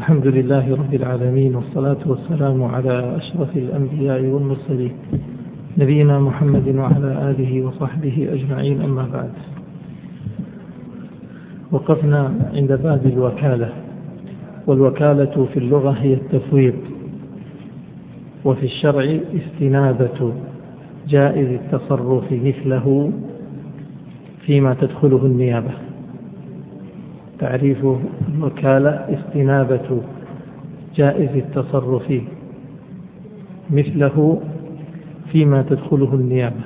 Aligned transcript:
الحمد 0.00 0.26
لله 0.26 0.74
رب 0.74 0.94
العالمين 0.94 1.56
والصلاة 1.56 1.96
والسلام 2.06 2.64
على 2.64 3.16
أشرف 3.16 3.56
الأنبياء 3.56 4.22
والمرسلين 4.22 4.92
نبينا 5.78 6.20
محمد 6.20 6.68
وعلى 6.76 7.30
آله 7.30 7.66
وصحبه 7.66 8.28
أجمعين 8.32 8.82
أما 8.82 9.08
بعد. 9.12 9.30
وقفنا 11.72 12.32
عند 12.54 12.72
باب 12.72 13.06
الوكالة 13.06 13.68
والوكالة 14.66 15.46
في 15.52 15.58
اللغة 15.58 15.90
هي 15.90 16.14
التفويض 16.14 16.74
وفي 18.44 18.66
الشرع 18.66 19.18
استنابة 19.34 20.32
جائز 21.08 21.48
التصرف 21.60 22.32
مثله 22.32 23.12
فيما 24.46 24.74
تدخله 24.74 25.26
النيابة. 25.26 25.89
تعريف 27.40 27.78
الوكالة 28.34 28.90
استنابة 28.90 30.02
جائز 30.96 31.36
التصرف 31.36 32.22
مثله 33.70 34.40
فيما 35.32 35.62
تدخله 35.62 36.14
النيابة. 36.14 36.60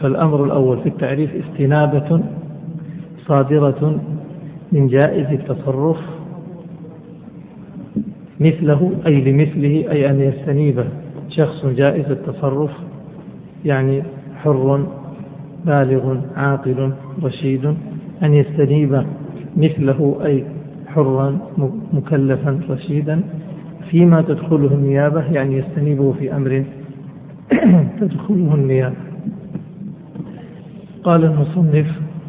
فالأمر 0.00 0.44
الأول 0.44 0.80
في 0.80 0.88
التعريف 0.88 1.30
استنابة 1.34 2.20
صادرة 3.26 4.00
من 4.72 4.86
جائز 4.88 5.26
التصرف 5.26 5.98
مثله 8.40 8.92
أي 9.06 9.20
لمثله 9.20 9.90
أي 9.90 10.10
أن 10.10 10.20
يستنيب 10.20 10.84
شخص 11.28 11.66
جائز 11.66 12.10
التصرف 12.10 12.70
يعني 13.64 14.02
حر 14.36 14.86
بالغ 15.66 16.16
عاقل 16.36 16.92
رشيد 17.22 17.74
أن 18.22 18.34
يستنيب 18.34 19.02
مثله 19.56 20.18
أي 20.24 20.44
حرا 20.86 21.38
مكلفا 21.92 22.60
رشيدا. 22.70 23.20
فيما 23.90 24.22
تدخله 24.22 24.74
النيابة 24.74 25.32
يعني 25.32 25.56
يستنيبه 25.58 26.12
في 26.12 26.36
أمر 26.36 26.64
تدخله 28.00 28.54
النيابة. 28.54 28.96
قال 31.04 31.24
المصنف 31.24 31.86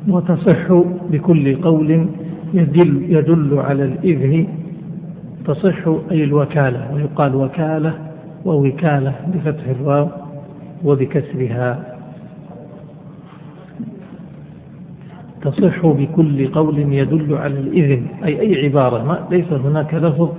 وتصح 0.07 0.73
بكل 1.11 1.55
قول 1.61 2.07
يدل, 2.53 3.05
يدل 3.09 3.59
على 3.59 3.83
الإذن. 3.83 4.47
تصح 5.45 5.87
أي 6.11 6.23
الوكالة 6.23 6.93
ويقال 6.93 7.35
وكالة 7.35 7.93
ووكالة 8.45 9.15
بفتح 9.33 9.63
الواو 9.79 10.07
وبكسرها. 10.83 11.90
تصح 15.43 15.85
بكل 15.85 16.47
قول 16.47 16.79
يدل 16.79 17.33
على 17.37 17.59
الإذن 17.59 18.05
أي 18.25 18.41
أي 18.41 18.65
عبارة 18.65 19.03
ما 19.03 19.27
ليس 19.31 19.53
هناك 19.53 19.93
لفظ 19.93 20.29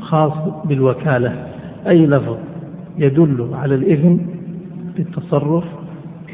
خاص 0.00 0.32
بالوكالة 0.64 1.46
أي 1.88 2.06
لفظ 2.06 2.36
يدل 2.98 3.48
على 3.52 3.74
الإذن 3.74 4.20
بالتصرف 4.96 5.64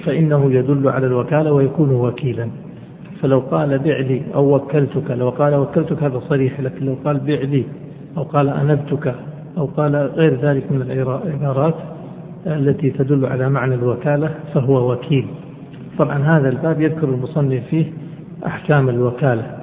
فإنه 0.05 0.53
يدل 0.53 0.89
على 0.89 1.07
الوكالة 1.07 1.53
ويكون 1.53 1.91
وكيلا. 1.91 2.49
فلو 3.23 3.41
قال 3.41 3.79
بع 3.79 3.99
لي 3.99 4.23
أو 4.35 4.55
وكلتك 4.57 5.11
لو 5.11 5.31
قال 5.31 5.55
وكلتك 5.55 6.03
هذا 6.03 6.19
صريح 6.19 6.61
لكن 6.61 6.87
لو 6.87 6.97
قال 7.05 7.21
بع 7.21 7.41
لي 7.41 7.65
أو 8.17 8.23
قال 8.23 8.49
أنبتك 8.49 9.15
أو 9.59 9.67
قال 9.67 9.97
غير 9.97 10.41
ذلك 10.41 10.73
من 10.73 10.83
العبارات 10.83 11.75
التي 12.47 12.91
تدل 12.91 13.27
على 13.27 13.51
معنى 13.51 13.75
الوكالة 13.75 14.35
فهو 14.55 14.93
وكيل. 14.93 15.27
طبعا 15.99 16.19
هذا 16.19 16.49
الباب 16.49 16.81
يذكر 16.81 17.09
المصنف 17.09 17.65
فيه 17.71 17.85
أحكام 18.47 18.89
الوكالة. 18.89 19.57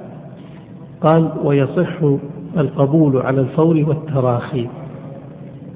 قال 1.00 1.30
ويصح 1.44 2.02
القبول 2.56 3.16
على 3.16 3.40
الفور 3.40 3.84
والتراخي. 3.88 4.66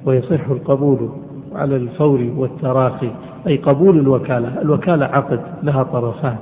ويصح 0.06 0.48
القبول 0.48 1.08
على 1.54 1.76
الفور 1.76 2.30
والتراخي. 2.36 3.10
أي 3.46 3.56
قبول 3.56 3.98
الوكالة. 3.98 4.62
الوكالة 4.62 5.06
عقد 5.06 5.40
لها 5.62 5.82
طرفان. 5.82 6.36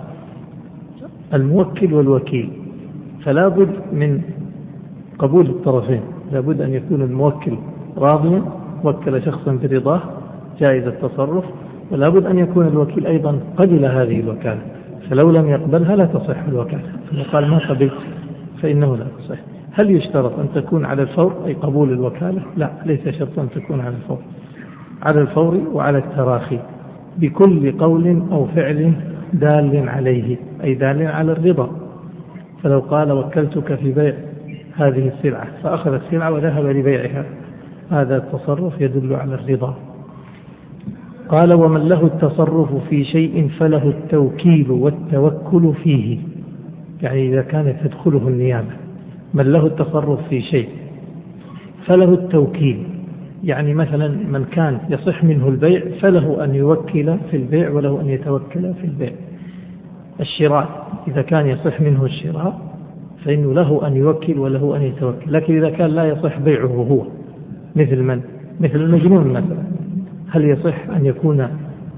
الموكل 1.34 1.95
والوكيل. 1.95 2.51
فلا 3.25 3.49
بد 3.49 3.71
من 3.93 4.21
قبول 5.19 5.47
الطرفين. 5.47 6.01
لابد 6.33 6.61
أن 6.61 6.75
يكون 6.75 7.03
الموكل 7.03 7.53
راضيا 7.99 8.43
وكل 8.84 9.23
شخصا 9.23 9.59
برضاه 9.63 10.01
جائز 10.61 10.87
التصرف. 10.87 11.45
ولا 11.91 12.09
بد 12.09 12.27
أن 12.27 12.39
يكون 12.39 12.67
الوكيل 12.67 13.07
أيضا 13.07 13.39
قبل 13.57 13.84
هذه 13.84 14.21
الوكالة. 14.21 14.80
فلو 15.10 15.31
لم 15.31 15.48
يقبلها 15.48 15.97
لا 15.97 16.04
تصح 16.04 16.43
الوكالة. 16.48 16.82
ثم 17.10 17.22
قال 17.32 17.50
ما 17.50 17.59
قبلت؟ 17.59 17.93
فإنه 18.62 18.97
لا 18.97 19.04
تصح. 19.19 19.38
هل 19.72 19.91
يشترط 19.91 20.38
أن 20.38 20.48
تكون 20.54 20.84
على 20.84 21.03
الفور؟ 21.03 21.34
أي 21.47 21.54
قبول 21.54 21.93
الوكالة؟ 21.93 22.43
لا 22.56 22.71
ليس 22.87 23.09
شرطا 23.09 23.48
تكون 23.54 23.81
على 23.81 23.94
الفور. 23.97 24.19
على 25.03 25.21
الفور 25.21 25.60
وعلى 25.72 25.98
التراخي 25.98 26.59
بكل 27.16 27.78
قول 27.78 28.22
أو 28.32 28.47
فعل 28.47 28.93
دال 29.32 29.88
عليه 29.88 30.37
أي 30.65 30.75
دال 30.75 31.06
على 31.06 31.32
الرضا. 31.32 31.71
فلو 32.62 32.81
قال 32.81 33.12
وكلتك 33.12 33.75
في 33.75 33.92
بيع 33.92 34.15
هذه 34.77 35.09
السلعة 35.09 35.47
فأخذ 35.62 35.92
السلعة 35.92 36.32
وذهب 36.32 36.66
لبيعها. 36.66 37.25
هذا 37.91 38.16
التصرف 38.16 38.81
يدل 38.81 39.15
على 39.15 39.34
الرضا. 39.34 39.75
قال 41.31 41.53
ومن 41.53 41.89
له 41.89 42.07
التصرف 42.07 42.89
في 42.89 43.05
شيء 43.05 43.49
فله 43.59 43.89
التوكيل 43.89 44.71
والتوكل 44.71 45.73
فيه. 45.85 46.19
يعني 47.03 47.29
إذا 47.29 47.43
كانت 47.43 47.77
تدخله 47.85 48.29
النيابة. 48.29 48.71
من 49.35 49.45
له 49.53 49.67
التصرف 49.67 50.29
في 50.29 50.43
شيء 50.43 50.69
فله 51.87 52.15
التوكيل. 52.15 52.85
يعني 53.45 53.75
مثلا 53.75 54.09
من 54.09 54.45
كان 54.45 54.79
يصح 54.91 55.25
منه 55.25 55.49
البيع 55.49 55.83
فله 56.01 56.45
أن 56.45 56.55
يوكل 56.55 57.17
في 57.31 57.37
البيع 57.37 57.71
وله 57.71 58.01
أن 58.01 58.09
يتوكل 58.09 58.75
في 58.75 58.85
البيع. 58.85 59.13
الشراء 60.21 60.87
إذا 61.09 61.23
كان 61.23 61.47
يصح 61.47 61.81
منه 61.81 62.05
الشراء 62.05 62.61
فإنه 63.25 63.55
له 63.55 63.87
أن 63.87 63.97
يوكل 63.97 64.39
وله 64.39 64.77
أن 64.77 64.83
يتوكل. 64.83 65.33
لكن 65.33 65.57
إذا 65.57 65.71
كان 65.71 65.91
لا 65.91 66.05
يصح 66.05 66.39
بيعه 66.39 66.67
هو 66.67 67.03
مثل 67.77 68.03
من؟ 68.03 68.21
مثل 68.61 68.77
المجنون 68.77 69.27
مثلا. 69.27 69.70
هل 70.31 70.45
يصح 70.45 70.89
أن 70.97 71.07
يكون 71.07 71.49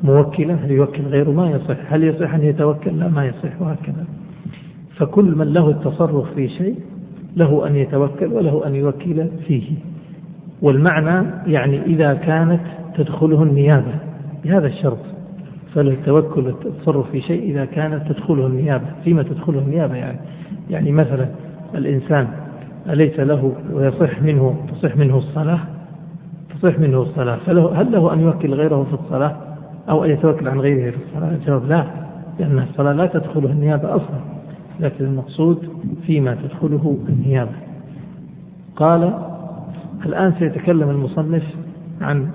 موكلا؟ 0.03 0.55
هل 0.55 0.71
يوكل 0.71 1.03
غيره 1.03 1.31
ما 1.31 1.51
يصح. 1.51 1.93
هل 1.93 2.05
يصح 2.05 2.35
أن 2.35 2.43
يتوكل؟ 2.43 2.99
لا 2.99 3.09
ما 3.09 3.27
يصح. 3.27 3.63
وهكذا. 3.63 4.05
فكل 4.97 5.37
من 5.37 5.53
له 5.53 5.71
التصرف 5.71 6.35
في 6.35 6.49
شيء 6.49 6.77
له 7.37 7.67
أن 7.67 7.77
يتوكل 7.77 8.33
وله 8.33 8.67
أن 8.67 8.75
يوكل 8.75 9.29
فيه. 9.47 9.73
والمعنى 10.63 11.29
يعني 11.47 11.83
إذا 11.83 12.15
كانت 12.15 12.61
تدخله 12.95 13.43
النيابة 13.43 13.95
بهذا 14.45 14.67
الشرط. 14.67 14.99
فله 15.75 15.91
التوكل 15.93 16.47
والتصرف 16.47 17.11
في 17.11 17.21
شيء 17.21 17.51
إذا 17.51 17.65
كانت 17.65 18.13
تدخله 18.13 18.47
النيابة. 18.47 18.87
فيما 19.05 19.23
تدخله 19.23 19.59
النيابة 19.59 19.95
يعني 19.95 20.19
يعني 20.71 20.93
مثلا 20.93 21.27
الإنسان 21.75 22.29
أليس 22.91 23.21
له 23.21 23.53
ويصح 23.73 24.23
منه 24.23 24.57
تصح 24.73 24.97
منه 24.97 25.19
الصلاة؟ 25.19 25.59
تصح 26.63 26.79
منه 26.79 27.03
الصلاة. 27.03 27.37
فله 27.37 27.81
هل 27.81 27.93
له 27.93 28.13
أن 28.13 28.21
يوكل 28.21 28.55
غيره 28.55 28.85
في 28.85 28.95
الصلاة؟ 28.95 29.37
أو 29.89 30.05
أن 30.05 30.11
يتوكل 30.11 30.49
عن 30.49 30.61
غيره 30.61 30.91
في 30.91 30.97
الصلاة؟ 30.97 31.35
الجواب 31.35 31.69
لا 31.69 31.87
لأن 32.39 32.59
الصلاة 32.59 32.93
لا 32.93 33.07
تدخله 33.07 33.51
النيابة 33.51 33.97
أصلا. 33.97 34.21
لكن 34.81 35.05
المقصود 35.05 35.69
فيما 36.07 36.35
تدخله 36.35 36.97
النيابة. 37.09 37.51
قال 38.77 39.13
الآن 40.07 40.33
سيتكلم 40.39 40.91
المصنف 40.91 41.43
عن 42.01 42.29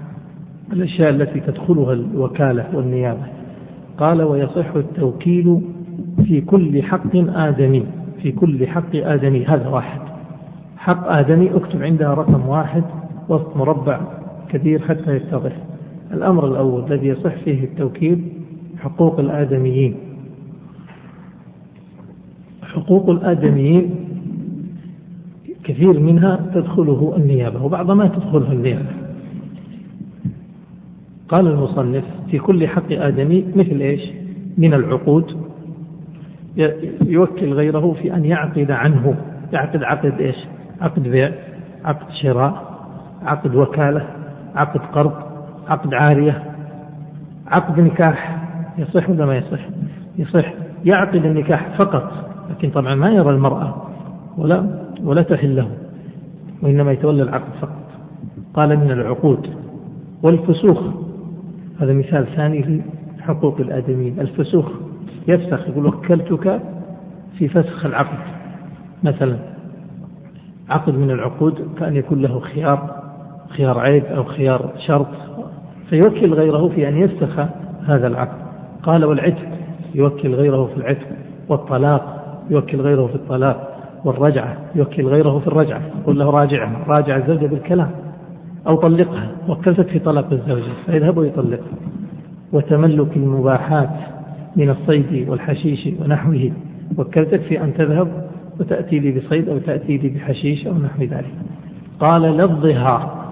الأشياء 0.74 1.10
التي 1.10 1.40
تدخلها 1.40 1.94
الوكالة 1.94 2.66
والنيابة. 2.74 3.24
قال 3.98 4.22
ويصح 4.22 4.76
التوكيل 4.76 5.62
في 6.26 6.42
كل 6.42 6.84
حق 6.84 7.16
آدمي. 7.16 7.86
في 8.22 8.32
كل 8.32 8.68
حق 8.68 8.96
آدمي. 8.96 9.46
هذا 9.46 9.68
واحد. 9.68 10.00
حق 10.78 11.08
آدمي 11.12 11.56
اكتب 11.56 11.84
عندها 11.84 12.14
رقم 12.14 12.48
واحد. 12.48 12.84
وسط 13.30 13.58
مربع 13.58 14.02
كبير 14.50 14.82
حتى 14.82 15.16
يتضح. 15.16 15.52
الأمر 16.14 16.48
الأول 16.48 16.92
الذي 16.92 17.08
يصح 17.08 17.36
فيه 17.36 17.64
التوكيل 17.64 18.22
حقوق 18.80 19.20
الآدميين. 19.20 19.96
حقوق 22.62 23.10
الآدميين 23.10 23.96
كثير 25.64 26.00
منها 26.00 26.52
تدخله 26.54 27.14
النيابة 27.18 27.64
وبعض 27.64 27.92
ما 27.92 28.08
تدخله 28.08 28.52
النيابة. 28.52 28.90
قال 31.30 31.48
المصنف 31.48 32.04
في 32.32 32.40
كل 32.40 32.68
حق 32.68 32.92
آدمي 32.92 33.46
مثل 33.56 33.82
إيش؟ 33.82 34.02
من 34.58 34.74
العقود. 34.74 35.48
يوكل 37.06 37.54
غيره 37.54 37.96
في 38.02 38.16
أن 38.16 38.26
يعقد 38.26 38.72
عنه. 38.72 39.16
يعقد 39.54 39.84
عقد 39.84 40.22
إيش؟ 40.22 40.36
عقد 40.82 41.04
بيع 41.04 41.32
عقد 41.86 42.12
شراء. 42.12 42.67
عقد 43.26 43.56
وكالة 43.56 44.08
عقد 44.56 44.82
قرض 44.94 45.14
عقد 45.68 45.94
عارية 45.94 46.44
عقد 47.48 47.80
نكاح 47.80 48.38
يصح 48.78 49.10
ولا 49.10 49.26
ما 49.26 49.38
يصح؟ 49.38 49.60
يصح. 50.18 50.54
يعقد 50.86 51.26
النكاح 51.26 51.78
فقط 51.78 52.12
لكن 52.50 52.70
طبعا 52.70 52.96
ما 52.96 53.12
يرى 53.12 53.30
المرأة 53.30 53.88
ولا 54.38 54.80
ولا 55.04 55.22
تحل 55.22 55.56
له 55.56 55.70
وإنما 56.62 56.92
يتولى 56.92 57.24
العقد 57.24 57.52
فقط. 57.62 57.84
قال 58.54 58.80
من 58.80 58.92
العقود 58.92 59.50
والفسوخ 60.24 60.80
هذا 61.80 61.94
مثال 61.94 62.28
ثاني 62.36 62.82
لحقوق 63.20 63.60
الآدميين. 63.60 64.20
الفسوخ 64.20 64.66
يفسخ 65.28 65.68
يقول 65.68 65.86
وكلتك 65.86 66.62
في 67.38 67.48
فسخ 67.48 67.86
العقد. 67.86 68.18
مثلا 69.04 69.38
عقد 70.70 70.96
من 70.96 71.12
العقود 71.12 71.68
كأن 71.80 71.96
يكون 71.96 72.22
له 72.22 72.40
خيار 72.40 72.97
خيار 73.50 73.80
عيب 73.80 74.06
أو 74.06 74.24
خيار 74.24 74.70
شرط 74.88 75.08
فيوكل 75.90 76.34
غيره 76.34 76.68
في 76.68 76.90
أن 76.90 76.98
يفسخ 76.98 77.40
هذا 77.86 78.08
العقد. 78.08 78.38
قال 78.84 79.06
والعتق 79.06 79.48
يوكل 79.96 80.36
غيره 80.36 80.66
في 80.66 80.78
العتق. 80.78 81.08
والطلاق 81.50 82.24
يوكل 82.50 82.82
غيره 82.82 83.08
في 83.08 83.16
الطلاق. 83.16 83.78
والرجعة 84.06 84.58
يوكل 84.76 85.08
غيره 85.08 85.40
في 85.40 85.48
الرجعة. 85.48 85.82
يقول 86.02 86.20
له 86.20 86.30
راجعها 86.30 86.84
راجع 86.88 87.18
الزوجة 87.18 87.46
بالكلام. 87.46 87.92
أو 88.68 88.76
طلقها 88.76 89.32
وكلتك 89.48 89.88
في 89.88 90.00
طلق 90.00 90.32
الزوجة 90.32 90.72
فيذهب 90.86 91.18
ويطلقها. 91.18 91.78
وتملك 92.54 93.18
المباحات 93.18 93.90
من 94.56 94.70
الصيد 94.70 95.30
والحشيش 95.30 95.90
ونحوه. 96.02 96.52
وكلتك 96.98 97.42
في 97.42 97.64
أن 97.64 97.74
تذهب 97.74 98.28
وتأتي 98.60 99.00
لي 99.00 99.20
بصيد 99.20 99.50
أو 99.50 99.58
تأتي 99.58 99.98
لي 99.98 100.10
بحشيش 100.10 100.68
أو 100.68 100.74
نحو 100.74 101.04
ذلك. 101.04 101.34
قال 102.00 102.22
لا 102.22 102.44
الظهار 102.44 103.27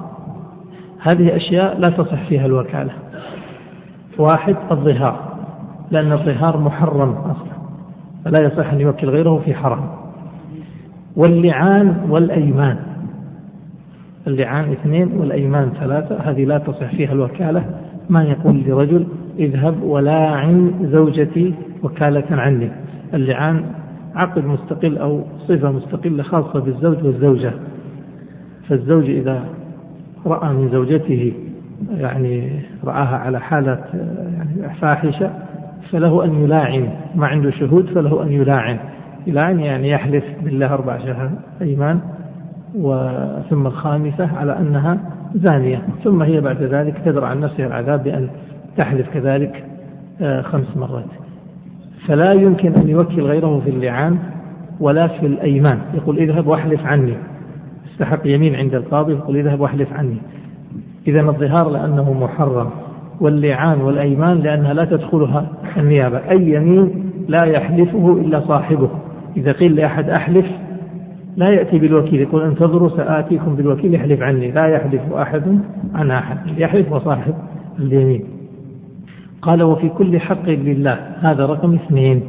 هذه 1.05 1.35
أشياء 1.35 1.79
لا 1.79 1.89
تصح 1.89 2.27
فيها 2.27 2.45
الوكالة. 2.45 2.91
واحد 4.17 4.55
الظهار 4.71 5.35
لأن 5.91 6.11
الظهار 6.11 6.57
محرم 6.57 7.09
أصلا 7.09 7.55
فلا 8.25 8.39
يصح 8.39 8.73
أن 8.73 8.81
يوكل 8.81 9.09
غيره 9.09 9.41
في 9.45 9.53
حرام. 9.53 9.89
واللعان 11.15 11.97
والأيمان. 12.09 12.77
اللعان 14.27 14.71
اثنين 14.71 15.11
والأيمان 15.17 15.71
ثلاثة 15.79 16.15
هذه 16.15 16.45
لا 16.45 16.57
تصح 16.57 16.95
فيها 16.95 17.11
الوكالة. 17.11 17.65
ما 18.09 18.23
يقول 18.23 18.63
لرجل 18.67 19.07
اذهب 19.39 19.83
ولاعن 19.83 20.71
زوجتي 20.91 21.53
وكالة 21.83 22.41
عني. 22.41 22.71
اللعان 23.13 23.63
عقد 24.15 24.45
مستقل 24.45 24.97
أو 24.97 25.23
صفة 25.47 25.71
مستقلة 25.71 26.23
خاصة 26.23 26.59
بالزوج 26.59 27.03
والزوجة. 27.03 27.51
فالزوج 28.69 29.09
إذا 29.09 29.43
رأى 30.25 30.53
من 30.53 30.69
زوجته 30.69 31.33
يعني 31.97 32.49
رآها 32.83 33.17
على 33.17 33.39
حالة 33.39 33.79
يعني 34.33 34.75
فاحشة 34.81 35.29
فله 35.91 36.25
أن 36.25 36.43
يلاعن. 36.43 36.89
ما 37.15 37.27
عنده 37.27 37.51
شهود 37.51 37.85
فله 37.85 38.23
أن 38.23 38.31
يلاعن. 38.31 38.77
يلاعن 39.27 39.59
يعني 39.59 39.89
يحلف 39.89 40.23
بالله 40.43 40.73
أربع 40.73 40.97
شهر 40.97 41.29
أيمان. 41.61 41.99
وثم 42.75 43.67
الخامسة 43.67 44.37
على 44.37 44.57
أنها 44.59 44.97
زانية. 45.35 45.81
ثم 46.03 46.21
هي 46.21 46.41
بعد 46.41 46.63
ذلك 46.63 46.97
تدرى 47.05 47.25
عن 47.25 47.39
نفسها 47.39 47.67
العذاب 47.67 48.03
بأن 48.03 48.27
تحلف 48.77 49.09
كذلك 49.13 49.63
آه، 50.21 50.41
خمس 50.41 50.77
مرات. 50.77 51.05
فلا 52.07 52.33
يمكن 52.33 52.75
أن 52.75 52.89
يوكل 52.89 53.21
غيره 53.21 53.59
في 53.59 53.69
اللعان 53.69 54.17
ولا 54.79 55.07
في 55.07 55.25
الأيمان. 55.25 55.79
يقول 55.93 56.17
اذهب 56.17 56.47
واحلف 56.47 56.85
عني. 56.85 57.13
استحق 57.95 58.21
يمين 58.25 58.55
عند 58.55 58.75
القاضي 58.75 59.13
يقول 59.13 59.37
اذهب 59.37 59.61
واحلف 59.61 59.93
عني. 59.93 60.17
إذا 61.07 61.21
الظهار 61.21 61.69
لأنه 61.69 62.13
محرم 62.13 62.69
واللعان 63.21 63.81
والأيمان 63.81 64.37
لأنها 64.37 64.73
لا 64.73 64.85
تدخلها 64.85 65.47
النيابة. 65.77 66.17
أي 66.17 66.49
يمين 66.49 67.11
لا 67.27 67.43
يحلفه 67.43 68.11
إلا 68.11 68.39
صاحبه. 68.39 68.89
إذا 69.37 69.51
قيل 69.51 69.75
لأحد 69.75 70.09
أحلف 70.09 70.45
لا 71.37 71.49
يأتي 71.49 71.79
بالوكيل 71.79 72.21
يقول 72.21 72.43
انتظروا 72.43 72.89
سآتيكم 72.89 73.55
بالوكيل 73.55 73.93
يحلف 73.93 74.21
عني. 74.21 74.51
لا 74.51 74.67
يحلف 74.67 75.13
أحد 75.13 75.59
عن 75.93 76.11
أحد 76.11 76.37
يحلف 76.57 76.91
وصاحب 76.91 77.33
اليمين. 77.79 78.23
قال 79.41 79.63
وفي 79.63 79.89
كل 79.89 80.19
حق 80.19 80.49
لله. 80.49 80.99
هذا 81.19 81.45
رقم 81.45 81.73
اثنين. 81.73 82.21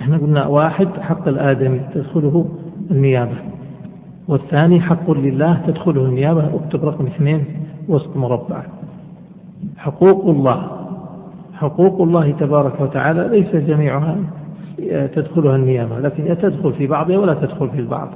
إحنا 0.00 0.16
قلنا 0.16 0.46
واحد 0.46 0.88
حق 1.00 1.28
الآدمي 1.28 1.80
تدخله 1.94 2.48
النيابة. 2.90 3.34
والثاني 4.28 4.80
حق 4.80 5.10
لله 5.10 5.60
تدخله 5.66 6.04
النيابة 6.04 6.54
اكتب 6.54 6.84
رقم 6.84 7.06
اثنين 7.06 7.44
وسط 7.88 8.16
مربع. 8.16 8.62
حقوق 9.76 10.26
الله. 10.26 10.70
حقوق 11.54 12.02
الله 12.02 12.30
تبارك 12.30 12.80
وتعالى 12.80 13.28
ليس 13.28 13.56
جميعها 13.56 14.16
تدخلها 15.14 15.56
النيابة 15.56 15.98
لكن 15.98 16.36
تدخل 16.42 16.72
في 16.72 16.86
بعضها 16.86 17.18
ولا 17.18 17.34
تدخل 17.34 17.70
في 17.70 17.78
البعض. 17.78 18.08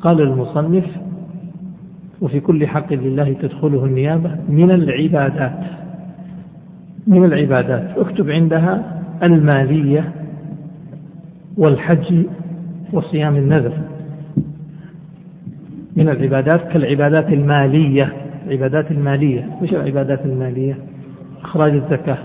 قال 0.00 0.20
المصنف 0.20 0.84
وفي 2.20 2.40
كل 2.40 2.66
حق 2.66 2.92
لله 2.92 3.32
تدخله 3.32 3.84
النيابة 3.84 4.36
من 4.48 4.70
العبادات. 4.70 5.60
من 7.06 7.24
العبادات. 7.24 7.98
اكتب 7.98 8.30
عندها 8.30 9.00
المالية 9.22 10.12
والحج 11.58 12.24
وصيام 12.92 13.36
النذر. 13.36 13.72
من 15.96 16.08
العبادات 16.08 16.68
كالعبادات 16.72 17.32
المالية. 17.32 18.12
العبادات 18.46 18.90
المالية. 18.90 19.48
وش 19.62 19.70
العبادات 19.70 20.26
المالية؟ 20.26 20.78
إخراج 21.42 21.72
الزكاة. 21.72 22.18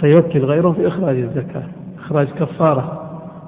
فيوكل 0.00 0.44
غيره 0.44 0.72
في 0.72 0.88
إخراج 0.88 1.16
الزكاة. 1.16 1.62
إخراج 1.98 2.26
كفارة. 2.26 3.02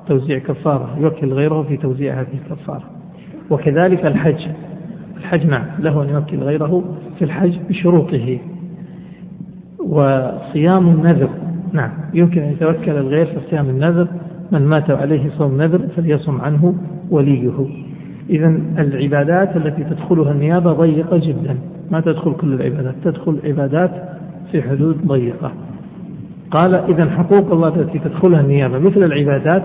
توزيع 0.06 0.38
كفارة. 0.38 0.96
يوكل 1.00 1.32
غيره 1.32 1.62
في 1.62 1.76
توزيع 1.76 2.20
هذه 2.20 2.26
الكفارة. 2.44 2.84
وكذلك 3.50 4.06
الحج. 4.06 4.46
الحج 5.16 5.46
نعم 5.46 5.66
له 5.78 6.02
أن 6.02 6.08
يوكل 6.08 6.38
غيره 6.38 6.84
في 7.18 7.24
الحج 7.24 7.58
بشروطه. 7.68 8.38
وصيام 9.78 10.88
النذر. 10.88 11.28
نعم 11.72 11.90
يمكن 12.14 12.42
أن 12.42 12.52
يتوكل 12.52 12.90
الغير 12.90 13.26
في 13.26 13.38
صيام 13.50 13.68
النذر. 13.68 14.08
من 14.52 14.66
مات 14.66 14.90
عليه 14.90 15.30
صوم 15.30 15.62
نذر 15.62 15.88
فليصم 15.96 16.40
عنه 16.40 16.74
وليه. 17.10 17.87
إذا 18.30 18.48
العبادات 18.78 19.56
التي 19.56 19.84
تدخلها 19.84 20.32
النيابة 20.32 20.72
ضيقة 20.72 21.16
جدا. 21.16 21.56
ما 21.90 22.00
تدخل 22.00 22.32
كل 22.32 22.52
العبادات؟ 22.52 22.94
تدخل 23.04 23.38
عبادات 23.44 23.90
في 24.52 24.62
حدود 24.62 25.06
ضيقة. 25.06 25.52
قال 26.50 26.74
إذا 26.74 27.10
حقوق 27.10 27.52
الله 27.52 27.68
التي 27.68 27.98
تدخلها 27.98 28.40
النيابة 28.40 28.78
مثل 28.78 29.02
العبادات 29.02 29.64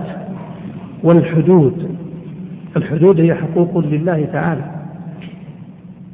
والحدود. 1.03 1.89
الحدود 2.77 3.19
هي 3.19 3.35
حقوق 3.35 3.77
لله 3.77 4.25
تعالى. 4.25 4.63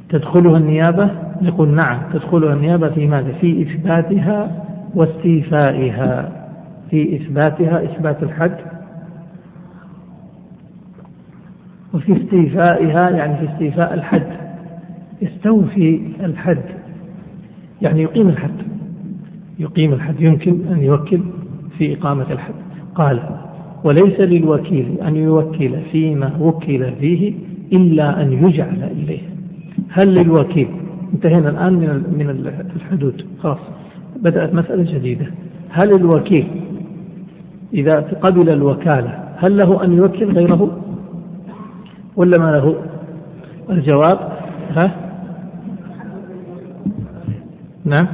تدخلها 0.08 0.56
النيابة؟ 0.58 1.10
يقول 1.42 1.68
نعم. 1.68 1.98
تدخلها 2.12 2.54
النيابة 2.54 2.88
في 2.88 3.06
ماذا؟ 3.06 3.32
في 3.40 3.62
إثباتها 3.62 4.64
واستيفائها. 4.94 6.32
في 6.90 7.16
إثباتها 7.16 7.84
إثبات 7.84 8.22
الحد 8.22 8.56
وفي 11.94 12.16
استيفائها 12.16 13.10
يعني 13.10 13.38
في 13.38 13.52
استيفاء 13.52 13.94
الحد. 13.94 14.26
يستوفي 15.22 16.00
الحد 16.24 16.62
يعني 17.82 18.02
يقيم 18.02 18.28
الحد. 18.28 18.54
يقيم 19.58 19.92
الحد 19.92 20.20
يمكن 20.20 20.60
أن 20.72 20.82
يوكل 20.82 21.20
في 21.78 21.94
إقامة 21.94 22.26
الحد. 22.30 22.54
قال 22.94 23.20
وليس 23.84 24.20
للوكيل 24.20 24.86
أن 25.06 25.16
يوكل 25.16 25.70
فيما 25.92 26.36
وكل 26.40 26.92
فيه 27.00 27.32
إلا 27.72 28.22
أن 28.22 28.32
يجعل 28.32 28.82
إليه. 28.82 29.20
هل 29.90 30.14
للوكيل؟ 30.14 30.68
انتهينا 31.14 31.50
الآن 31.50 31.72
من 31.72 32.18
من 32.18 32.30
الحدود. 32.76 33.24
خلاص 33.42 33.58
بدأت 34.22 34.54
مسألة 34.54 34.98
جديدة. 34.98 35.26
هل 35.70 35.94
الوكيل 35.94 36.46
إذا 37.74 38.00
قبل 38.00 38.50
الوكالة 38.50 39.18
هل 39.36 39.56
له 39.56 39.84
أن 39.84 39.92
يوكل 39.92 40.24
غيره؟ 40.24 40.80
ولا 42.20 42.38
ما 42.38 42.50
له؟ 42.50 42.74
الجواب 43.70 44.18
ها؟ 44.76 44.90
نعم. 47.84 48.06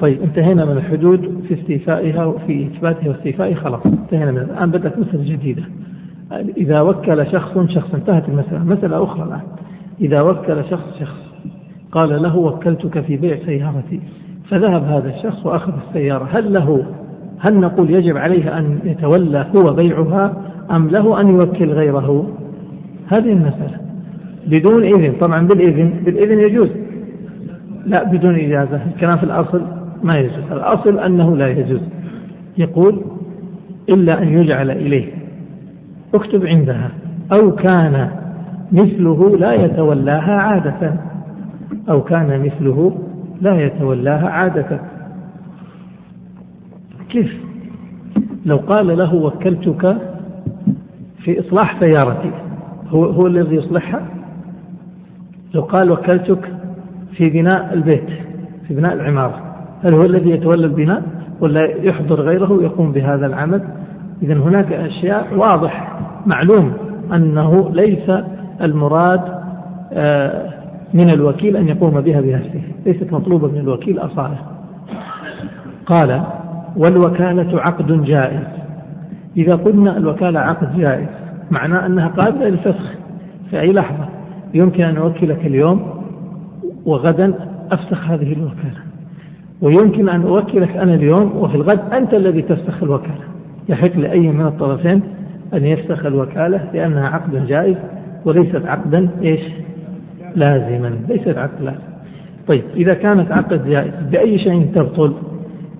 طيب 0.00 0.22
انتهينا 0.22 0.64
من 0.64 0.76
الحدود 0.76 1.44
في 1.48 1.54
استيفائها 1.54 2.24
وفي 2.24 2.66
إثباتها 2.66 3.08
واستيفائها 3.08 3.54
خلاص. 3.54 3.86
انتهينا 3.86 4.30
من 4.30 4.38
الآن 4.38 4.70
بدأت 4.70 4.98
مسألة 4.98 5.24
جديدة. 5.24 5.62
إذا 6.56 6.80
وكل 6.80 7.26
شخص 7.32 7.58
شخص 7.68 7.94
انتهت 7.94 8.28
المسألة. 8.28 8.64
مسألة 8.64 9.04
أخرى 9.04 9.22
الآن. 9.22 9.42
إذا 10.00 10.20
وكل 10.20 10.64
شخص 10.70 10.98
شخص. 11.00 11.20
قال 11.92 12.22
له 12.22 12.36
وكلتك 12.36 13.00
في 13.00 13.16
بيع 13.16 13.36
سيارتي. 13.36 14.00
فذهب 14.50 14.84
هذا 14.84 15.08
الشخص 15.16 15.46
وأخذ 15.46 15.72
السيارة. 15.88 16.28
هل 16.32 16.52
له 16.52 16.84
هل 17.38 17.60
نقول 17.60 17.90
يجب 17.90 18.16
عليه 18.16 18.58
أن 18.58 18.78
يتولى 18.84 19.46
هو 19.56 19.72
بيعها؟ 19.72 20.51
أم 20.70 20.88
له 20.88 21.20
أن 21.20 21.28
يوكل 21.28 21.70
غيره؟ 21.70 22.30
هذه 23.08 23.32
المسألة. 23.32 23.80
بدون 24.46 24.84
إذن. 24.84 25.12
طبعا 25.20 25.46
بالإذن. 25.46 25.90
بالإذن 26.04 26.38
يجوز. 26.38 26.68
لا 27.86 28.04
بدون 28.04 28.34
إجازة. 28.34 28.80
الكلام 28.94 29.16
في 29.16 29.24
الأصل 29.24 29.62
ما 30.02 30.18
يجوز. 30.18 30.52
الأصل 30.52 30.98
أنه 30.98 31.36
لا 31.36 31.48
يجوز. 31.48 31.80
يقول 32.58 33.02
إلا 33.88 34.22
أن 34.22 34.28
يجعل 34.28 34.70
إليه. 34.70 35.12
اكتب 36.14 36.46
عندها. 36.46 36.90
أو 37.32 37.54
كان 37.54 38.10
مثله 38.72 39.36
لا 39.36 39.52
يتولاها 39.52 40.32
عادة. 40.32 40.94
أو 41.90 42.02
كان 42.02 42.40
مثله 42.40 42.98
لا 43.40 43.66
يتولاها 43.66 44.28
عادة. 44.28 44.80
كيف؟ 47.08 47.36
لو 48.46 48.56
قال 48.56 48.98
له 48.98 49.14
وكلتك 49.14 50.11
في 51.24 51.40
إصلاح 51.40 51.80
سيارتي. 51.80 52.30
هو, 52.88 53.04
هو 53.04 53.26
الذي 53.26 53.56
يصلحها؟ 53.56 54.02
لو 55.54 55.62
قال 55.62 55.90
وكلتك 55.90 56.52
في 57.16 57.30
بناء 57.30 57.74
البيت 57.74 58.08
في 58.68 58.74
بناء 58.74 58.94
العمارة 58.94 59.40
هل 59.84 59.94
هو 59.94 60.02
الذي 60.02 60.30
يتولى 60.30 60.66
البناء 60.66 61.02
ولا 61.40 61.66
يحضر 61.82 62.20
غيره 62.20 62.52
ويقوم 62.52 62.92
بهذا 62.92 63.26
العمل؟ 63.26 63.62
إذا 64.22 64.34
هناك 64.34 64.72
أشياء 64.72 65.34
واضح 65.36 65.98
معلوم 66.26 66.72
أنه 67.12 67.70
ليس 67.74 68.10
المراد 68.60 69.20
آه، 69.92 70.50
من 70.94 71.10
الوكيل 71.10 71.56
أن 71.56 71.68
يقوم 71.68 72.00
بها 72.00 72.20
بنفسه 72.20 72.62
ليست 72.86 73.12
مطلوبة 73.12 73.48
من 73.48 73.58
الوكيل 73.58 73.98
أصالة 73.98 74.36
قال 75.86 76.22
والوكالة 76.76 77.60
عقد 77.60 78.04
جائز. 78.04 78.61
إذا 79.36 79.54
قلنا 79.54 79.96
الوكالة 79.96 80.40
عقد 80.40 80.78
جائز 80.78 81.08
معناه 81.50 81.86
أنها 81.86 82.08
قابلة 82.08 82.48
للفسخ. 82.48 82.92
في 83.50 83.60
أي 83.60 83.72
لحظة؟ 83.72 84.08
يمكن 84.54 84.84
أن 84.84 84.96
أوكلك 84.96 85.46
اليوم 85.46 86.04
وغدا 86.84 87.34
أفسخ 87.72 88.10
هذه 88.10 88.32
الوكالة. 88.32 88.82
ويمكن 89.62 90.08
أن 90.08 90.22
أوكلك 90.22 90.76
أنا 90.76 90.94
اليوم 90.94 91.36
وفي 91.36 91.54
الغد 91.54 91.80
أنت 91.92 92.14
الذي 92.14 92.42
تفسخ 92.42 92.82
الوكالة. 92.82 93.24
يحق 93.68 93.96
لأي 93.96 94.20
من 94.20 94.46
الطرفين 94.46 95.02
أن 95.54 95.64
يفسخ 95.64 96.06
الوكالة 96.06 96.70
لأنها 96.74 97.08
عقد 97.08 97.46
جائز 97.46 97.76
وليست 98.24 98.66
عقدا 98.66 99.08
إيش؟ 99.22 99.40
لازما. 100.36 100.90
ليست 101.08 101.38
عقد 101.38 101.62
لازم. 101.62 101.92
طيب 102.48 102.62
إذا 102.76 102.94
كانت 102.94 103.32
عقد 103.32 103.68
جائز 103.68 103.92
بأي 104.10 104.38
شيء 104.38 104.66
تبطل؟ 104.74 105.12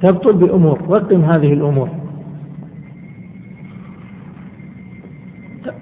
تبطل 0.02 0.32
بأمور. 0.32 0.78
رقم 0.90 1.20
هذه 1.20 1.52
الأمور. 1.52 1.88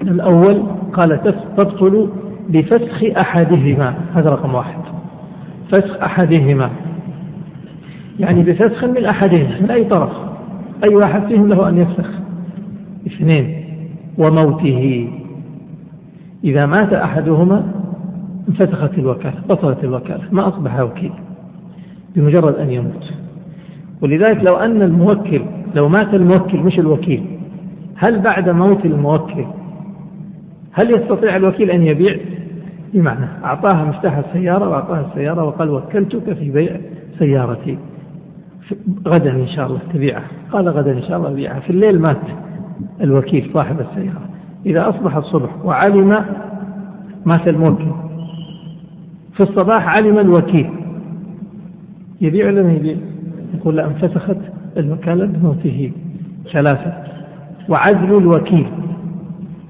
الأول 0.03 0.63
قال 0.93 1.23
تبطل 1.23 2.09
بفسخ 2.49 3.03
أحدهما. 3.25 3.95
هذا 4.15 4.31
رقم 4.31 4.55
واحد. 4.55 4.81
فسخ 5.73 5.97
أحدهما. 6.03 6.71
يعني 8.19 8.43
بفسخ 8.43 8.85
من 8.85 9.05
أحدهما 9.05 9.61
من 9.61 9.71
أي 9.71 9.85
طرف؟ 9.85 10.11
أي 10.85 10.95
واحد 10.95 11.27
فيهم 11.27 11.49
له 11.49 11.69
أن 11.69 11.79
يفسخ. 11.79 12.11
اثنين 13.07 13.65
وموته. 14.19 15.09
إذا 16.45 16.67
مات 16.67 16.93
أحدهما 16.93 17.65
انفسخت 18.49 18.99
الوكالة 18.99 19.41
بطلت 19.49 19.85
الوكالة 19.85 20.23
ما 20.33 20.49
أصبح 20.49 20.81
وكيل 20.81 21.13
بمجرد 22.17 22.55
أن 22.55 22.71
يموت. 22.71 23.13
ولذلك 24.03 24.45
لو 24.45 24.57
أن 24.57 24.83
الموكل 24.83 25.43
لو 25.75 25.89
مات 25.89 26.15
الموكل 26.15 26.59
مش 26.59 26.79
الوكيل 26.79 27.25
هل 27.97 28.19
بعد 28.19 28.49
موت 28.49 28.85
الموكل 28.85 29.45
هل 30.73 30.95
يستطيع 30.95 31.37
الوكيل 31.37 31.71
أن 31.71 31.83
يبيع؟ 31.83 32.17
بمعنى 32.95 33.27
أعطاها 33.45 33.85
مفتاح 33.85 34.17
السيارة 34.17 34.69
وأعطاها 34.69 35.07
السيارة 35.11 35.45
وقال 35.45 35.71
وكلتك 35.71 36.33
في 36.33 36.51
بيع 36.51 36.77
سيارتي. 37.19 37.79
غدا 39.09 39.31
إن 39.31 39.49
شاء 39.49 39.67
الله 39.67 39.79
تبيعها. 39.95 40.29
قال 40.53 40.69
غدا 40.69 40.93
إن 40.93 41.03
شاء 41.03 41.17
الله 41.17 41.31
أبيعها. 41.31 41.61
في 41.61 41.71
الليل 41.71 42.01
مات 42.01 42.21
الوكيل 43.01 43.51
صاحب 43.55 43.81
السيارة. 43.81 44.29
إذا 44.67 44.89
أصبح 44.89 45.17
الصبح 45.17 45.65
وعلم 45.65 46.25
مات 47.27 47.49
الموكل. 47.49 47.87
في 49.35 49.43
الصباح 49.43 49.89
علم 49.89 50.19
الوكيل. 50.19 50.71
يبيع 52.21 52.47
ولا 52.47 52.63
ما 52.63 52.73
يبيع؟ 52.73 52.97
يقول 53.55 53.77
لا 53.77 53.87
انفسخت 53.87 54.39
الوكالة 54.77 55.27
بموته 55.27 55.93
ثلاثة. 56.53 56.93
وعزل 57.69 58.19
الوكيل. 58.19 58.67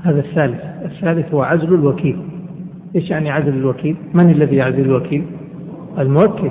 هذا 0.03 0.21
الثالث. 0.21 0.70
الثالث 0.85 1.35
هو 1.35 1.43
عزل 1.43 1.75
الوكيل 1.75 2.19
إيش 2.97 3.11
يعني 3.11 3.31
عزل 3.31 3.49
الوكيل؟ 3.49 3.97
من 4.15 4.31
الذي 4.31 4.57
يعزل 4.57 4.81
الوكيل؟ 4.81 5.25
الموكل 5.99 6.51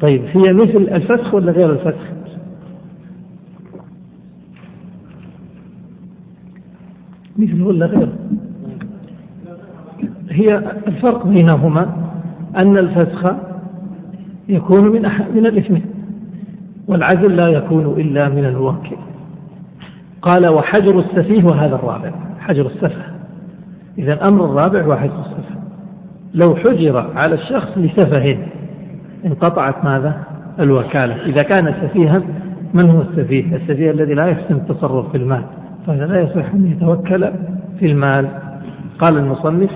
طيب 0.00 0.24
هي 0.24 0.52
مثل 0.52 0.76
الفسخ 0.76 1.34
ولا 1.34 1.52
غير 1.52 1.72
الفسخ؟ 1.72 2.16
مثل 7.38 7.62
ولا 7.62 7.86
غير؟ 7.86 8.08
هي 10.30 10.56
الفرق 10.86 11.26
بينهما 11.26 11.96
أن 12.56 12.78
الفسخ 12.78 13.32
يكون 14.48 14.88
من 14.88 15.02
من 15.34 15.46
الاثنين 15.46 15.84
والعزل 16.88 17.36
لا 17.36 17.48
يكون 17.48 18.00
إلا 18.00 18.28
من 18.28 18.44
الواكل 18.44 18.96
قال 20.22 20.46
وحجر 20.46 20.98
السفيه 20.98 21.44
وهذا 21.44 21.74
الرابع 21.74 22.10
حجر 22.48 22.66
السفه. 22.66 23.04
إذا 23.98 24.12
الأمر 24.12 24.44
الرابع 24.44 24.82
هو 24.82 24.96
حجر 24.96 25.20
السفه. 25.20 25.56
لو 26.34 26.56
حجر 26.56 27.10
على 27.16 27.34
الشخص 27.34 27.78
لسفه 27.78 28.38
انقطعت 29.24 29.84
ماذا؟ 29.84 30.24
الوكالة. 30.60 31.26
إذا 31.26 31.42
كان 31.42 31.74
سفيها 31.82 32.22
من 32.74 32.90
هو 32.90 33.00
السفيه؟ 33.00 33.56
السفيه 33.56 33.90
الذي 33.90 34.14
لا 34.14 34.26
يحسن 34.26 34.54
التصرف 34.54 35.10
في 35.10 35.16
المال. 35.16 35.42
فهذا 35.86 36.06
لا 36.06 36.20
يصح 36.20 36.54
أن 36.54 36.72
يتوكل 36.72 37.30
في 37.78 37.86
المال. 37.86 38.28
قال 38.98 39.18
المصنف 39.18 39.70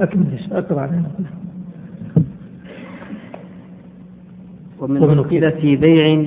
أكمل 0.00 0.26
أقرأ 0.52 0.80
علينا 0.80 1.04
ومن 4.80 5.24
في 5.60 5.76
بيع 5.76 6.26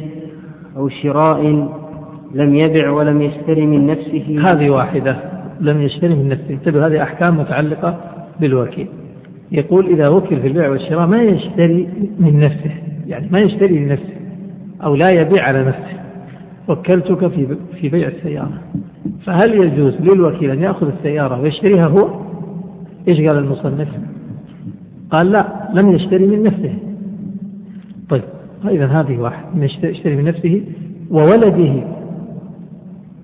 أو 0.78 0.90
شراء 0.90 1.70
لم 2.34 2.56
يبع 2.56 2.90
ولم 2.90 3.22
يشتري 3.22 3.66
من 3.66 3.88
نفسه. 3.88 4.52
هذه 4.52 4.70
واحدة. 4.70 5.41
لم 5.62 5.82
يشتري 5.82 6.16
من 6.16 6.30
نفسه. 6.30 6.50
انتبه 6.50 6.88
هذه 6.88 7.04
أحكام 7.04 7.38
متعلقة 7.38 7.98
بالوكيل. 8.40 8.88
يقول 9.52 9.86
إذا 9.88 10.08
وكل 10.08 10.42
في 10.42 10.48
البيع 10.48 10.70
والشراء 10.70 11.08
ما 11.08 11.24
يشتري 11.24 11.90
من 12.20 12.40
نفسه 12.40 12.72
يعني 13.08 13.28
ما 13.32 13.40
يشتري 13.40 13.80
لنفسه 13.86 14.14
أو 14.84 14.96
لا 14.96 15.14
يبيع 15.14 15.44
على 15.44 15.64
نفسه. 15.64 16.02
وكلتك 16.68 17.28
في 17.28 17.58
في 17.82 17.90
بيع 17.90 18.08
السيارة. 18.08 18.62
فهل 19.26 19.54
يجوز 19.54 19.94
للوكيل 20.02 20.52
أن 20.52 20.62
يأخذ 20.64 20.88
السيارة 20.98 21.42
ويشتريها 21.42 21.88
هو؟ 21.88 22.10
إيش 23.08 23.18
قال 23.18 23.38
المصنف؟ 23.38 23.88
قال 25.12 25.32
لا 25.32 25.70
لم 25.74 25.90
يشتري 25.90 26.28
من 26.28 26.44
نفسه. 26.44 26.74
طيب 28.10 28.24
إذا 28.66 28.86
هذه 28.86 29.18
واحد 29.18 29.64
يشتري 29.84 30.16
من 30.16 30.24
نفسه 30.24 30.62
وولده. 31.12 31.84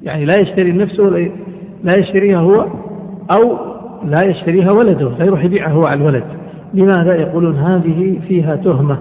يعني 0.03 0.25
لا 0.25 0.34
يشتري 0.41 0.72
نفسه 0.72 1.32
لا 1.84 2.00
يشتريها 2.00 2.39
هو 2.39 2.65
أو 3.31 3.57
لا 4.05 4.25
يشتريها 4.25 4.72
ولده 4.72 5.10
لا 5.19 5.25
يروح 5.25 5.43
يبيعها 5.43 5.72
هو 5.72 5.86
على 5.86 6.01
الولد. 6.01 6.24
لماذا 6.74 7.15
يقولون 7.15 7.55
هذه 7.55 8.19
فيها 8.27 8.55
تهمة؟ 8.55 8.98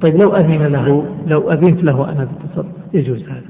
طيب 0.00 0.16
لو 0.16 0.36
أذن 0.36 0.66
له 0.66 1.04
لو 1.26 1.50
أذنت 1.50 1.84
له 1.84 2.04
أنا 2.04 2.28
بالتصرف 2.32 2.66
يجوز 2.94 3.22
هذا. 3.22 3.42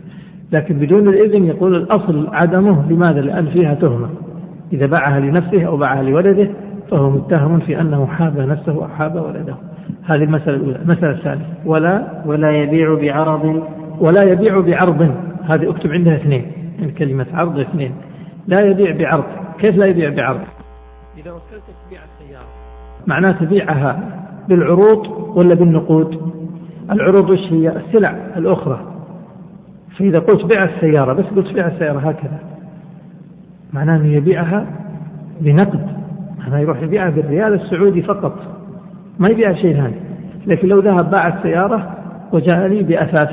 لكن 0.52 0.78
بدون 0.78 1.08
الإذن 1.08 1.44
يقول 1.44 1.74
الأصل 1.74 2.26
عدمه 2.32 2.92
لماذا؟ 2.92 3.20
لأن 3.20 3.46
فيها 3.46 3.74
تهمة. 3.74 4.08
إذا 4.72 4.86
باعها 4.86 5.20
لنفسه 5.20 5.64
أو 5.64 5.76
باعها 5.76 6.02
لولده 6.02 6.48
فهو 6.90 7.10
متهم 7.10 7.58
في 7.58 7.80
أنه 7.80 8.06
حاب 8.06 8.38
نفسه 8.38 8.72
أو 8.72 8.88
حاب 8.88 9.14
ولده. 9.14 9.54
هذه 10.04 10.24
المسألة 10.24 10.56
الأولى. 10.56 10.76
المسألة 10.76 11.10
الثانية. 11.10 11.44
ولا 11.66 12.22
ولا 12.26 12.50
يبيع 12.50 12.94
بعرض. 12.94 13.62
ولا 14.00 14.22
يبيع 14.22 14.60
بعرض. 14.60 15.02
هذه 15.54 15.70
أكتب 15.70 15.92
عندها 15.92 16.14
اثنين. 16.14 16.42
من 16.82 16.90
كلمة 16.90 17.26
عرض 17.34 17.58
اثنين. 17.58 17.92
لا 18.48 18.60
يبيع 18.60 18.96
بعرض. 18.96 19.24
كيف 19.58 19.76
لا 19.76 19.86
يبيع 19.86 20.10
بعرض؟ 20.10 20.40
إذا 21.18 21.32
وكلتك 21.32 21.74
تبيع 21.86 22.00
السيارة. 22.04 22.44
معناه 23.06 23.32
تبيعها 23.32 24.00
بالعروض 24.48 25.06
ولا 25.36 25.54
بالنقود؟ 25.54 26.32
العروض 26.90 27.30
وش 27.30 27.52
هي؟ 27.52 27.76
السلع 27.76 28.10
الأخرى. 28.36 28.80
فإذا 29.98 30.18
قلت 30.18 30.44
بيع 30.44 30.58
السيارة 30.64 31.12
بس 31.12 31.24
قلت 31.24 31.52
بيع 31.52 31.66
السيارة 31.66 31.98
هكذا. 31.98 32.38
معناه 33.72 33.96
أنه 33.96 34.12
يبيعها 34.12 34.66
بنقد. 35.40 35.86
معناه 36.38 36.58
يروح 36.58 36.82
يبيعها 36.82 37.10
بالريال 37.10 37.54
السعودي 37.54 38.02
فقط. 38.02 38.38
ما 39.18 39.26
يبيع 39.30 39.54
شيء 39.54 39.76
ثاني. 39.76 39.96
لكن 40.46 40.68
لو 40.68 40.80
ذهب 40.80 41.10
باع 41.10 41.28
السيارة 41.28 41.94
وجاء 42.32 42.66
لي 42.66 42.82
بأثاث. 42.82 43.30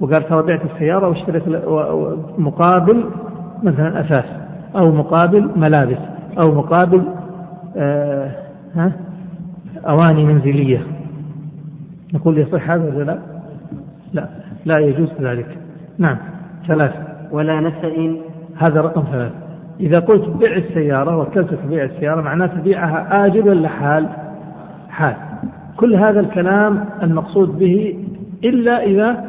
وقال 0.00 0.28
ترى 0.28 0.42
بعت 0.42 0.60
السيارة 0.74 1.08
واشتريت 1.08 1.42
مقابل 2.38 3.04
مثلا 3.62 4.00
أثاث 4.00 4.24
أو 4.76 4.90
مقابل 4.90 5.50
ملابس 5.56 5.98
أو 6.38 6.54
مقابل 6.54 7.02
آه 7.76 8.30
ها 8.74 8.92
أواني 9.88 10.24
منزلية. 10.24 10.82
نقول 12.14 12.38
يصح 12.38 12.70
هذا 12.70 12.94
ولا 12.96 13.04
لا؟ 13.04 13.18
لا 14.12 14.28
لا 14.64 14.78
يجوز 14.78 15.08
ذلك. 15.20 15.58
نعم 15.98 16.16
ثلاثة 16.68 17.02
ولا 17.32 17.60
نسأ 17.60 18.16
هذا 18.56 18.80
رقم 18.80 19.02
ثلاثة 19.12 19.34
إذا 19.80 19.98
قلت 19.98 20.28
بيع 20.28 20.56
السيارة 20.56 21.16
وكلتك 21.16 21.58
بيع 21.68 21.84
السيارة 21.84 22.20
معناته 22.20 22.60
بيعها 22.60 23.26
آجل 23.26 23.48
ولا 23.48 23.68
حال؟ 23.68 24.08
حال. 24.88 25.14
كل 25.76 25.94
هذا 25.94 26.20
الكلام 26.20 26.84
المقصود 27.02 27.58
به 27.58 28.04
إلا 28.44 28.84
إذا 28.84 29.24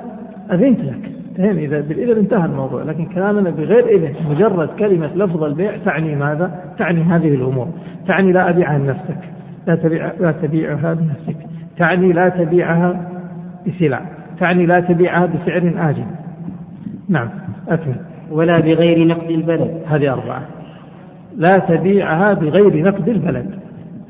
أذنت 0.51 0.79
لك. 0.79 1.11
انتهينا 1.31 1.59
إذا 1.59 1.81
بالإذن 1.81 2.17
انتهى 2.17 2.45
الموضوع 2.45 2.83
لكن 2.83 3.05
كلامنا 3.05 3.49
بغير 3.49 3.87
إذن 3.87 4.13
مجرد 4.29 4.69
كلمة 4.79 5.09
لفظ 5.15 5.43
البيع 5.43 5.77
تعني 5.85 6.15
ماذا؟ 6.15 6.63
تعني 6.77 7.01
هذه 7.01 7.35
الأمور. 7.35 7.67
تعني 8.07 8.31
لا 8.31 8.49
أبيعها 8.49 8.77
لنفسك 8.77 9.17
لا 9.67 9.75
تبيع 9.75 10.11
لا 10.19 10.31
تبيعها 10.31 10.93
بنفسك 10.93 11.37
تعني 11.77 12.13
لا 12.13 12.29
تبيعها 12.29 13.11
بسلع. 13.67 14.01
تعني 14.39 14.65
لا 14.65 14.79
تبيعها 14.79 15.25
بسعر 15.25 15.89
آجل. 15.89 16.05
نعم 17.09 17.29
أكمل 17.69 17.95
ولا 18.31 18.59
بغير 18.59 19.07
نقد 19.07 19.29
البلد. 19.29 19.81
هذه 19.87 20.13
أربعة. 20.13 20.41
لا 21.35 21.51
تبيعها 21.67 22.33
بغير 22.33 22.83
نقد 22.83 23.09
البلد. 23.09 23.59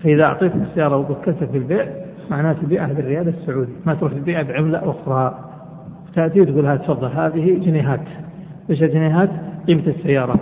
فإذا 0.04 0.24
أعطيتك 0.24 0.56
السيارة 0.56 0.98
ووكلتك 0.98 1.50
بالبيع 1.54 1.86
معناه 2.30 2.54
تبيعها 2.54 2.94
بالريال 2.94 3.28
السعودي. 3.28 3.72
ما 3.86 3.94
تروح 3.94 4.13
تبيعها 4.13 4.44
بعملة 4.44 4.90
أخرى. 4.90 5.50
تأتي 6.15 6.41
وتقول 6.41 6.65
هذا 6.65 6.77
تفضل 6.77 7.08
هذه 7.08 7.60
جنيهات. 7.65 8.00
إيش 8.70 8.84
الجنيهات؟ 8.84 9.30
قيمة 9.68 9.84
السيارة. 9.88 10.36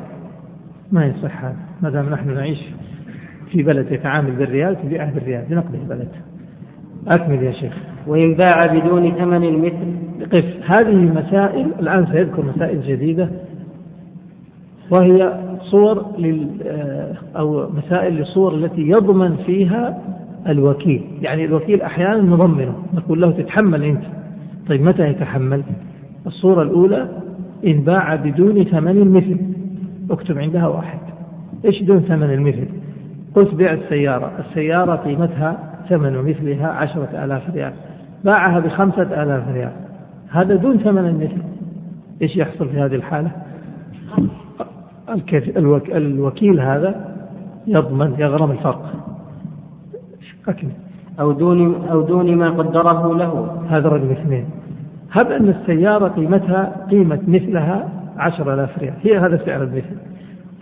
ما 0.91 1.05
يصح 1.05 1.43
هذا 1.43 1.55
ما 1.81 1.89
دام 1.89 2.09
نحن 2.09 2.33
نعيش 2.33 2.59
في 3.51 3.63
بلد 3.63 3.91
يتعامل 3.91 4.31
بالريال 4.31 4.81
تبيعه 4.81 5.13
بالريال 5.13 5.43
بنقد 5.49 5.73
البلد 5.73 6.07
أكمل 7.07 7.43
يا 7.43 7.51
شيخ. 7.51 7.73
وإن 8.07 8.33
باع 8.33 8.65
بدون 8.65 9.11
ثمن 9.11 9.43
المثل. 9.43 9.93
قف. 10.31 10.71
هذه 10.71 10.95
مسائل 10.95 11.71
الآن 11.79 12.05
سيذكر 12.05 12.45
مسائل 12.55 12.81
جديدة. 12.81 13.29
وهي 14.91 15.39
صور 15.61 16.05
لل 16.17 16.47
أو 17.35 17.69
مسائل 17.69 18.13
للصور 18.13 18.53
التي 18.53 18.81
يضمن 18.81 19.35
فيها 19.45 20.01
الوكيل. 20.47 21.01
يعني 21.21 21.45
الوكيل 21.45 21.81
أحيانا 21.81 22.21
نضمنه. 22.21 22.75
نقول 22.93 23.21
له 23.21 23.31
تتحمل 23.31 23.83
أنت. 23.83 24.03
طيب 24.69 24.81
متى 24.81 25.07
يتحمل؟ 25.07 25.63
الصورة 26.27 26.63
الأولى 26.63 27.09
إن 27.65 27.81
باع 27.81 28.15
بدون 28.15 28.63
ثمن 28.63 28.97
المثل. 28.97 29.37
اكتب 30.11 30.37
عندها 30.37 30.67
واحد. 30.67 30.99
إيش 31.65 31.83
دون 31.83 31.99
ثمن 31.99 32.33
المثل؟ 32.33 32.67
قلت 33.35 33.55
بيع 33.55 33.73
السيارة. 33.73 34.31
السيارة 34.39 34.95
قيمتها 34.95 35.57
ثمن 35.89 36.29
مثلها 36.29 36.67
عشرة 36.67 37.25
آلاف 37.25 37.55
ريال. 37.55 37.73
باعها 38.23 38.59
بخمسة 38.59 39.23
آلاف 39.23 39.47
ريال. 39.53 39.71
هذا 40.29 40.55
دون 40.55 40.77
ثمن 40.77 41.05
المثل. 41.05 41.41
إيش 42.21 42.37
يحصل 42.37 42.69
في 42.69 42.79
هذه 42.79 42.95
الحالة؟ 42.95 43.31
الوكيل 45.95 46.59
هذا 46.59 47.15
يضمن 47.67 48.15
يغرم 48.19 48.51
الفرق. 48.51 48.93
أكمل 50.47 50.71
أو 51.19 51.31
دون 51.31 51.87
أو 51.89 52.01
دون 52.01 52.35
ما 52.35 52.49
قدره 52.49 53.17
له. 53.17 53.61
هذا 53.69 53.89
رقم 53.89 54.11
اثنين. 54.11 54.45
هب 55.11 55.31
أن 55.31 55.49
السيارة 55.49 56.07
قيمتها 56.07 56.85
قيمة 56.91 57.19
مثلها 57.27 57.89
عشر 58.17 58.53
آلاف 58.53 58.79
ريال. 58.79 58.93
هي 59.03 59.17
هذا 59.17 59.37
سعر 59.45 59.63
المثل. 59.63 59.95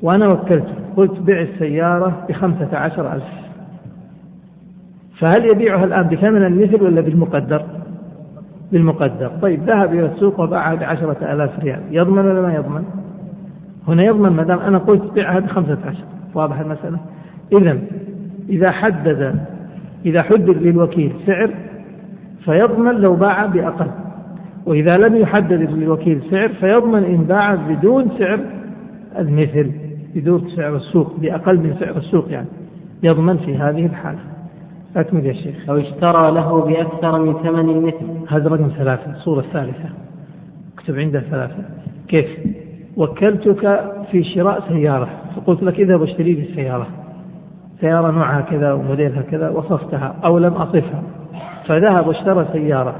وأنا 0.02 0.28
وكلته 0.28 0.74
قلت 0.96 1.20
بيع 1.20 1.42
السيارة 1.42 2.26
بخمسة 2.30 2.78
عشر 2.78 3.14
ألف 3.14 3.24
فهل 5.20 5.46
يبيعها 5.46 5.86
الآن 5.86 6.08
بثمن 6.08 6.46
المثل 6.46 6.84
ولا 6.84 7.02
بالمقدر؟ 7.02 7.62
بالمقدر. 8.72 9.32
طيب 9.42 9.64
ذهب 9.64 9.94
إلى 9.94 10.06
السوق 10.06 10.40
وباعها 10.40 10.76
بعشرة 10.76 11.34
آلاف 11.34 11.60
ريال. 11.60 11.80
يضمن 11.92 12.26
ولا 12.26 12.42
ما 12.42 12.54
يضمن؟ 12.54 12.84
هنا 13.88 14.04
يضمن 14.04 14.30
ما 14.30 14.44
دام 14.44 14.60
أنا 14.60 14.78
قلت 14.78 15.14
بيعها 15.14 15.40
بخمسة 15.40 15.78
عشر. 15.86 16.04
واضح 16.34 16.60
المسألة؟ 16.60 16.98
إذا 17.52 17.78
إذا 18.50 18.72
حدد 18.72 19.36
إذا 20.06 20.24
حدد 20.24 20.50
للوكيل 20.50 21.14
سعر 21.26 21.50
فيضمن 22.46 22.92
لو 22.92 23.16
باع 23.16 23.46
بأقل. 23.46 23.88
وإذا 24.68 24.98
لم 24.98 25.16
يحدد 25.16 25.72
للوكيل 25.72 26.22
سعر 26.32 26.50
فيضمن 26.50 27.04
إن 27.04 27.24
باع 27.24 27.56
بدون 27.56 28.10
سعر 28.18 28.40
المثل 29.18 29.72
بدون 30.16 30.50
سعر 30.56 30.76
السوق 30.76 31.20
بأقل 31.20 31.58
من 31.58 31.76
سعر 31.80 31.98
السوق 31.98 32.32
يعني 32.32 32.48
يضمن 33.04 33.38
في 33.38 33.56
هذه 33.56 33.86
الحالة. 33.86 34.20
أكمل 34.96 35.26
يا 35.26 35.34
شيخ. 35.34 35.70
أو 35.70 35.78
اشترى 35.78 36.32
له 36.32 36.62
بأكثر 36.62 37.22
من 37.22 37.34
ثمن 37.34 37.70
المثل. 37.70 38.06
هذا 38.30 38.50
رقم 38.50 38.72
ثلاثة 38.78 39.12
الصورة 39.12 39.40
الثالثة 39.40 39.90
اكتب 40.78 41.00
عنده 41.00 41.20
ثلاثة. 41.20 41.64
كيف؟ 42.08 42.28
وكلتك 42.98 43.94
في 44.12 44.24
شراء 44.24 44.64
سيارة. 44.70 45.10
فقلت 45.36 45.64
لك 45.64 45.80
اذهب 45.80 46.02
واشتري 46.02 46.34
لي 46.34 46.42
السيارة. 46.42 46.88
سيارة 47.82 48.12
نوعها 48.12 48.42
كذا 48.42 48.74
وموديلها 48.74 49.22
كذا 49.22 49.50
وصفتها 49.50 50.16
أو 50.26 50.38
لم 50.38 50.54
أصفها. 50.54 51.04
فذهب 51.68 52.08
واشترى 52.08 52.46
سيارة. 52.54 52.96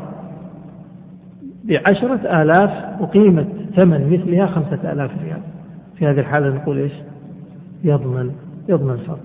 بعشرة 1.68 2.42
آلاف 2.42 3.02
وقيمة 3.02 3.46
ثمن 3.76 4.10
مثلها 4.12 4.48
خمسة 4.48 4.92
آلاف 4.92 5.12
ريال. 5.24 5.42
في 5.96 6.08
هذه 6.08 6.20
الحالة 6.20 6.50
نقول 6.50 6.78
إيش؟ 6.78 6.92
يضمن 7.84 8.32
يضمن 8.70 8.92
الفرق 8.92 9.20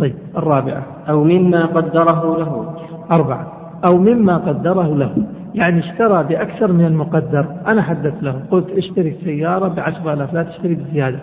طيب 0.00 0.14
الرابعة. 0.36 0.82
أو 1.08 1.24
مما 1.24 1.66
قدره 1.66 2.38
له. 2.38 2.74
أربعة. 3.12 3.52
أو 3.84 3.98
مما 3.98 4.36
قدره 4.36 4.96
له. 4.96 5.26
يعني 5.54 5.78
اشترى 5.80 6.24
بأكثر 6.24 6.72
من 6.72 6.84
المقدر. 6.84 7.46
أنا 7.66 7.82
حدثت 7.82 8.22
له. 8.22 8.40
قلت 8.50 8.70
اشتري 8.70 9.08
السيارة 9.08 9.68
بعشرة 9.68 10.12
آلاف 10.12 10.34
لا 10.34 10.42
تشتري 10.42 10.74
بزيادة. 10.74 11.18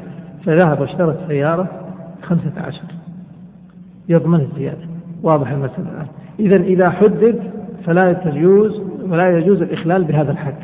فذهب 0.45 0.81
واشترى 0.81 1.15
السيارة 1.23 1.67
خمسة 2.21 2.53
عشر. 2.57 2.83
يضمن 4.09 4.39
الزيادة. 4.39 4.85
واضح 5.23 5.51
المسألة 5.51 5.89
الآن. 5.91 6.07
إذا 6.39 6.55
إذا 6.55 6.89
حدد 6.89 7.39
فلا 7.85 8.21
يجوز 8.25 8.81
ولا 9.01 9.37
يجوز 9.37 9.61
الإخلال 9.61 10.03
بهذا 10.03 10.31
الحد. 10.31 10.55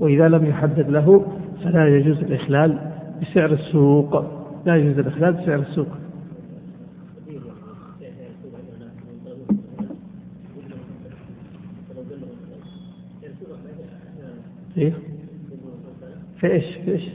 وإذا 0.00 0.28
لم 0.28 0.46
يحدد 0.46 0.90
له 0.90 1.26
فلا 1.64 1.88
يجوز 1.88 2.18
الإخلال 2.18 2.78
بسعر 3.22 3.52
السوق. 3.52 4.24
لا 4.66 4.76
يجوز 4.76 4.98
الإخلال 4.98 5.32
بسعر 5.32 5.58
السوق. 5.58 5.88
إيه؟ 14.76 14.92
في 16.40 16.52
إيش؟ 16.52 16.64
في 16.84 16.90
إيش؟ 16.90 17.08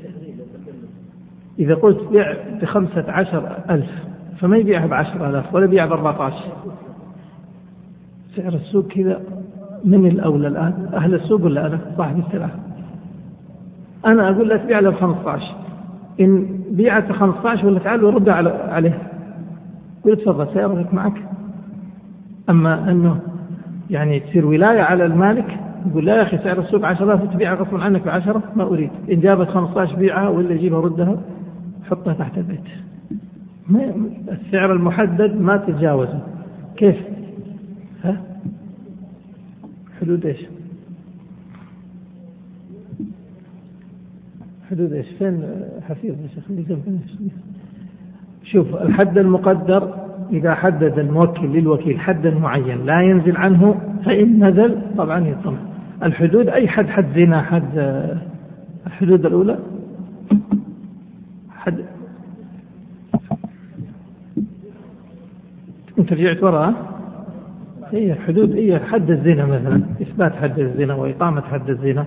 إذا 1.60 1.76
قلت 1.76 2.08
بيع 2.12 2.36
بخمسة 2.62 3.12
عشر 3.12 3.58
ألف 3.70 3.90
فما 4.40 4.58
يبيعها 4.58 4.88
بعشر 4.88 5.30
آلاف 5.30 5.54
ولا 5.54 5.66
يبيعها 5.66 5.88
بأربعة 5.88 6.24
عشر. 6.24 6.52
سعر 8.36 8.54
السوق 8.54 8.88
كذا. 8.88 9.22
من 9.84 10.08
الأولى 10.08 10.48
الآن؟ 10.48 10.90
أهل 10.94 11.14
السوق 11.14 11.44
ولا 11.44 11.68
أنا؟ 11.68 11.80
صاحب 11.98 12.20
السلعة. 12.28 12.52
أنا 14.06 14.30
أقول 14.30 14.50
لك 14.50 14.66
بيع 14.66 14.80
له 14.80 14.90
ب 14.90 14.96
15 14.96 15.56
إن 16.22 16.48
بيعت 16.72 17.12
15 17.12 17.68
ولا 17.68 17.80
تعال 17.80 18.04
ورد 18.04 18.30
عليه. 18.30 18.98
قلت 20.06 20.22
تفضل 20.22 20.54
سيارتك 20.54 20.94
معك. 20.94 21.14
أما 22.50 22.92
أنه 22.92 23.20
يعني 23.90 24.20
تصير 24.20 24.46
ولاية 24.46 24.82
على 24.82 25.06
المالك 25.06 25.60
يقول 25.90 26.06
لا 26.06 26.16
يا 26.16 26.22
أخي 26.22 26.38
سعر 26.38 26.60
السوق 26.60 26.86
10000 26.86 27.34
تبيعها 27.34 27.56
غصبا 27.56 27.84
عنك 27.84 28.06
ب 28.06 28.10
10 28.10 28.42
ما 28.56 28.64
أريد. 28.64 28.90
إن 29.12 29.20
جابت 29.20 29.50
15 29.50 29.96
بيعها 29.96 30.30
ولا 30.30 30.54
يجيبها 30.54 30.82
ردها 30.82 31.18
حطها 31.90 32.14
تحت 32.14 32.38
البيت. 32.38 32.60
السعر 34.32 34.74
المحدد 34.74 35.42
ما 35.42 35.58
تتجاوزه. 35.58 36.20
كيف؟ 36.76 36.96
ها؟ 38.04 38.33
حدود 40.04 40.26
إيش؟ 40.26 40.38
حدود 44.72 44.94
إيش؟ 44.94 45.08
فين؟ 45.20 45.44
حفيظ 45.90 46.16
يا 46.22 46.28
شيخ 46.36 46.44
اللي 46.50 46.80
شوف 48.44 48.76
الحد 48.76 49.18
المقدر 49.18 49.94
إذا 50.32 50.56
حدد 50.56 51.00
الموكل 51.00 51.48
للوكيل 51.48 52.00
حدا 52.00 52.34
معين 52.34 52.86
لا 52.86 53.02
ينزل 53.02 53.38
عنه 53.38 53.82
فإن 54.06 54.48
نزل 54.48 54.82
طبعا 54.98 55.28
يطمع 55.28 55.58
الحدود 56.04 56.48
أي 56.48 56.68
حد 56.68 56.88
حد 56.88 57.06
زنا 57.16 57.42
حد 57.42 57.78
الحدود 58.88 59.26
الأولى؟ 59.26 59.60
حد. 61.50 61.86
أنت 66.00 66.14
رجعت 66.14 66.44
وراء؟ 66.44 66.93
هي 67.94 68.16
حدود 68.16 68.56
هي 68.56 68.80
حد 68.80 69.12
الزنا 69.12 69.46
مثلا 69.46 69.82
إثبات 70.02 70.36
حد 70.36 70.60
الزنا 70.60 70.96
وإقامة 70.96 71.42
حد 71.42 71.70
الزنا 71.70 72.06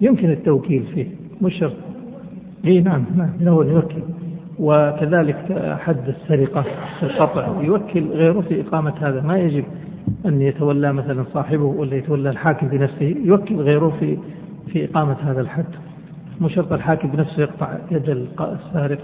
يمكن 0.00 0.30
التوكيل 0.30 0.82
فيه 0.94 1.06
مش 1.42 1.54
شرط. 1.54 1.72
اي 2.64 2.80
نعم 2.80 3.04
نعم 3.16 3.48
هو 3.48 3.62
يوكل. 3.62 4.02
وكذلك 4.58 5.36
حد 5.80 6.08
السرقة 6.08 6.62
في 7.00 7.06
القطع 7.06 7.62
يوكل 7.62 8.00
غيره 8.00 8.40
في 8.40 8.60
إقامة 8.60 8.92
هذا. 9.00 9.22
ما 9.22 9.38
يجب 9.38 9.64
أن 10.26 10.42
يتولى 10.42 10.92
مثلا 10.92 11.24
صاحبه 11.32 11.64
ولا 11.64 11.96
يتولى 11.96 12.30
الحاكم 12.30 12.68
بنفسه 12.68 13.16
يوكل 13.24 13.56
غيره 13.56 13.96
في 14.00 14.18
في 14.72 14.84
إقامة 14.84 15.16
هذا 15.22 15.40
الحد. 15.40 15.64
مو 16.40 16.48
شرط 16.48 16.72
الحاكم 16.72 17.08
بنفسه 17.08 17.42
يقطع 17.42 17.78
يد 17.90 18.26
السارق 18.40 18.98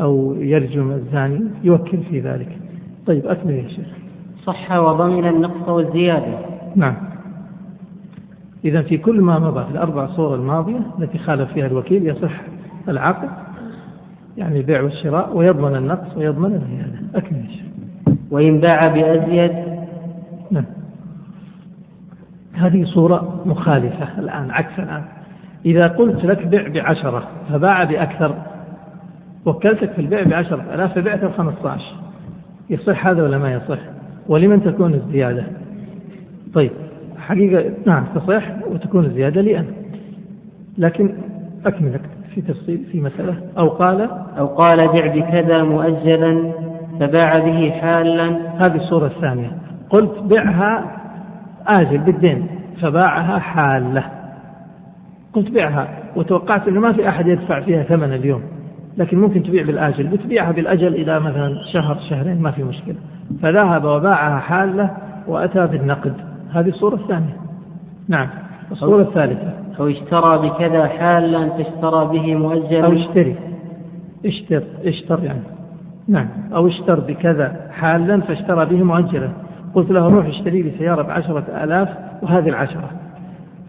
أو 0.00 0.34
يرجم 0.38 0.90
الزاني 0.90 1.40
يوكل 1.64 1.98
في 2.10 2.20
ذلك. 2.20 2.58
طيب 3.06 3.26
أكمل 3.26 3.54
يا 3.54 3.68
شيخ. 3.68 4.07
صح 4.48 4.72
وضمن 4.72 5.26
النقص 5.26 5.68
والزيادة. 5.68 6.38
نعم. 6.76 6.94
إذا 8.64 8.82
في 8.82 8.98
كل 8.98 9.20
ما 9.20 9.38
مضى 9.38 9.64
في 9.64 9.70
الأربع 9.70 10.06
صور 10.06 10.34
الماضية 10.34 10.80
التي 10.98 11.18
خالف 11.18 11.52
فيها 11.52 11.66
الوكيل 11.66 12.06
يصح 12.06 12.30
العقد 12.88 13.28
يعني 14.36 14.60
البيع 14.60 14.82
والشراء 14.82 15.36
ويضمن 15.36 15.76
النقص 15.76 16.16
ويضمن 16.16 16.54
الزيادة. 16.54 16.98
أكمل. 17.14 17.50
وإن 18.30 18.60
باع 18.60 18.80
بأزيد. 18.86 19.52
نعم. 20.50 20.64
هذه 22.52 22.84
صورة 22.84 23.42
مخالفة 23.46 24.18
الآن 24.18 24.50
عكس 24.50 24.78
الآن. 24.78 25.04
إذا 25.66 25.86
قلت 25.86 26.24
لك 26.24 26.46
بع 26.46 26.68
بعشرة 26.68 27.22
فباع 27.48 27.84
بأكثر 27.84 28.34
وكلتك 29.46 29.92
في 29.92 30.00
البيع 30.00 30.22
بعشرة 30.22 30.74
آلاف 30.74 30.94
فبعت 30.94 31.24
بخمسة 31.24 31.70
عشر 31.70 31.94
يصح 32.70 33.06
هذا 33.06 33.22
ولا 33.22 33.38
ما 33.38 33.52
يصح؟ 33.52 33.97
ولمن 34.28 34.64
تكون 34.64 34.94
الزيادة؟ 34.94 35.44
طيب 36.54 36.70
حقيقة 37.18 37.72
نعم 37.86 38.04
تصح 38.14 38.44
وتكون 38.70 39.04
الزيادة 39.04 39.40
لي 39.40 39.58
أنا 39.58 39.68
لكن 40.78 41.14
أكمل 41.66 42.00
في 42.34 42.40
تفصيل 42.40 42.84
في 42.92 43.00
مسألة. 43.00 43.36
أو 43.58 43.68
قال؟ 43.68 44.08
أو 44.38 44.46
قال 44.46 44.88
بع 44.88 45.06
بكذا 45.06 45.62
مؤجلا 45.62 46.52
فباع 47.00 47.38
به 47.38 47.70
حالا. 47.70 48.26
هذه 48.56 48.76
الصورة 48.76 49.06
الثانية. 49.06 49.50
قلت 49.90 50.18
بعها 50.18 50.84
آجل 51.66 51.98
بالدين 51.98 52.46
فباعها 52.82 53.38
حالة. 53.38 54.04
قلت 55.32 55.50
بيعها 55.50 55.88
وتوقعت 56.16 56.68
أنه 56.68 56.80
ما 56.80 56.92
في 56.92 57.08
أحد 57.08 57.26
يدفع 57.26 57.60
فيها 57.60 57.82
ثمن 57.82 58.12
اليوم 58.12 58.42
لكن 58.96 59.18
ممكن 59.18 59.42
تبيع 59.42 59.62
بالآجل. 59.62 60.06
بتبيعها 60.06 60.52
بالأجل 60.52 60.94
إلى 60.94 61.20
مثلا 61.20 61.54
شهر 61.72 61.98
شهرين 62.10 62.42
ما 62.42 62.50
في 62.50 62.62
مشكلة. 62.62 62.96
فذهب 63.42 63.84
وباعها 63.84 64.38
حالة 64.38 64.90
وأتى 65.26 65.66
بالنقد. 65.66 66.14
هذه 66.52 66.68
الصورة 66.68 66.94
الثانية. 66.94 67.36
نعم. 68.08 68.28
الصورة 68.72 69.02
الثالثة. 69.02 69.52
أو 69.80 69.88
اشترى 69.88 70.48
بكذا 70.48 70.86
حالا 70.86 71.48
فاشترى 71.48 72.04
به 72.04 72.34
مؤجلا. 72.34 72.86
أو 72.86 72.92
اشتري. 72.92 73.36
اشتر. 74.26 74.62
اشتر 74.84 75.24
يعني. 75.24 75.40
نعم. 76.08 76.28
أو 76.54 76.66
اشتر 76.66 77.00
بكذا 77.00 77.56
حالا 77.70 78.20
فاشترى 78.20 78.66
به 78.66 78.82
مؤجلا. 78.82 79.28
قلت 79.74 79.90
له 79.90 80.08
روح 80.08 80.26
اشتري 80.26 80.62
لي 80.62 80.70
سيارة 80.78 81.02
بعشرة 81.02 81.44
آلاف 81.64 81.88
وهذه 82.22 82.48
العشرة. 82.48 82.90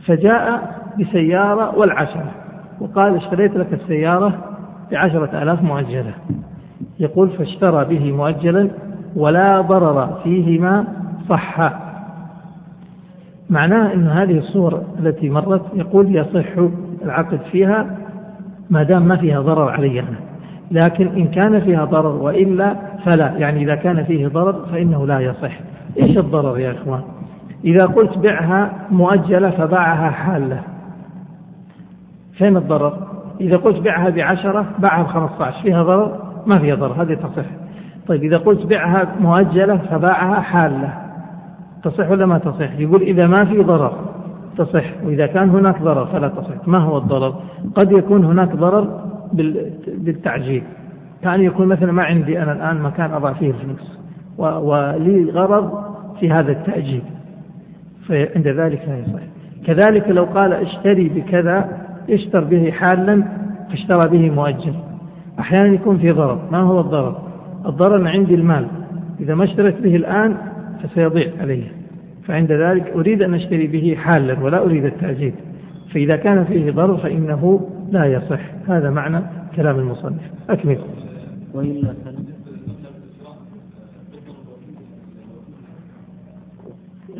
فجاء 0.06 0.76
بسيارة 1.00 1.78
والعشرة. 1.78 2.32
وقال 2.82 3.16
اشتريت 3.16 3.58
لك 3.58 3.74
السيارة 3.74 4.34
بعشرة 4.92 5.44
آلاف 5.44 5.64
مؤجلة. 5.64 6.14
يقول 7.00 7.30
فاشترى 7.30 7.86
به 7.86 8.12
مؤجلا 8.12 8.70
ولا 9.16 9.62
ضرر 9.62 10.20
فيهما 10.24 10.88
صح. 11.30 11.72
معناه 13.50 13.94
أن 13.94 14.08
هذه 14.08 14.38
الصور 14.38 14.82
التي 15.00 15.30
مرت 15.30 15.62
يقول 15.74 16.16
يصح 16.16 16.48
العقد 17.04 17.40
فيها 17.52 17.98
ما 18.70 18.84
دام 18.84 19.08
ما 19.08 19.16
فيها 19.16 19.42
ضرر 19.42 19.70
علي 19.70 20.00
أنا 20.00 20.30
لكن 20.72 21.08
إن 21.08 21.28
كان 21.28 21.62
فيها 21.62 21.86
ضرر 21.86 22.16
وإلا 22.16 22.76
فلا. 23.06 23.34
يعني 23.38 23.64
إذا 23.64 23.76
كان 23.76 24.04
فيه 24.04 24.28
ضرر 24.28 24.66
فإنه 24.72 25.08
لا 25.08 25.20
يصح. 25.20 25.60
إيش 26.02 26.18
الضرر 26.18 26.60
يا 26.60 26.72
إخوان؟ 26.72 27.02
إذا 27.66 27.86
قلت 27.86 28.18
بعها 28.18 28.72
مؤجلة 28.92 29.50
فباعها 29.50 30.10
حالة. 30.10 30.62
فين 32.34 32.58
الضرر؟ 32.58 32.98
إذا 33.42 33.58
قلت 33.58 33.80
بعها 33.80 34.10
بعشرة 34.10 34.66
باعها 34.80 35.04
بخمسة 35.04 35.46
عشر. 35.46 35.62
فيها 35.62 35.84
ضرر؟ 35.84 36.20
ما 36.46 36.60
فيها 36.60 36.76
ضرر. 36.76 37.02
هذه 37.02 37.14
تصح. 37.14 37.46
طيب 38.08 38.24
إذا 38.24 38.38
قلت 38.38 38.66
بعها 38.66 39.16
مؤجلة 39.20 39.78
فباعها 39.78 40.42
حالة. 40.42 40.94
تصح 41.84 42.12
ولا 42.12 42.26
ما 42.26 42.38
تصح؟ 42.38 42.80
يقول 42.80 43.02
إذا 43.02 43.28
ما 43.28 43.46
في 43.46 43.64
ضرر 43.64 43.94
تصح 44.58 44.84
وإذا 45.06 45.26
كان 45.26 45.50
هناك 45.50 45.82
ضرر 45.82 46.06
فلا 46.06 46.28
تصح. 46.28 46.68
ما 46.68 46.78
هو 46.78 46.98
الضرر؟ 46.98 47.36
قد 47.76 47.92
يكون 47.92 48.26
هناك 48.26 48.56
ضرر 48.56 49.02
بالتعجيل. 49.88 50.64
كان 51.22 51.42
يكون 51.42 51.68
مثلا 51.68 51.92
ما 51.92 52.04
عندي 52.04 52.44
أنا 52.44 52.52
الآن 52.52 52.82
مكان 52.82 53.12
أضع 53.12 53.34
فيه 53.34 53.50
الفلوس 53.50 54.00
ولي 54.38 55.32
غرض 55.32 55.84
في 56.20 56.32
هذا 56.32 56.52
التأجيل 56.52 57.02
فعند 58.08 58.48
ذلك 58.48 58.82
لا 58.88 58.98
يصح. 58.98 59.22
كذلك 59.66 60.10
لو 60.10 60.24
قال 60.24 60.54
اشتري 60.54 61.10
بكذا 61.10 61.70
اشتر 62.10 62.44
به 62.44 62.72
حالا 62.72 63.24
فاشترى 63.70 64.08
به 64.08 64.32
مؤجل 64.32 64.74
أحيانا 65.40 65.68
يكون 65.68 65.98
في 65.98 66.12
ضرر. 66.12 66.40
ما 66.52 66.60
هو 66.60 66.80
الضرر؟ 66.80 67.29
الضرر 67.70 68.08
عندي 68.08 68.36
المال. 68.36 68.68
إذا 69.20 69.36
ما 69.36 69.44
اشتريت 69.44 69.82
به 69.82 69.96
الآن 69.96 70.38
فسيضيع 70.84 71.32
علي. 71.40 71.64
فعند 72.28 72.52
ذلك 72.52 72.88
أريد 72.96 73.22
أن 73.22 73.34
أشتري 73.34 73.68
به 73.68 73.96
حالا 73.96 74.44
ولا 74.44 74.64
أريد 74.64 74.86
التأجيل 74.86 75.34
فإذا 75.94 76.16
كان 76.16 76.44
فيه 76.44 76.72
ضرر 76.72 76.98
فإنه 76.98 77.70
لا 77.92 78.06
يصح. 78.06 78.40
هذا 78.68 78.90
معنى 78.90 79.22
كلام 79.56 79.80
المصنف. 79.80 80.22
أكمل. 80.50 80.78
وإلا 81.54 81.94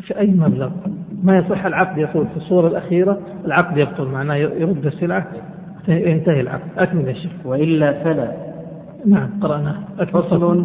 في 0.00 0.18
أي 0.18 0.26
مبلغ؟ 0.26 0.70
ما 1.22 1.38
يصح 1.38 1.66
العقد 1.66 1.98
يقول 1.98 2.26
في 2.26 2.36
الصورة 2.36 2.68
الأخيرة 2.68 3.20
العقد 3.44 3.76
يبطل 3.76 4.08
معناه 4.08 4.34
يرد 4.34 4.86
السلعة 4.86 5.26
ينتهي 5.88 6.40
العقد. 6.40 6.68
أكمل 6.78 7.08
يا 7.08 7.12
شيخ. 7.12 7.32
وإلا 7.44 8.04
فلا. 8.04 8.49
نعم 9.06 9.28
قرأناه 9.40 9.74
فصل 10.12 10.64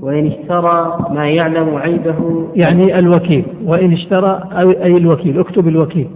وإن 0.00 0.26
اشترى 0.26 1.06
ما 1.10 1.28
يعلم 1.28 1.74
عيبه. 1.74 2.48
يعني 2.56 2.98
الوكيل 2.98 3.44
وإن 3.64 3.92
اشترى 3.92 4.42
أي 4.58 4.96
الوكيل 4.96 5.40
اكتب 5.40 5.68
الوكيل. 5.68 6.08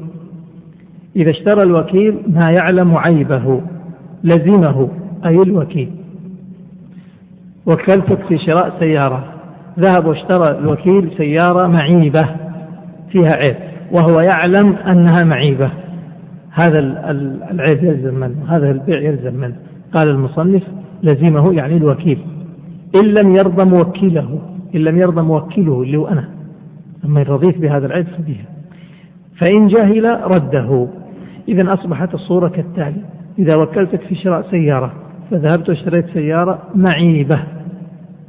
إذا 1.16 1.30
اشترى 1.30 1.62
الوكيل 1.62 2.18
ما 2.28 2.50
يعلم 2.60 2.96
عيبه 2.96 3.60
لزمه 4.24 4.88
أي 5.26 5.36
الوكيل. 5.36 5.90
وكلتك 7.66 8.18
في 8.28 8.38
شراء 8.38 8.72
سيارة. 8.80 9.24
ذهب 9.78 10.06
واشترى 10.06 10.58
الوكيل 10.58 11.10
سيارة 11.16 11.66
معيبة 11.66 12.28
فيها 13.10 13.32
عيب 13.32 13.56
وهو 13.92 14.20
يعلم 14.20 14.76
أنها 14.76 15.24
معيبة. 15.24 15.70
هذا 16.50 16.78
العيب 17.50 17.84
يلزم 17.84 18.14
منه 18.14 18.36
هذا 18.48 18.70
البيع 18.70 19.00
يلزم 19.00 19.34
منه. 19.34 19.56
قال 19.92 20.08
المصنف 20.08 20.62
لزمه 21.04 21.52
يعني 21.52 21.76
الوكيل. 21.76 22.18
إن 22.96 23.04
لم 23.04 23.36
يرضى 23.36 23.64
موكله 23.64 24.38
إن 24.74 24.80
لم 24.80 24.98
يرضى 24.98 25.22
موكله 25.22 25.82
اللي 25.82 25.96
هو 25.96 26.06
أنا. 26.06 26.28
إن 27.04 27.18
رضيت 27.18 27.58
بهذا 27.58 27.86
العيب 27.86 28.06
فبها. 28.06 28.44
فإن 29.40 29.66
جهل 29.66 30.20
رده. 30.24 30.88
إذا 31.48 31.74
أصبحت 31.74 32.14
الصورة 32.14 32.48
كالتالي. 32.48 33.00
إذا 33.38 33.56
وكلتك 33.56 34.00
في 34.00 34.14
شراء 34.14 34.50
سيارة 34.50 34.92
فذهبت 35.30 35.68
واشتريت 35.68 36.06
سيارة 36.06 36.58
معيبة 36.74 37.40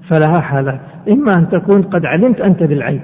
فلها 0.09 0.41
حالات. 0.41 0.79
إما 1.09 1.37
أن 1.37 1.49
تكون 1.49 1.81
قد 1.81 2.05
علمت 2.05 2.41
أنت 2.41 2.63
بالعيب 2.63 3.01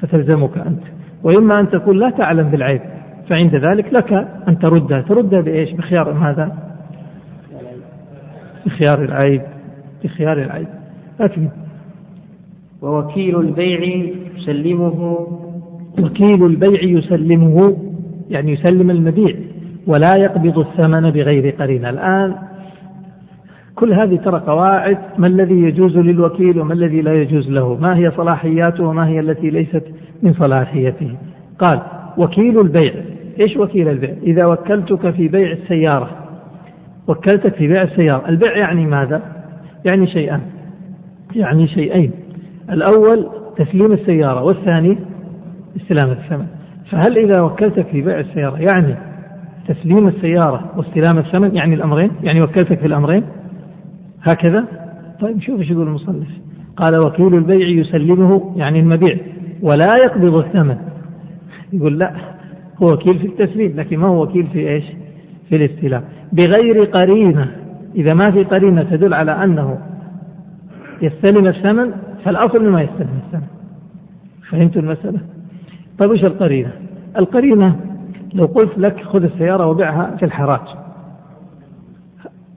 فتلزمك 0.00 0.58
أنت. 0.58 0.82
وإما 1.22 1.60
أن 1.60 1.70
تكون 1.70 1.98
لا 1.98 2.10
تعلم 2.10 2.48
بالعيب 2.48 2.80
فعند 3.28 3.54
ذلك 3.54 3.92
لك 3.92 4.12
أن 4.48 4.58
تردها. 4.58 5.00
تردها 5.00 5.40
بإيش؟ 5.40 5.72
بخيار 5.72 6.14
ماذا 6.14 6.69
بخيار 8.66 9.04
العيب 9.04 9.42
بخيار 10.04 10.42
العيب. 10.42 10.68
لكن 11.20 11.48
ووكيل 12.82 13.40
البيع 13.40 13.80
يسلمه. 14.36 15.26
وكيل 16.02 16.46
البيع 16.46 16.82
يسلمه 16.82 17.76
يعني 18.30 18.52
يسلم 18.52 18.90
المبيع 18.90 19.34
ولا 19.86 20.16
يقبض 20.16 20.58
الثمن 20.58 21.10
بغير 21.10 21.54
قرينة. 21.58 21.90
الآن 21.90 22.34
كل 23.74 23.92
هذه 23.92 24.16
ترى 24.16 24.40
قواعد 24.46 24.98
ما 25.18 25.26
الذي 25.26 25.62
يجوز 25.62 25.98
للوكيل 25.98 26.60
وما 26.60 26.74
الذي 26.74 27.02
لا 27.02 27.14
يجوز 27.14 27.50
له؟ 27.50 27.76
ما 27.76 27.96
هي 27.96 28.10
صلاحياته 28.10 28.84
وما 28.84 29.08
هي 29.08 29.20
التي 29.20 29.50
ليست 29.50 29.82
من 30.22 30.32
صلاحيته؟ 30.32 31.14
قال 31.58 31.80
وكيل 32.18 32.60
البيع. 32.60 32.92
إيش 33.40 33.56
وكيل 33.56 33.88
البيع؟ 33.88 34.14
إذا 34.22 34.46
وكلتك 34.46 35.10
في 35.10 35.28
بيع 35.28 35.52
السيارة 35.52 36.19
وكلتك 37.10 37.54
في 37.54 37.66
بيع 37.66 37.82
السيارة. 37.82 38.28
البيع 38.28 38.56
يعني 38.56 38.86
ماذا؟ 38.86 39.22
يعني 39.90 40.06
شيئان. 40.06 40.40
يعني 41.34 41.68
شيئين. 41.68 42.10
الأول 42.70 43.28
تسليم 43.56 43.92
السيارة 43.92 44.42
والثاني 44.42 44.98
استلام 45.76 46.10
الثمن. 46.10 46.46
فهل 46.90 47.18
إذا 47.18 47.40
وكلتك 47.40 47.86
في 47.86 48.02
بيع 48.02 48.20
السيارة 48.20 48.56
يعني 48.56 48.96
تسليم 49.68 50.08
السيارة 50.08 50.72
واستلام 50.76 51.18
الثمن 51.18 51.56
يعني 51.56 51.74
الأمرين؟ 51.74 52.10
يعني 52.22 52.42
وكلتك 52.42 52.78
في 52.78 52.86
الأمرين؟ 52.86 53.24
هكذا؟ 54.22 54.64
طيب 55.20 55.40
شوف 55.40 55.60
إيش 55.60 55.70
يقول 55.70 55.86
المصنف. 55.86 56.28
قال 56.76 56.98
وكيل 56.98 57.34
البيع 57.34 57.68
يسلمه 57.68 58.52
يعني 58.56 58.80
المبيع 58.80 59.16
ولا 59.62 59.86
يقبض 60.04 60.34
الثمن. 60.34 60.76
يقول 61.72 61.98
لا 61.98 62.12
هو 62.82 62.92
وكيل 62.92 63.18
في 63.18 63.26
التسليم 63.26 63.76
لكن 63.76 63.98
ما 63.98 64.08
هو 64.08 64.22
وكيل 64.22 64.46
في 64.46 64.68
إيش؟ 64.68 64.84
في 65.50 65.56
الاستلام 65.56 66.02
بغير 66.32 66.84
قرينة 66.84 67.56
إذا 67.94 68.14
ما 68.14 68.30
في 68.30 68.44
قرينة 68.44 68.82
تدل 68.82 69.14
على 69.14 69.32
أنه 69.44 69.78
يستلم 71.02 71.46
الثمن 71.46 71.92
فالأصل 72.24 72.70
ما 72.70 72.82
يستلم 72.82 73.20
الثمن 73.26 73.46
فهمت 74.50 74.76
المسألة؟ 74.76 75.18
طيب 75.98 76.10
وش 76.10 76.24
القرينة؟ 76.24 76.72
القرينة 77.16 77.76
لو 78.34 78.46
قلت 78.46 78.78
لك 78.78 79.00
خذ 79.04 79.22
السيارة 79.22 79.66
وبيعها 79.66 80.16
في 80.16 80.24
الحراج. 80.24 80.60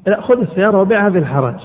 لا 0.08 0.22
خذ 0.22 0.40
السيارة 0.40 0.82
وبيعها 0.82 1.10
في 1.10 1.18
الحراج. 1.18 1.56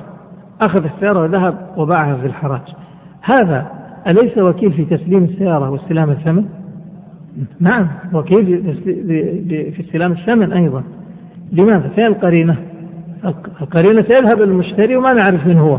أخذ 0.61 0.85
السيارة 0.85 1.23
وذهب 1.23 1.55
وباعها 1.77 2.17
في 2.17 2.27
الحراج. 2.27 2.75
هذا 3.23 3.67
أليس 4.07 4.38
وكيل 4.38 4.73
في 4.73 4.85
تسليم 4.85 5.25
السيارة 5.25 5.71
واستلام 5.71 6.11
الثمن؟ 6.11 6.45
نعم 7.61 7.88
وكيل 8.12 8.75
في 9.73 9.81
استلام 9.81 10.12
الثمن 10.12 10.53
أيضا. 10.53 10.83
لماذا؟ 11.52 11.88
فين 11.88 12.06
القرينة؟ 12.06 12.56
القرينة 13.62 14.02
سيذهب 14.02 14.42
المشتري 14.42 14.96
وما 14.96 15.12
نعرف 15.12 15.46
من 15.46 15.58
هو. 15.58 15.78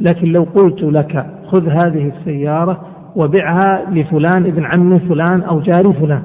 لكن 0.00 0.32
لو 0.32 0.42
قلت 0.42 0.82
لك 0.82 1.26
خذ 1.46 1.68
هذه 1.68 2.12
السيارة 2.16 2.80
وبعها 3.16 3.90
لفلان 3.90 4.46
ابن 4.46 4.64
عم 4.64 4.98
فلان 4.98 5.42
أو 5.42 5.60
جاري 5.60 5.92
فلان. 5.92 6.22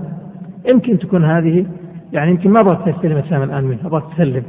يمكن 0.68 1.00
تكون 1.00 1.26
هذه 1.26 1.66
يعني 2.14 2.32
يمكن 2.32 2.50
ما 2.50 2.60
أبغى 2.60 2.92
تستلم 2.92 3.18
الثمن 3.18 3.44
الآن 3.44 3.64
منه 3.64 3.80
أبغى 3.86 4.04
تسلم. 4.16 4.44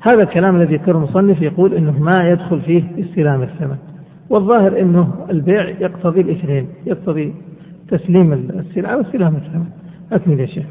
هذا 0.00 0.22
الكلام 0.22 0.56
الذي 0.56 0.76
ذكره 0.76 0.96
المصنف 0.96 1.42
يقول 1.42 1.74
إنه 1.74 1.98
ما 1.98 2.28
يدخل 2.28 2.60
فيه 2.60 2.82
استلام 2.98 3.42
الثمن 3.42 3.76
والظاهر 4.30 4.80
إنه 4.80 5.08
البيع 5.30 5.68
يقتضي 5.68 6.20
الاثنين 6.20 6.66
يقتضي 6.86 7.34
تسليم 7.88 8.32
السلعه 8.32 8.96
واستلام 8.96 9.36
الثمن 9.36 9.66
أكمل 10.12 10.40
يا 10.40 10.46
شيخ. 10.46 10.64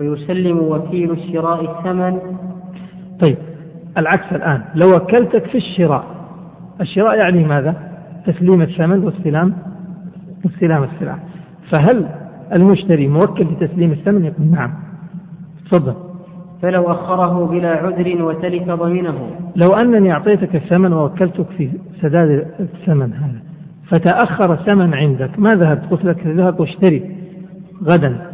ويسلم 0.00 0.58
وكيل 0.58 1.10
الشراء 1.10 1.60
الثمن. 1.64 2.18
طيب 3.20 3.36
العكس 3.98 4.32
الآن. 4.32 4.62
لو 4.74 4.96
وكلتك 4.96 5.46
في 5.46 5.58
الشراء 5.58 6.04
الشراء 6.80 7.18
يعني 7.18 7.44
ماذا؟ 7.44 7.74
تسليم 8.26 8.62
الثمن 8.62 9.04
واستلام 9.04 9.54
استلام 10.46 10.84
السلعه 10.84 11.18
فهل 11.72 12.06
المشتري 12.52 13.08
موكل 13.08 13.44
بتسليم 13.44 13.92
الثمن؟ 13.92 14.24
يقول 14.24 14.46
نعم. 14.46 14.74
تفضل. 15.66 15.94
فلو 16.62 16.82
أخره 16.92 17.46
بلا 17.46 17.70
عذر 17.70 18.22
وتلف 18.22 18.70
ضمينه. 18.70 19.30
لو 19.56 19.74
أنني 19.74 20.12
أعطيتك 20.12 20.54
الثمن 20.54 20.92
ووكلتك 20.92 21.46
في 21.56 21.70
سداد 22.02 22.46
الثمن 22.60 23.12
هذا 23.12 23.40
فتأخر 23.88 24.52
الثمن 24.52 24.94
عندك 24.94 25.38
ما 25.38 25.54
ذهبت 25.54 25.84
قلت 25.90 26.04
لك 26.04 26.26
ذهب 26.26 26.60
واشتري 26.60 27.16
غدا. 27.84 28.27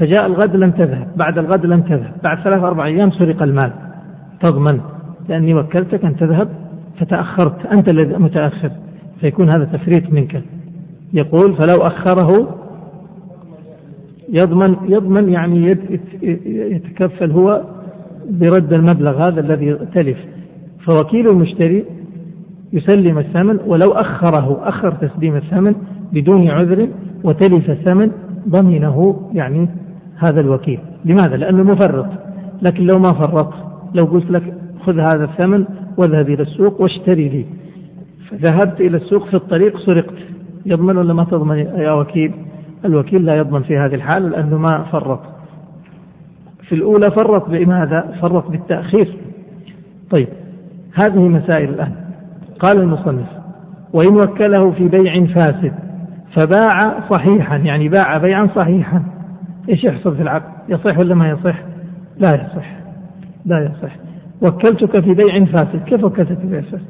فجاء 0.00 0.26
الغد 0.26 0.56
لم 0.56 0.70
تذهب. 0.70 1.06
بعد 1.16 1.38
الغد 1.38 1.66
لم 1.66 1.80
تذهب. 1.80 2.12
بعد 2.22 2.38
ثلاث 2.38 2.62
أربع 2.62 2.84
أيام 2.86 3.10
سرق 3.10 3.42
المال. 3.42 3.72
تضمن. 4.40 4.80
لأني 5.28 5.54
وكلتك 5.54 6.04
أن 6.04 6.16
تذهب 6.16 6.48
فتأخرت. 6.98 7.66
أنت 7.66 7.88
الذي 7.88 8.14
متأخر. 8.14 8.70
فيكون 9.20 9.50
هذا 9.50 9.64
تفريط 9.64 10.12
منك. 10.12 10.42
يقول 11.12 11.54
فلو 11.54 11.82
أخره 11.82 12.56
يضمن 14.28 14.76
يضمن 14.88 15.28
يعني 15.28 15.76
يتكفل 16.74 17.30
هو 17.30 17.62
برد 18.30 18.72
المبلغ 18.72 19.28
هذا 19.28 19.40
الذي 19.40 19.78
تلف. 19.94 20.18
فوكيل 20.84 21.28
المشتري 21.28 21.84
يسلم 22.72 23.18
الثمن 23.18 23.58
ولو 23.66 23.92
أخره 23.92 24.68
أخر 24.68 24.92
تسليم 24.92 25.36
الثمن 25.36 25.74
بدون 26.12 26.48
عذر 26.48 26.88
وتلف 27.24 27.70
الثمن 27.70 28.10
ضمنه 28.48 29.20
يعني 29.34 29.68
هذا 30.28 30.40
الوكيل. 30.40 30.78
لماذا؟ 31.04 31.36
لأنه 31.36 31.62
مفرط. 31.62 32.06
لكن 32.62 32.86
لو 32.86 32.98
ما 32.98 33.12
فرط 33.12 33.54
لو 33.94 34.04
قلت 34.04 34.30
لك 34.30 34.54
خذ 34.86 34.98
هذا 34.98 35.24
الثمن 35.24 35.64
واذهب 35.96 36.28
إلى 36.28 36.42
السوق 36.42 36.80
واشتري 36.80 37.28
لي. 37.28 37.44
فذهبت 38.30 38.80
إلى 38.80 38.96
السوق 38.96 39.26
في 39.26 39.34
الطريق 39.34 39.78
سرقت. 39.78 40.14
يضمن 40.66 40.96
ولا 40.96 41.14
ما 41.14 41.24
تضمن 41.24 41.58
يا 41.58 41.92
وكيل؟ 41.92 42.32
الوكيل 42.84 43.24
لا 43.24 43.36
يضمن 43.36 43.62
في 43.62 43.78
هذه 43.78 43.94
الحالة 43.94 44.28
لأنه 44.28 44.58
ما 44.58 44.84
فرط. 44.92 45.20
في 46.68 46.74
الأولى 46.74 47.10
فرط 47.10 47.48
بماذا؟ 47.48 48.18
فرط 48.22 48.50
بالتأخير. 48.50 49.16
طيب 50.10 50.28
هذه 51.04 51.28
مسائل 51.28 51.68
الآن. 51.68 51.92
قال 52.58 52.80
المصنف 52.80 53.26
وإن 53.92 54.14
وكله 54.14 54.70
في 54.70 54.88
بيع 54.88 55.24
فاسد 55.24 55.72
فباع 56.34 57.08
صحيحا. 57.10 57.56
يعني 57.56 57.88
باع 57.88 58.18
بيعا 58.18 58.48
صحيحا. 58.54 59.02
إيش 59.70 59.84
يحصل 59.84 60.16
في 60.16 60.22
العقد؟ 60.22 60.52
يصح 60.68 60.98
ولا 60.98 61.14
ما 61.14 61.30
يصح؟ 61.30 61.58
لا 62.18 62.34
يصح 62.34 62.70
لا 63.46 63.64
يصح 63.64 63.96
وكلتك 64.42 65.00
في 65.00 65.14
بيع 65.14 65.44
فاسد 65.44 65.84
كيف 65.86 66.04
وكلتك 66.04 66.38
في 66.38 66.46
بيع 66.46 66.60
فاسد؟ 66.60 66.84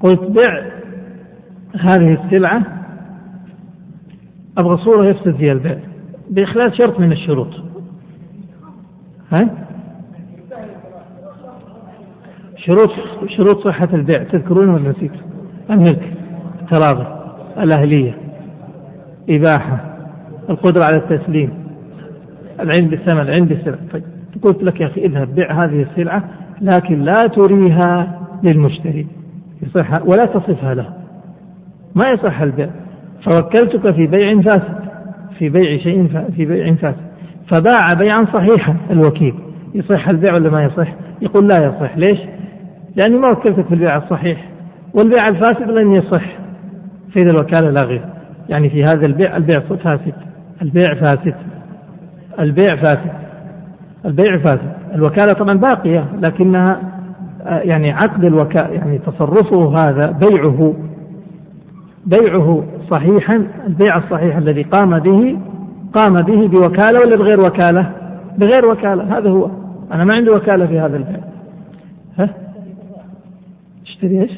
قلت 0.00 0.20
بع 0.20 0.64
هذه 1.80 2.24
السلعة 2.24 2.62
أبغى 4.58 4.76
صورة 4.76 5.06
يفسد 5.06 5.36
فيها 5.36 5.52
البيع 5.52 5.78
بإخلال 6.30 6.76
شرط 6.76 7.00
من 7.00 7.12
الشروط 7.12 7.50
ها؟ 9.32 9.48
شروط 12.56 12.90
شروط 13.26 13.64
صحة 13.64 13.88
البيع 13.92 14.22
تذكرون 14.22 14.68
ولا 14.68 14.90
نسيت؟ 14.90 15.12
الملك 15.70 16.12
التراضي 16.62 17.06
الأهلية 17.58 18.18
إباحة 19.30 19.96
القدرة 20.50 20.84
على 20.84 20.96
التسليم 20.96 21.63
العلم 22.60 22.88
بالثمن 22.88 23.20
العلم 23.20 23.44
بالسلع 23.44 23.76
طيب 23.92 24.02
قلت 24.42 24.62
لك 24.62 24.80
يا 24.80 24.86
أخي 24.86 25.04
اذهب 25.04 25.34
بيع 25.34 25.64
هذه 25.64 25.82
السلعة 25.82 26.24
لكن 26.60 27.00
لا 27.00 27.26
تريها 27.26 28.20
للمشتري. 28.42 29.06
يصح 29.62 30.06
ولا 30.06 30.26
تصفها 30.26 30.74
له. 30.74 30.88
ما 31.94 32.10
يصح 32.10 32.40
البيع. 32.40 32.68
فوكلتك 33.24 33.90
في 33.90 34.06
بيع 34.06 34.40
فاسد 34.40 34.84
في 35.38 35.48
بيع 35.48 35.78
شيء 35.78 36.08
في 36.36 36.44
بيع 36.44 36.74
فاسد. 36.74 37.04
فباع 37.48 37.86
بيعا 37.98 38.26
صحيحا 38.34 38.76
الوكيل. 38.90 39.34
يصح 39.74 40.08
البيع 40.08 40.34
ولا 40.34 40.50
ما 40.50 40.64
يصح؟ 40.64 40.94
يقول 41.22 41.48
لا 41.48 41.54
يصح. 41.64 41.96
ليش؟ 41.96 42.18
لأني 42.96 43.16
ما 43.16 43.30
وكلتك 43.30 43.66
في 43.66 43.74
البيع 43.74 43.96
الصحيح. 43.96 44.48
والبيع 44.94 45.28
الفاسد 45.28 45.70
لن 45.70 45.92
يصح. 45.92 46.24
فإذا 47.14 47.30
الوكالة 47.30 47.70
لا 47.70 47.86
غير. 47.86 48.04
يعني 48.48 48.70
في 48.70 48.84
هذا 48.84 49.06
البيع 49.06 49.36
البيع 49.36 49.60
فاسد. 49.60 50.14
البيع 50.62 50.94
فاسد. 50.94 51.34
البيع 52.38 52.76
فاسد 52.76 53.12
البيع 54.04 54.38
فاسد 54.38 54.72
الوكالة 54.94 55.32
طبعا 55.32 55.58
باقية 55.58 56.04
لكنها 56.22 56.80
آه، 57.46 57.58
يعني 57.58 57.92
عقد 57.92 58.24
الوكالة 58.24 58.68
يعني 58.68 58.98
تصرفه 58.98 59.78
هذا 59.78 60.10
بيعه 60.10 60.74
بيعه 62.06 62.64
صحيحا 62.90 63.46
البيع 63.66 63.96
الصحيح 63.96 64.36
الذي 64.36 64.62
قام 64.62 64.98
به 64.98 65.38
قام 65.94 66.22
به 66.22 66.48
بوكالة 66.48 67.00
ولا 67.00 67.16
بغير 67.16 67.40
وكالة؟ 67.40 67.92
بغير 68.38 68.66
وكالة. 68.66 69.18
هذا 69.18 69.30
هو. 69.30 69.50
أنا 69.92 70.04
ما 70.04 70.14
عندي 70.14 70.30
وكالة 70.30 70.66
في 70.66 70.78
هذا 70.78 70.96
البيع. 70.96 71.20
ها؟ 72.18 72.28
اشتري 73.86 74.22
إيش؟ 74.22 74.30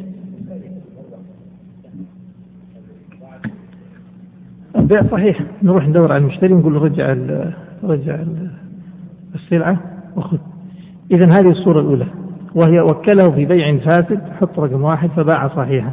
البيع 4.77 5.03
صحيح. 5.11 5.41
نروح 5.63 5.89
ندور 5.89 6.13
على 6.13 6.23
المشتري 6.23 6.55
نقول 6.55 6.75
له 6.75 6.85
رجع 6.85 7.15
رجع 7.85 8.19
السلعة 9.35 9.81
وخذ. 10.17 10.39
إذا 11.11 11.27
هذه 11.27 11.51
الصورة 11.51 11.81
الأولى 11.81 12.07
وهي 12.55 12.81
وكله 12.81 13.25
في 13.25 13.45
بيع 13.45 13.77
فاسد 13.77 14.21
حط 14.41 14.61
رقم 14.61 14.83
واحد 14.83 15.09
فباع 15.09 15.49
صحيحا 15.49 15.91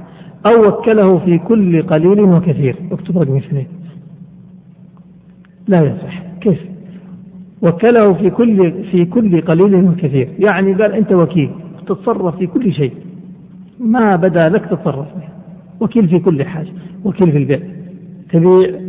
أو 0.51 0.67
وكله 0.67 1.19
في 1.19 1.37
كل 1.37 1.81
قليل 1.81 2.21
وكثير 2.21 2.75
اكتب 2.91 3.17
رقم 3.17 3.35
اثنين. 3.35 3.67
لا 5.67 5.81
يصح. 5.81 6.23
كيف؟ 6.41 6.59
وكله 7.61 8.13
في 8.13 8.29
كل 8.29 8.83
في 8.91 9.05
كل 9.05 9.41
قليل 9.41 9.75
وكثير. 9.75 10.29
يعني 10.39 10.73
قال 10.73 10.93
أنت 10.93 11.13
وكيل 11.13 11.49
تتصرف 11.87 12.37
في 12.37 12.47
كل 12.47 12.73
شيء. 12.73 12.93
ما 13.79 14.15
بدا 14.15 14.49
لك 14.49 14.65
تتصرف 14.65 15.07
وكيل 15.81 16.07
في 16.07 16.19
كل 16.19 16.45
حاجة 16.45 16.71
وكيل 17.05 17.31
في 17.31 17.37
البيع. 17.37 17.59
تبيع 18.31 18.79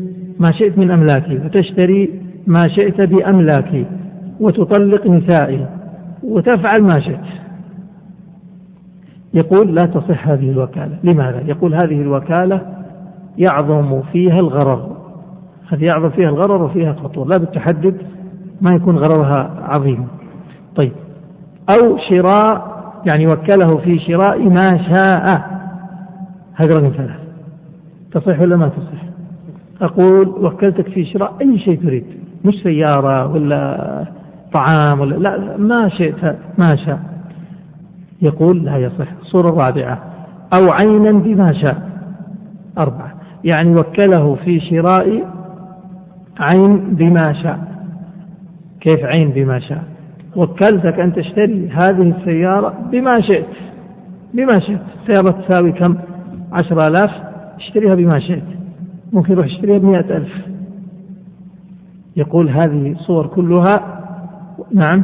ما 0.40 0.52
شئت 0.52 0.78
من 0.78 0.90
أملاكي 0.90 1.35
وتشتري 1.44 2.11
ما 2.46 2.61
شئت 2.68 3.00
بأملاكي 3.00 3.87
وتطلق 4.40 5.07
نسائي 5.07 5.66
وتفعل 6.22 6.83
ما 6.83 7.00
شئت. 7.00 7.44
يقول 9.35 9.74
لا 9.74 9.87
تصح 9.87 10.28
هذه 10.28 10.50
الوكالة. 10.50 10.98
لماذا؟ 11.04 11.42
يقول 11.46 11.74
هذه 11.74 12.02
الوكالة 12.02 12.61
يعظم 13.38 14.02
فيها 14.12 14.40
الغرر. 14.40 14.96
هذه 15.68 15.85
يعظم 15.85 16.11
فيها 16.11 16.28
الغرر 16.28 16.62
وفيها 16.62 16.92
خطور. 16.92 17.28
لا 17.28 17.37
بالتحدد 17.37 17.96
ما 18.61 18.74
يكون 18.74 18.98
غررها 18.98 19.50
عظيم. 19.62 20.07
طيب. 20.76 20.92
أو 21.78 21.98
شراء 21.98 22.74
يعني 23.07 23.26
وكله 23.26 23.76
في 23.76 23.98
شراء 23.98 24.48
ما 24.48 24.68
شاء. 24.88 25.54
هذا 26.54 26.74
رقم 26.74 26.92
ثلاث 26.96 27.20
تصح 28.12 28.40
ولا 28.40 28.57
ما 28.57 28.68
تصح؟ 28.68 29.04
أقول 29.80 30.28
وكلتك 30.28 30.88
في 30.88 31.04
شراء 31.04 31.35
أي 31.40 31.59
شيء 31.59 31.83
تريد. 31.83 32.04
مش 32.44 32.54
سيارة 32.62 33.33
ولا 33.33 34.04
طعام 34.52 35.00
ولا 35.00 35.14
لا 35.14 35.57
ما 35.57 35.88
شئت 35.88 36.37
ما 36.59 36.76
شاء. 36.76 36.98
يقول 38.22 38.64
لا 38.64 38.76
يصح 38.76 39.07
الصورة 39.20 39.48
الرابعة 39.48 39.98
أو 40.59 40.70
عينا 40.70 41.12
بما 41.12 41.52
شاء. 41.52 41.88
أربعة. 42.78 43.14
يعني 43.44 43.76
وكله 43.76 44.35
في 44.35 44.61
شراء 44.61 45.24
عين 46.40 46.76
بما 46.94 47.33
شاء. 47.33 47.59
كيف 48.80 49.04
عين 49.04 49.28
بما 49.30 49.59
شاء؟ 49.59 49.85
وكلتك 50.37 51.00
أن 51.00 51.12
تشتري 51.12 51.68
هذه 51.68 52.14
السيارة 52.18 52.74
بما 52.92 53.20
شئت. 53.20 53.46
بما 54.35 54.61
شئت. 54.61 54.80
السيارة 55.00 55.30
تساوي 55.30 55.72
كم؟ 55.72 55.96
عشر 56.52 56.87
آلاف. 56.87 57.11
اشتريها 57.57 57.94
بما 57.94 58.18
شئت. 58.18 58.44
ممكن 59.12 59.33
يروح 59.33 59.46
يشتريها 59.46 59.78
بمئة 59.78 60.16
ألف. 60.16 60.53
يقول 62.16 62.48
هذه 62.48 62.92
الصور 62.92 63.27
كلها 63.27 64.00
نعم 64.72 65.03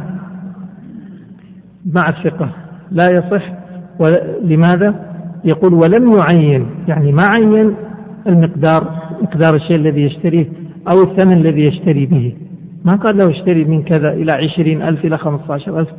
مع 1.85 2.09
الثقة. 2.09 2.49
لا 2.91 3.11
يصح 3.11 3.53
لماذا؟ 4.41 5.11
يقول 5.43 5.73
ولم 5.73 6.17
يعين 6.17 6.65
يعني 6.87 7.11
ما 7.11 7.23
عين 7.27 7.75
المقدار 8.27 9.01
مقدار 9.21 9.55
الشيء 9.55 9.75
الذي 9.75 10.01
يشتريه 10.01 10.45
أو 10.91 11.01
الثمن 11.01 11.33
الذي 11.33 11.65
يشتري 11.65 12.05
به. 12.05 12.33
ما 12.85 12.95
قال 12.95 13.17
له 13.17 13.29
اشتري 13.29 13.65
من 13.65 13.83
كذا 13.83 14.13
إلى 14.13 14.31
عشرين 14.31 14.81
ألف 14.81 15.05
إلى 15.05 15.17
خمسة 15.17 15.53
عشر 15.53 15.79
ألف؟ 15.79 15.89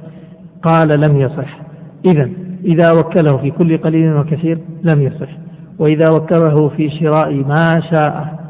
قال 0.62 1.00
لم 1.00 1.16
يصح. 1.16 1.58
إذا 2.04 2.28
إذا 2.64 2.92
وكله 2.92 3.36
في 3.36 3.50
كل 3.50 3.78
قليل 3.78 4.16
وكثير 4.16 4.58
لم 4.82 5.02
يصح. 5.02 5.28
وإذا 5.78 6.10
وكله 6.10 6.68
في 6.68 6.90
شراء 6.90 7.34
ما 7.34 7.80
شاء. 7.90 8.41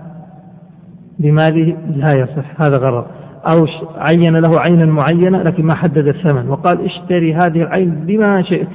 بماله 1.19 1.77
لا 1.97 2.13
يصح 2.13 2.61
هذا 2.67 2.77
غرض. 2.77 3.05
أو 3.47 3.67
عين 3.97 4.37
له 4.37 4.61
عينا 4.61 4.87
معينة 4.87 5.43
لكن 5.43 5.65
ما 5.65 5.75
حدد 5.75 6.07
الثمن 6.07 6.49
وقال 6.49 6.85
اشتري 6.85 7.35
هذه 7.35 7.63
العين 7.63 7.91
بما 7.91 8.43
شئت. 8.43 8.69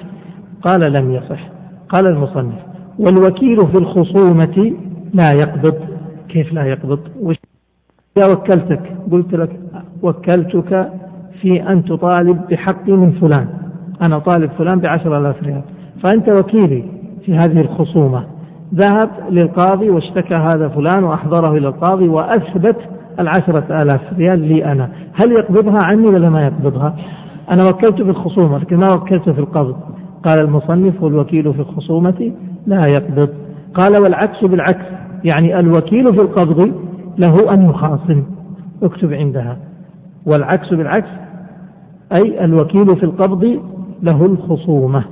قال 0.61 0.93
لم 0.93 1.11
يصح. 1.11 1.39
قال 1.89 2.07
المصنف 2.07 2.59
والوكيل 2.99 3.67
في 3.67 3.77
الخصومة 3.77 4.73
لا 5.13 5.31
يقبض. 5.33 5.75
كيف 6.29 6.53
لا 6.53 6.65
يقبض؟ 6.65 6.99
إذا 8.17 8.31
وكلتك 8.31 8.81
قلت 9.11 9.33
لك 9.33 9.59
وكلتك 10.01 10.91
في 11.41 11.69
أن 11.69 11.85
تطالب 11.85 12.41
بحقي 12.49 12.91
من 12.91 13.11
فلان. 13.11 13.47
أنا 14.05 14.19
طالب 14.19 14.51
فلان 14.51 14.79
بعشر 14.79 15.17
آلاف 15.17 15.43
ريال. 15.43 15.61
فأنت 16.03 16.29
وكيلي 16.29 16.83
في 17.25 17.35
هذه 17.35 17.61
الخصومة. 17.61 18.23
ذهب 18.75 19.09
للقاضي 19.29 19.89
واشتكى 19.89 20.35
هذا 20.35 20.67
فلان 20.67 21.03
وأحضره 21.03 21.57
إلى 21.57 21.67
القاضي 21.67 22.07
وأثبت 22.07 22.75
العشرة 23.19 23.81
آلاف 23.81 24.01
ريال 24.17 24.39
لي 24.39 24.65
أنا. 24.65 24.89
هل 25.13 25.31
يقبضها 25.31 25.79
عني 25.79 26.07
ولا 26.07 26.29
ما 26.29 26.43
يقبضها؟ 26.45 26.95
أنا 27.51 27.69
وكلت 27.69 28.01
في 28.01 28.09
الخصومة 28.09 28.57
لكن 28.57 28.77
ما 28.77 28.93
وكلت 28.93 29.29
في 29.29 29.39
القبض. 29.39 29.75
قال 30.25 30.39
المصنف 30.39 31.03
والوكيل 31.03 31.53
في 31.53 31.59
الخصومة 31.59 32.31
لا 32.67 32.87
يقبض. 32.87 33.29
قال 33.73 33.97
والعكس 33.97 34.45
بالعكس 34.45 34.85
يعني 35.23 35.59
الوكيل 35.59 36.13
في 36.13 36.21
القبض 36.21 36.71
له 37.17 37.53
أن 37.53 37.69
يخاصم. 37.69 38.23
اكتب 38.83 39.13
عندها. 39.13 39.57
والعكس 40.25 40.73
بالعكس 40.73 41.09
أي 42.11 42.45
الوكيل 42.45 42.95
في 42.95 43.03
القبض 43.03 43.59
له 44.03 44.25
الخصومة. 44.25 45.03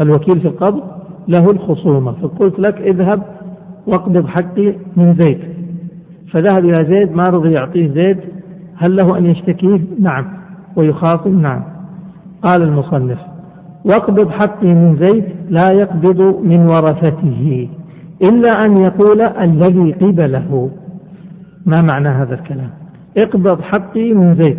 الوكيل 0.00 0.40
في 0.40 0.48
القبض 0.48 0.82
له 1.28 1.50
الخصومة 1.50 2.12
فقلت 2.12 2.58
لك 2.58 2.76
اذهب 2.76 3.22
واقبض 3.86 4.26
حقي 4.26 4.74
من 4.96 5.14
زيد 5.14 5.38
فذهب 6.32 6.64
إلى 6.64 6.84
زيد 6.84 7.12
ما 7.12 7.28
رضي 7.28 7.52
يعطيه 7.52 7.88
زيد 7.88 8.18
هل 8.76 8.96
له 8.96 9.18
أن 9.18 9.26
يشتكيه؟ 9.26 9.80
نعم 10.00 10.24
ويخاصم 10.76 11.40
نعم. 11.40 11.62
قال 12.42 12.62
المصنف 12.62 13.18
واقبض 13.84 14.30
حقي 14.30 14.66
من 14.66 14.96
زيد 14.96 15.24
لا 15.48 15.72
يقبض 15.72 16.20
من 16.44 16.66
ورثته 16.66 17.68
إلا 18.22 18.64
أن 18.64 18.76
يقول 18.76 19.20
الذي 19.22 19.92
قبله. 19.92 20.70
ما 21.66 21.82
معنى 21.82 22.08
هذا 22.08 22.34
الكلام؟ 22.34 22.70
اقبض 23.16 23.60
حقي 23.60 24.12
من 24.12 24.34
زيد 24.34 24.58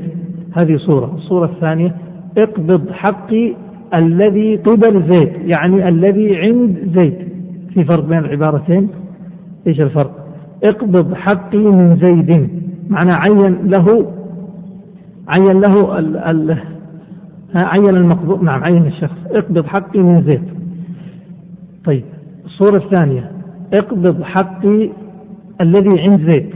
هذه 0.54 0.78
صورة. 0.78 1.14
الصورة 1.16 1.46
الثانية 1.46 1.96
اقبض 2.38 2.92
حقي 2.92 3.54
الذي 3.96 4.56
قبل 4.56 5.14
زيد 5.14 5.32
يعني 5.46 5.88
الذي 5.88 6.38
عند 6.38 6.92
زيد 6.96 7.16
في 7.74 7.84
فرق 7.84 8.06
بين 8.06 8.18
العبارتين؟ 8.18 8.90
إيش 9.68 9.82
الفرق؟ 9.82 10.12
اقبض 10.64 11.14
حقي 11.14 11.58
من 11.58 11.96
زيد. 11.96 12.50
معنى 12.90 13.12
عين 13.12 13.56
له 13.64 14.12
عين 15.28 15.62
له 15.62 16.00
ال 16.00 16.18
ال 16.18 16.58
عين 17.56 17.96
المقبوض. 17.96 18.44
نعم 18.44 18.64
عين 18.64 18.86
الشخص. 18.86 19.18
اقبض 19.32 19.66
حقي 19.66 20.00
من 20.00 20.24
زيد 20.24 20.44
طيب 21.86 22.04
الصورة 22.46 22.78
الثانية. 22.78 23.32
اقبض 23.74 24.22
حقي 24.24 24.90
الذي 25.62 26.02
عند 26.02 26.22
زيد 26.22 26.50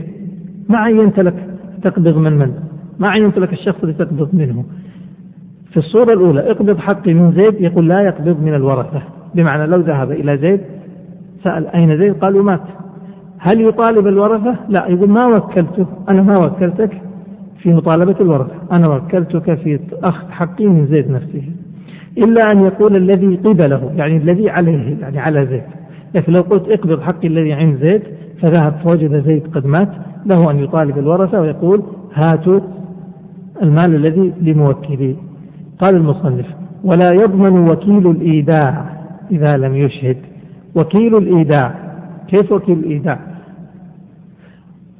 ما 0.68 0.78
عينت 0.78 1.20
لك؟ 1.20 1.34
تقبض 1.82 2.16
من 2.16 2.32
من؟ 2.32 2.54
ما 2.98 3.08
عينت 3.08 3.38
لك 3.38 3.52
الشخص 3.52 3.80
اللي 3.82 3.94
تقبض 3.94 4.28
منه؟ 4.34 4.64
في 5.74 5.80
الصورة 5.80 6.12
الأولى 6.12 6.50
اقبض 6.50 6.78
حقي 6.78 7.14
من 7.14 7.32
زيد 7.32 7.60
يقول 7.60 7.88
لا 7.88 8.00
يقبض 8.00 8.40
من 8.40 8.54
الورثة. 8.54 9.02
بمعنى 9.34 9.66
لو 9.66 9.80
ذهب 9.80 10.10
إلى 10.10 10.38
زيد 10.38 10.60
سأل 11.44 11.66
أين 11.66 11.98
زيد؟ 11.98 12.14
قالوا 12.14 12.42
مات. 12.42 12.60
هل 13.38 13.60
يطالب 13.60 14.06
الورثة؟ 14.06 14.56
لا 14.68 14.86
يقول 14.88 15.10
ما 15.10 15.26
وكلته 15.26 15.86
أنا 16.08 16.22
ما 16.22 16.38
وكلتك 16.38 16.90
في 17.58 17.72
مطالبة 17.72 18.16
الورثة 18.20 18.54
أنا 18.72 18.88
وكلتك 18.88 19.54
في 19.54 19.80
أخذ 20.02 20.30
حقي 20.30 20.66
من 20.66 20.86
زيد 20.86 21.10
نفسه. 21.10 21.42
إلا 22.18 22.52
أن 22.52 22.60
يقول 22.60 22.96
الذي 22.96 23.36
قبله 23.36 23.92
يعني 23.96 24.16
الذي 24.16 24.50
عليه 24.50 24.96
يعني 25.00 25.18
على 25.18 25.46
زيد. 25.46 25.62
لكن 26.14 26.32
لو 26.32 26.40
قلت 26.40 26.68
اقبض 26.68 27.00
حقي 27.00 27.28
الذي 27.28 27.52
عند 27.52 27.78
زيد 27.78 28.02
فذهب 28.42 28.74
فوجد 28.84 29.24
زيد 29.26 29.46
قد 29.54 29.66
مات 29.66 29.90
له 30.26 30.50
أن 30.50 30.58
يطالب 30.58 30.98
الورثة 30.98 31.40
ويقول 31.40 31.82
هاتوا 32.14 32.60
المال 33.62 33.94
الذي 33.94 34.32
لموكلي. 34.42 35.16
قال 35.78 35.96
المصنف 35.96 36.46
ولا 36.84 37.12
يضمن 37.12 37.70
وكيل 37.70 38.10
الإيداع 38.10 38.84
إذا 39.30 39.56
لم 39.56 39.76
يشهد. 39.76 40.16
وكيل 40.74 41.16
الإيداع 41.16 41.74
كيف 42.28 42.52
وكيل 42.52 42.78
الإيداع؟ 42.78 43.18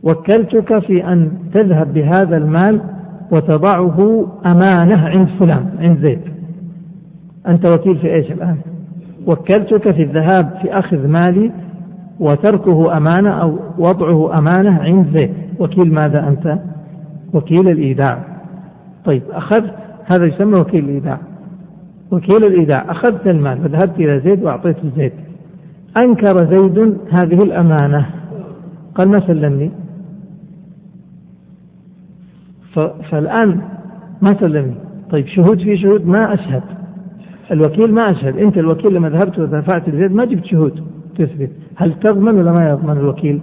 وكلتك 0.03 0.79
في 0.79 1.13
أن 1.13 1.31
تذهب 1.55 1.95
بهذا 1.95 2.37
المال 2.37 2.81
وتضعه 3.31 4.27
أمانة 4.47 5.09
عند 5.09 5.29
فلان 5.41 5.67
عند 5.79 5.99
زيد. 5.99 6.21
أنت 7.49 7.67
وكيل 7.67 7.99
في 7.99 8.15
إيش 8.15 8.33
الآن؟ 8.33 8.57
وكلتك 9.27 9.91
في 9.91 10.03
الذهاب 10.03 10.59
في 10.63 10.79
أخذ 10.79 11.09
مالي 11.09 11.53
وتركه 12.21 12.97
أمانة 12.97 13.31
أو 13.31 13.59
وضعه 13.79 14.39
أمانة 14.39 14.83
عند 14.83 15.07
زيد. 15.15 15.31
وكيل 15.59 15.95
ماذا 15.95 16.29
أنت؟ 16.29 16.59
وكيل 17.35 17.69
الإيداع. 17.69 18.19
طيب 19.05 19.23
أخذت 19.33 19.84
هذا 20.05 20.27
يسمى 20.27 20.61
وكيل 20.61 20.85
الإيداع. 20.85 21.19
وكيل 22.11 22.45
الإيداع 22.45 22.91
أخذت 22.91 23.27
المال 23.27 23.61
وذهبت 23.65 23.99
إلى 23.99 24.21
زيد 24.21 24.43
وأعطيته 24.43 24.91
زيد. 24.97 25.13
أنكر 25.97 26.45
زيد 26.45 26.99
هذه 27.11 27.43
الأمانة. 27.43 28.07
قال 28.95 29.09
ما 29.09 29.21
سلمني؟ 29.27 29.71
فالآن 33.11 33.61
ما 34.23 34.37
سلمني. 34.41 34.75
طيب 35.11 35.27
شهود 35.27 35.59
في 35.59 35.77
شهود 35.77 36.07
ما 36.07 36.35
أشهد. 36.35 36.63
الوكيل 37.51 37.95
ما 37.95 38.11
أشهد. 38.11 38.39
أنت 38.39 38.59
الوكيل 38.59 38.95
لما 38.95 39.09
ذهبت 39.09 39.39
ودفعت 39.39 39.89
لزيد 39.89 40.13
ما 40.13 40.25
جبت 40.25 40.45
شهود. 40.45 40.81
تثبت. 41.19 41.51
هل 41.77 41.93
تضمن 42.01 42.35
ولا 42.35 42.53
ما 42.53 42.71
يضمن 42.71 42.97
الوكيل؟ 42.97 43.41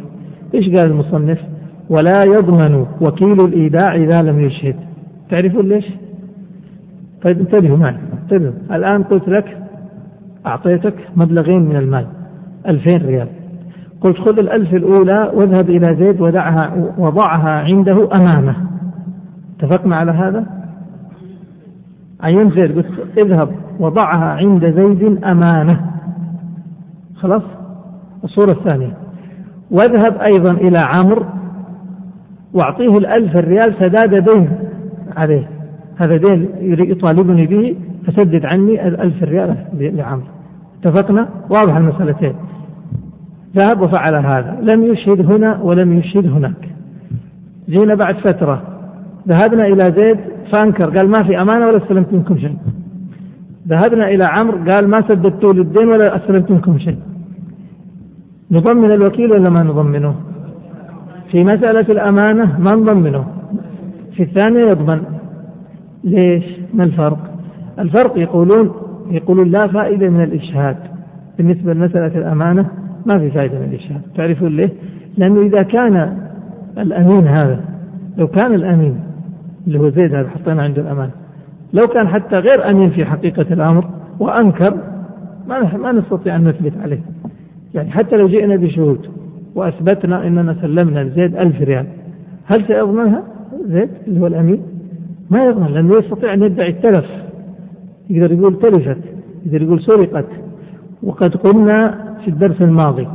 إيش 0.53 0.65
قال 0.65 0.91
المصنف؟ 0.91 1.39
ولا 1.89 2.23
يضمن 2.23 2.85
وكيل 3.01 3.45
الإيداع 3.45 3.95
إذا 3.95 4.21
لم 4.21 4.39
يشهد. 4.39 4.75
تعرفون 5.29 5.69
ليش؟ 5.69 5.85
طيب 7.23 7.39
انتبهوا 7.39 7.77
معي 7.77 7.95
انتبهوا. 8.23 8.53
الآن 8.71 9.03
قلت 9.03 9.29
لك 9.29 9.57
أعطيتك 10.45 10.95
مبلغين 11.15 11.61
من 11.61 11.75
المال 11.75 12.05
ألفين 12.67 13.05
ريال. 13.05 13.27
قلت 14.01 14.17
خذ 14.17 14.39
الألف 14.39 14.73
الأولى 14.73 15.31
واذهب 15.33 15.69
إلى 15.69 15.95
زيد 15.95 16.21
ودعها 16.21 16.93
وضعها 16.97 17.49
عنده 17.49 18.09
أمامه. 18.15 18.55
اتفقنا 19.59 19.95
على 19.95 20.11
هذا؟ 20.11 20.45
عين 22.21 22.49
زيد 22.49 22.75
قلت 22.75 23.17
اذهب 23.17 23.49
وضعها 23.79 24.31
عند 24.31 24.65
زيد 24.65 25.23
أمانة 25.23 25.91
خلاص؟ 27.15 27.43
الصورة 28.23 28.51
الثانية. 28.51 28.97
واذهب 29.71 30.17
أيضا 30.17 30.51
إلى 30.51 30.79
عمرو 30.79 31.25
واعطيه 32.53 32.97
الألف 32.97 33.37
الريال 33.37 33.75
سداد 33.79 34.29
دين 34.29 34.49
عليه. 35.17 35.60
هذا 35.97 36.17
دين 36.17 36.49
يطالبني 36.61 37.45
به 37.45 37.75
فسدد 38.07 38.45
عني 38.45 38.87
الألف 38.87 39.23
ريال 39.23 39.55
لعمرو. 39.73 40.25
اتفقنا؟ 40.83 41.29
واضح 41.49 41.75
المسألتين 41.75 42.33
ذهب 43.57 43.81
وفعل 43.81 44.15
هذا. 44.15 44.57
لم 44.61 44.83
يشهد 44.83 45.31
هنا 45.31 45.59
ولم 45.61 45.93
يشهد 45.93 46.27
هناك. 46.27 46.69
جينا 47.69 47.95
بعد 47.95 48.15
فترة. 48.15 48.61
ذهبنا 49.27 49.65
إلى 49.65 49.91
زيد 49.91 50.17
فأنكر 50.53 50.97
قال 50.97 51.09
ما 51.09 51.23
في 51.23 51.41
أمانة 51.41 51.67
ولا 51.67 51.77
استلمت 51.77 52.13
منكم 52.13 52.37
شيء. 52.37 52.57
ذهبنا 53.67 54.07
إلى 54.07 54.23
عمرو 54.23 54.57
قال 54.71 54.87
ما 54.87 55.01
سددتوا 55.01 55.53
للدين 55.53 55.87
ولا 55.87 56.15
استلمت 56.15 56.51
منكم 56.51 56.77
شيء. 56.77 56.97
نضمن 58.51 58.91
الوكيل 58.91 59.31
ولا 59.31 59.49
ما 59.49 59.63
نضمنه؟ 59.63 60.15
في 61.31 61.43
مسألة 61.43 61.87
الأمانة 61.89 62.59
ما 62.59 62.75
نضمنه. 62.75 63.25
في 64.15 64.23
الثانية 64.23 64.65
يضمن. 64.69 65.01
ليش؟ 66.03 66.43
ما 66.73 66.83
الفرق؟ 66.83 67.17
الفرق 67.79 68.17
يقولون 68.17 68.71
يقولون 69.11 69.51
لا 69.51 69.67
فائدة 69.67 70.09
من 70.09 70.23
الإشهاد. 70.23 70.77
بالنسبة 71.37 71.73
لمسألة 71.73 72.17
الأمانة 72.17 72.65
ما 73.05 73.19
في 73.19 73.31
فائدة 73.31 73.59
من 73.59 73.65
الإشهاد. 73.65 74.01
تعرفون 74.15 74.55
ليه؟ 74.55 74.69
لأنه 75.17 75.41
إذا 75.41 75.63
كان 75.63 76.17
الأمين 76.77 77.27
هذا 77.27 77.59
لو 78.17 78.27
كان 78.27 78.53
الأمين 78.53 78.99
اللي 79.67 79.79
هو 79.79 79.89
زيد 79.89 80.15
هذا 80.15 80.29
حطينا 80.29 80.63
عنده 80.63 80.81
الأمانة 80.81 81.11
لو 81.73 81.87
كان 81.87 82.07
حتى 82.07 82.35
غير 82.35 82.69
أمين 82.69 82.89
في 82.89 83.05
حقيقة 83.05 83.45
الأمر 83.53 83.85
وأنكر 84.19 84.77
ما 85.47 85.77
ما 85.77 85.91
نستطيع 85.91 86.35
أن 86.35 86.47
نثبت 86.47 86.73
عليه. 86.83 86.99
يعني 87.73 87.91
حتى 87.91 88.15
لو 88.15 88.27
جئنا 88.27 88.55
بشهود 88.55 88.99
وأثبتنا 89.55 90.27
أننا 90.27 90.55
سلمنا 90.61 91.03
لزيد 91.03 91.35
ألف 91.35 91.61
ريال 91.61 91.85
هل 92.45 92.65
سيضمنها 92.67 93.23
زيد 93.65 93.89
اللي 94.07 94.19
هو 94.19 94.27
الأمين؟ 94.27 94.61
ما 95.31 95.45
يضمن 95.45 95.67
لأنه 95.67 95.97
يستطيع 95.97 96.33
أن 96.33 96.43
يدعي 96.43 96.69
التلف. 96.69 97.05
يقدر 98.09 98.31
يقول 98.31 98.59
تلفت 98.59 98.97
يقدر 99.45 99.61
يقول 99.61 99.81
سرقت. 99.81 100.25
وقد 101.03 101.35
قلنا 101.35 101.97
في 102.21 102.27
الدرس 102.27 102.61
الماضي 102.61 103.07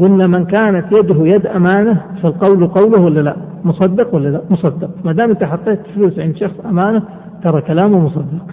قلنا 0.00 0.26
من 0.26 0.44
كانت 0.44 0.92
يده 0.92 1.26
يد 1.26 1.46
أمانة 1.46 2.02
فالقول 2.22 2.66
قوله 2.66 3.00
ولا 3.00 3.20
لا؟ 3.20 3.36
مصدق 3.64 4.14
ولا 4.14 4.28
لا؟ 4.28 4.40
مصدق. 4.50 4.90
ما 5.04 5.12
دام 5.12 5.30
أنت 5.30 5.44
حطيت 5.44 5.80
فلوس 5.94 6.18
عند 6.18 6.36
شخص 6.36 6.60
أمانة 6.66 7.02
ترى 7.42 7.60
كلامه 7.60 7.98
مصدق. 7.98 8.46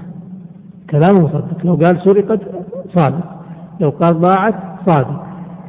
كلامه 0.89 1.21
مصدق. 1.21 1.65
لو 1.65 1.75
قال 1.75 2.01
سرقت 2.03 2.41
صادق. 2.93 3.25
لو 3.79 3.89
قال 3.89 4.21
ضاعت 4.21 4.55
صادق. 4.85 5.23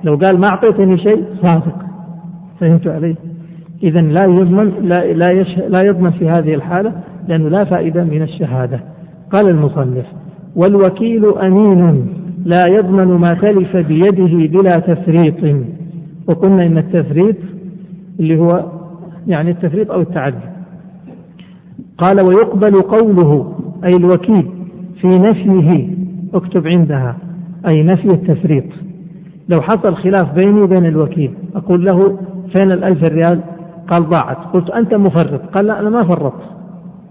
لو 0.04 0.14
قال 0.14 0.40
ما 0.40 0.48
أعطيتني 0.48 0.98
شيء 0.98 1.24
صادق. 1.42 1.76
فهمت 2.60 2.86
علي؟ 2.86 3.16
إذا 3.84 4.00
لا 4.00 4.24
يضمن 4.24 4.72
لا 4.82 5.12
لا, 5.12 5.42
لا 5.68 5.78
يضمن 5.86 6.10
في 6.10 6.28
هذه 6.28 6.54
الحالة 6.54 6.92
لأنه 7.28 7.48
لا 7.48 7.64
فائدة 7.64 8.04
من 8.04 8.22
الشهادة. 8.22 8.80
قال 9.30 9.48
المصنف 9.48 10.04
والوكيل 10.56 11.26
أمين 11.26 12.06
لا 12.44 12.66
يضمن 12.66 13.06
ما 13.06 13.28
تلف 13.28 13.76
بيده 13.76 14.60
بلا 14.60 14.78
تفريط. 14.78 15.34
وقلنا 16.28 16.66
إن 16.66 16.78
التفريط 16.78 17.36
اللي 18.20 18.38
هو 18.38 18.64
يعني 19.26 19.50
التفريط 19.50 19.90
أو 19.90 20.00
التعدي. 20.00 20.36
قال 21.98 22.20
ويقبل 22.20 22.82
قوله 22.82 23.52
أي 23.84 23.96
الوكيل 23.96 24.46
في 25.00 25.06
نفيه 25.06 25.88
اكتب 26.34 26.66
عندها 26.66 27.16
أي 27.66 27.82
نفي 27.82 28.10
التفريط. 28.10 28.64
لو 29.48 29.60
حصل 29.60 29.94
خلاف 29.96 30.34
بيني 30.34 30.60
وبين 30.60 30.86
الوكيل 30.86 31.30
أقول 31.56 31.84
له 31.84 32.18
فين 32.52 32.72
الألف 32.72 33.02
ريال 33.02 33.40
قال 33.88 34.08
ضاعت. 34.08 34.36
قلت 34.36 34.70
أنت 34.70 34.94
مفرط. 34.94 35.40
قال 35.54 35.66
لا 35.66 35.80
أنا 35.80 35.90
ما 35.90 36.04
فرطت. 36.04 36.42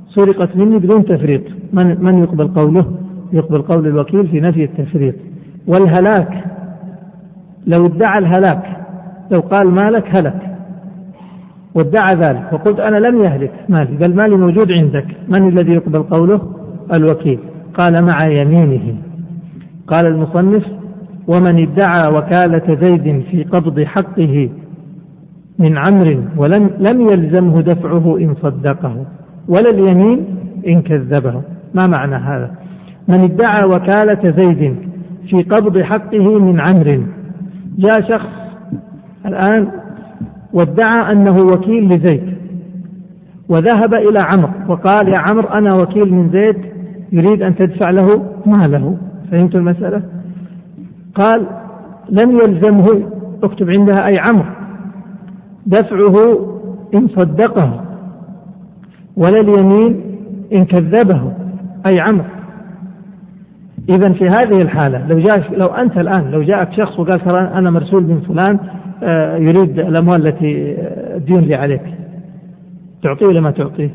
سرقت 0.07 0.55
مني 0.55 0.77
بدون 0.77 1.05
تفريط. 1.05 1.41
من, 1.73 2.03
من 2.03 2.23
يقبل 2.23 2.47
قوله؟ 2.47 2.85
يقبل 3.33 3.61
قول 3.61 3.87
الوكيل 3.87 4.27
في 4.27 4.39
نفي 4.39 4.63
التفريط. 4.63 5.15
والهلاك 5.67 6.43
لو 7.67 7.85
ادعى 7.85 8.19
الهلاك 8.19 8.77
لو 9.31 9.39
قال 9.39 9.71
مالك 9.71 10.15
هلك. 10.15 10.57
وادعى 11.75 12.15
ذلك. 12.15 12.53
وقلت 12.53 12.79
أنا 12.79 12.97
لم 12.97 13.23
يهلك 13.23 13.51
مالي 13.69 13.97
بل 13.97 14.15
مالي 14.15 14.35
موجود 14.35 14.71
عندك. 14.71 15.07
من 15.27 15.47
الذي 15.47 15.71
يقبل 15.71 16.03
قوله؟ 16.03 16.41
الوكيل. 16.93 17.39
قال 17.73 18.05
مع 18.05 18.27
يمينه. 18.27 18.95
قال 19.87 20.05
المصنف 20.07 20.63
ومن 21.27 21.67
ادعى 21.67 22.13
وكالة 22.13 22.75
زيد 22.81 23.23
في 23.31 23.43
قبض 23.43 23.83
حقه 23.83 24.49
من 25.59 25.77
عمر 25.77 26.23
ولم 26.37 26.69
لم 26.79 27.09
يلزمه 27.09 27.61
دفعه 27.61 28.17
إن 28.17 28.35
صدقه 28.41 29.05
ولا 29.47 29.69
اليمين 29.69 30.25
إن 30.67 30.81
كذبه. 30.81 31.41
ما 31.73 31.87
معنى 31.87 32.15
هذا؟ 32.15 32.51
من 33.07 33.23
ادعى 33.23 33.65
وكالة 33.65 34.31
زيد 34.31 34.75
في 35.29 35.43
قبض 35.43 35.81
حقه 35.81 36.39
من 36.39 36.59
عمر. 36.59 37.03
جاء 37.77 38.01
شخص 38.01 38.29
الآن 39.25 39.67
وادعى 40.53 41.11
أنه 41.11 41.35
وكيل 41.35 41.87
لزيد 41.87 42.33
وذهب 43.49 43.93
إلى 43.93 44.19
عمرو 44.23 44.51
وقال 44.67 45.07
يا 45.07 45.19
عمرو 45.19 45.47
أنا 45.47 45.75
وكيل 45.75 46.13
من 46.13 46.29
زيد 46.29 46.55
يريد 47.11 47.41
أن 47.41 47.55
تدفع 47.55 47.89
له 47.89 48.23
ماله. 48.45 48.97
فهمت 49.31 49.55
المسألة؟ 49.55 50.01
قال 51.15 51.47
لم 52.09 52.31
يلزمه. 52.31 53.01
اكتب 53.43 53.69
عندها 53.69 54.07
أي 54.07 54.19
عمرو. 54.19 54.45
دفعه 55.65 56.47
إن 56.93 57.07
صدقه 57.07 57.83
ولا 59.17 59.39
اليمين 59.39 60.01
إن 60.53 60.65
كذبه 60.65 61.33
أي 61.85 61.99
عمرو 61.99 62.25
إذا 63.89 64.13
في 64.13 64.29
هذه 64.29 64.61
الحالة 64.61 65.07
لو 65.07 65.19
جاء 65.19 65.57
لو 65.57 65.67
أنت 65.67 65.97
الآن 65.97 66.31
لو 66.31 66.41
جاءك 66.41 66.73
شخص 66.73 66.99
وقال 66.99 67.19
ترى 67.19 67.39
أنا 67.39 67.69
مرسول 67.69 68.03
من 68.03 68.21
فلان 68.21 68.59
آه، 69.03 69.37
يريد 69.37 69.79
الأموال 69.79 70.27
التي 70.27 70.75
الدين 71.15 71.39
لي 71.39 71.55
عليك 71.55 71.81
تعطيه 73.03 73.25
ولا 73.25 73.41
ما 73.41 73.51
تعطيه؟ 73.51 73.89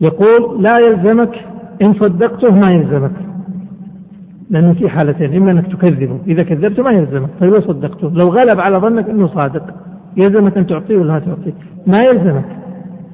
يقول 0.00 0.62
لا 0.62 0.78
يلزمك 0.78 1.34
إن 1.82 1.94
صدقته 1.94 2.50
ما 2.50 2.70
يلزمك. 2.70 3.12
لأنه 4.50 4.72
في 4.72 4.88
حالتين 4.88 5.34
إما 5.34 5.50
أنك 5.50 5.66
تكذبه 5.66 6.18
إذا 6.26 6.42
كذبته 6.42 6.82
ما 6.82 6.90
يلزمك 6.90 7.28
طيب 7.40 7.52
لو 7.52 7.60
صدقته 7.60 8.10
لو 8.10 8.28
غلب 8.28 8.60
على 8.60 8.78
ظنك 8.78 9.08
أنه 9.08 9.26
صادق. 9.26 9.74
يلزمك 10.16 10.56
أن 10.56 10.66
تعطيه 10.66 10.96
ولا 10.96 11.18
تعطيه؟ 11.18 11.52
ما 11.86 11.98
يلزمك. 11.98 12.44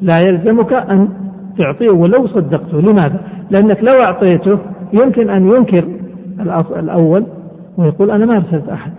لا 0.01 0.15
يلزمك 0.27 0.73
أن 0.73 1.09
تعطيه 1.59 1.91
ولو 1.91 2.27
صدقته. 2.27 2.81
لماذا؟ 2.81 3.21
لأنك 3.51 3.85
لو 3.85 3.93
أعطيته 3.93 4.59
يمكن 4.93 5.31
أن 5.31 5.49
ينكر 5.49 5.85
الأول 6.77 7.27
ويقول 7.77 8.11
أنا 8.11 8.27
ما 8.27 8.37
أرسلت 8.37 8.69
أحد. 8.69 8.93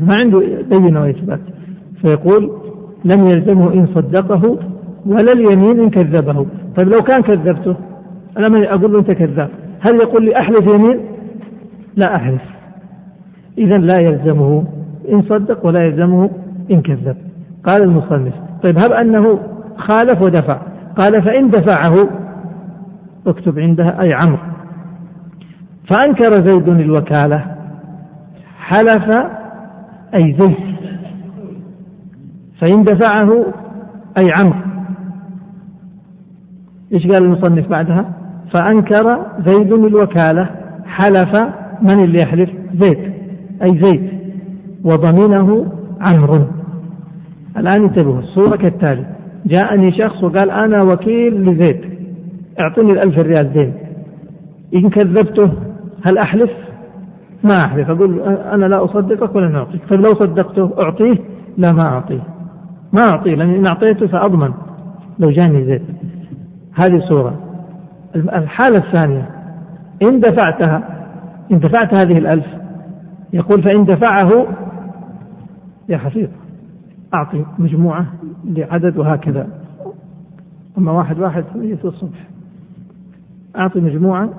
ما 0.00 0.14
عنده 0.14 0.42
بينة 0.70 1.00
وإثبات. 1.02 1.40
فيقول 2.02 2.50
لم 3.04 3.26
يلزمه 3.26 3.74
إن 3.74 3.86
صدقه 3.86 4.58
ولا 5.06 5.32
اليمين 5.32 5.80
إن 5.80 5.90
كذبه. 5.90 6.46
طيب 6.76 6.88
لو 6.88 7.02
كان 7.06 7.22
كذبته 7.22 7.76
أنا 8.38 8.48
ما 8.48 8.74
أقول 8.74 8.92
له 8.92 8.98
أنت 8.98 9.10
كذاب. 9.10 9.48
هل 9.80 9.94
يقول 9.94 10.24
لي 10.24 10.36
أحلف 10.36 10.66
يمين؟ 10.66 11.00
لا 11.96 12.16
أحلف. 12.16 12.42
إذا 13.58 13.78
لا 13.78 14.00
يلزمه 14.00 14.64
إن 15.12 15.22
صدق 15.22 15.66
ولا 15.66 15.86
يلزمه 15.86 16.30
إن 16.70 16.80
كذب. 16.80 17.16
قال 17.66 17.82
المصنف. 17.82 18.34
طيب 18.62 18.78
هب 18.78 18.92
أنه 18.92 19.38
خالف 19.76 20.22
ودفع. 20.22 20.58
قال 20.96 21.22
فإن 21.22 21.50
دفعه 21.50 21.94
اكتب 23.26 23.58
عندها 23.58 24.00
أي 24.00 24.12
عمرو. 24.12 24.38
فأنكر 25.90 26.50
زيد 26.50 26.68
الوكالة. 26.68 27.44
حلف 28.58 29.10
أي 30.14 30.36
زيد. 30.40 30.56
فإن 32.60 32.84
دفعه 32.84 33.44
أي 34.20 34.32
عمرو. 34.40 34.58
إيش 36.92 37.06
قال 37.06 37.24
المصنف 37.24 37.68
بعدها؟ 37.68 38.04
فأنكر 38.52 39.26
زيد 39.46 39.72
الوكالة. 39.72 40.50
حلف 40.86 41.40
من 41.82 42.04
اللي 42.04 42.18
يحلف؟ 42.22 42.50
زيد. 42.74 43.12
أي 43.62 43.78
زيد. 43.82 44.10
وضمنه 44.84 45.72
عمرو. 46.00 46.46
الآن 47.56 47.82
انتبهوا 47.82 48.18
الصورة 48.18 48.56
كالتالي. 48.56 49.06
جاءني 49.46 49.92
شخص 49.92 50.24
وقال 50.24 50.50
أنا 50.50 50.82
وكيل 50.82 51.44
لزيد 51.44 51.80
اعطني 52.60 52.92
الألف 52.92 53.18
ريال 53.18 53.52
دين 53.52 53.74
إن 54.74 54.90
كذبته 54.90 55.52
هل 56.04 56.18
أحلف؟ 56.18 56.50
ما 57.44 57.58
أحلف. 57.58 57.90
أقول 57.90 58.20
أنا 58.22 58.66
لا 58.66 58.84
أصدقك 58.84 59.34
ولا 59.34 59.58
أعطيك 59.58 59.80
طيب 59.90 60.00
لو 60.00 60.14
صدقته 60.14 60.70
أعطيه؟ 60.78 61.16
لا 61.58 61.72
ما 61.72 61.82
أعطيه. 61.82 62.22
ما 62.92 63.02
أعطيه 63.02 63.34
لأن 63.34 63.50
إن 63.50 63.66
أعطيته 63.66 64.06
فأضمن. 64.06 64.52
لو 65.18 65.30
جاني 65.30 65.64
زيد 65.64 65.82
هذه 66.84 66.98
صورة 66.98 67.38
الحالة 68.16 68.78
الثانية. 68.78 69.28
إن 70.02 70.20
دفعتها 70.20 71.06
إن 71.52 71.58
دفعت 71.58 71.94
هذه 71.94 72.18
الألف. 72.18 72.46
يقول 73.32 73.62
فإن 73.62 73.84
دفعه 73.84 74.46
يا 75.88 75.98
حفيظ. 75.98 76.28
أعطي 77.14 77.44
مجموعة 77.58 78.06
لعدد 78.44 78.96
وهكذا. 78.96 79.48
أما 80.78 80.92
واحد 80.92 81.18
واحد 81.18 81.44
في 81.52 81.84
الصبح. 81.84 82.28
أعطي 83.56 83.80
مجموعة. 83.80 84.30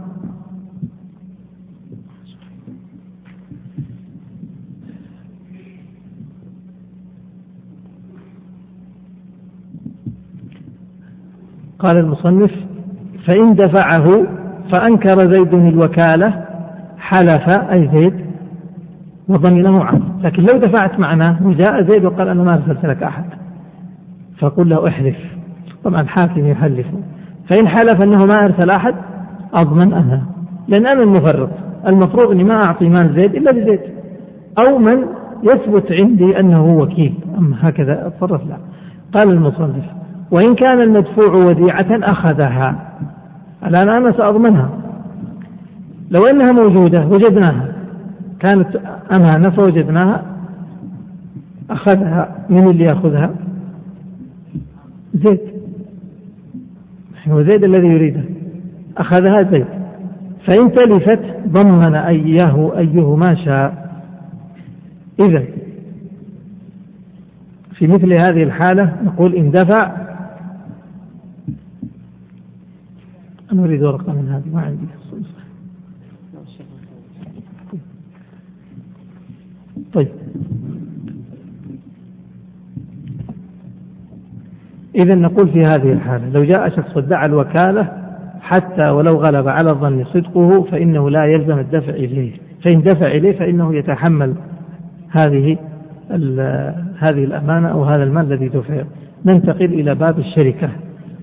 قال 11.79 11.97
المصنف 11.97 12.51
فإن 13.27 13.55
دفعه 13.55 14.27
فأنكر 14.71 15.31
زيد 15.31 15.53
الوكالة 15.53 16.45
حلف 16.97 17.49
أي 17.49 17.89
زيد 17.93 18.32
وضمنه 19.27 19.83
عنه 19.83 20.03
لكن 20.23 20.43
لو 20.43 20.57
دفعت 20.57 20.99
معناه 20.99 21.47
وجاء 21.47 21.83
زيد 21.83 22.05
وقال 22.05 22.27
أنا 22.27 22.43
ما 22.43 22.53
أرسلت 22.53 22.85
لك 22.85 23.03
أحد. 23.03 23.25
فقل 24.39 24.69
له 24.69 24.87
احلف. 24.87 25.17
طبعا 25.83 26.07
حاكم 26.07 26.47
يحلف. 26.47 26.87
فإن 27.49 27.67
حلف 27.67 28.01
أنه 28.01 28.25
ما 28.25 28.45
أرسل 28.45 28.69
أحد 28.69 28.95
أضمن 29.53 29.93
أنا. 29.93 30.21
لأن 30.67 30.87
أنا 30.87 31.03
المفرط. 31.03 31.49
المفروض 31.87 32.31
أني 32.31 32.43
ما 32.43 32.65
أعطي 32.65 32.89
مال 32.89 33.13
زيد 33.13 33.35
إلا 33.35 33.51
بزيد 33.51 33.79
أو 34.65 34.77
من 34.77 35.05
يثبت 35.43 35.91
عندي 35.91 36.39
أنه 36.39 36.65
وكيل. 36.65 37.13
أما 37.37 37.55
هكذا 37.61 38.07
أتصرف 38.07 38.41
لا 38.49 38.57
قال 39.13 39.29
المصنف 39.29 39.85
وإن 40.31 40.55
كان 40.55 40.81
المدفوع 40.81 41.35
وديعة 41.35 41.87
أخذها. 41.91 42.75
الآن 43.65 43.89
أنا 43.89 44.11
سأضمنها. 44.11 44.69
لو 46.11 46.25
أنها 46.25 46.51
موجودة 46.51 47.05
وجدناها. 47.05 47.72
كانت 48.43 48.75
أمانة 49.15 49.49
فوجدناها 49.49 50.25
أخذها 51.69 52.45
من 52.49 52.69
اللي 52.69 52.83
يأخذها 52.83 53.35
زيد. 55.13 55.39
هو 57.27 57.43
زيد 57.43 57.63
الذي 57.63 57.87
يريدها 57.87 58.23
أخذها 58.97 59.43
زيد. 59.51 59.65
فإن 60.47 60.71
تلفت 60.71 61.19
ضمن 61.47 61.95
أيه 61.95 62.77
أيه 62.77 63.15
ما 63.15 63.35
شاء. 63.35 63.93
إذا 65.19 65.43
في 67.75 67.87
مثل 67.87 68.13
هذه 68.13 68.43
الحالة 68.43 68.93
نقول 69.03 69.35
إن 69.35 69.51
دفع 69.51 69.91
أنا 73.51 73.63
أريد 73.63 73.83
ورقة 73.83 74.13
من 74.13 74.29
هذه. 74.29 74.55
ما 74.55 74.61
عندي. 74.61 75.02
طيب. 79.93 80.07
إذا 84.95 85.15
نقول 85.15 85.47
في 85.47 85.59
هذه 85.59 85.91
الحالة 85.91 86.29
لو 86.29 86.43
جاء 86.43 86.69
شخص 86.69 86.95
وادعى 86.95 87.25
الوكالة 87.25 88.03
حتى 88.41 88.89
ولو 88.89 89.15
غلب 89.15 89.47
على 89.47 89.69
الظن 89.69 90.03
صدقه 90.03 90.61
فإنه 90.63 91.09
لا 91.09 91.25
يلزم 91.25 91.59
الدفع 91.59 91.89
إليه. 91.89 92.31
فإن 92.63 92.81
دفع 92.81 93.07
إليه 93.07 93.39
فإنه 93.39 93.75
يتحمل 93.75 94.33
هذه 95.09 95.57
هذه 96.99 97.23
الأمانة 97.23 97.67
أو 97.67 97.83
هذا 97.83 98.03
المال 98.03 98.33
الذي 98.33 98.47
دفع. 98.47 98.83
ننتقل 99.25 99.73
إلى 99.73 99.95
باب 99.95 100.19
الشركة. 100.19 100.69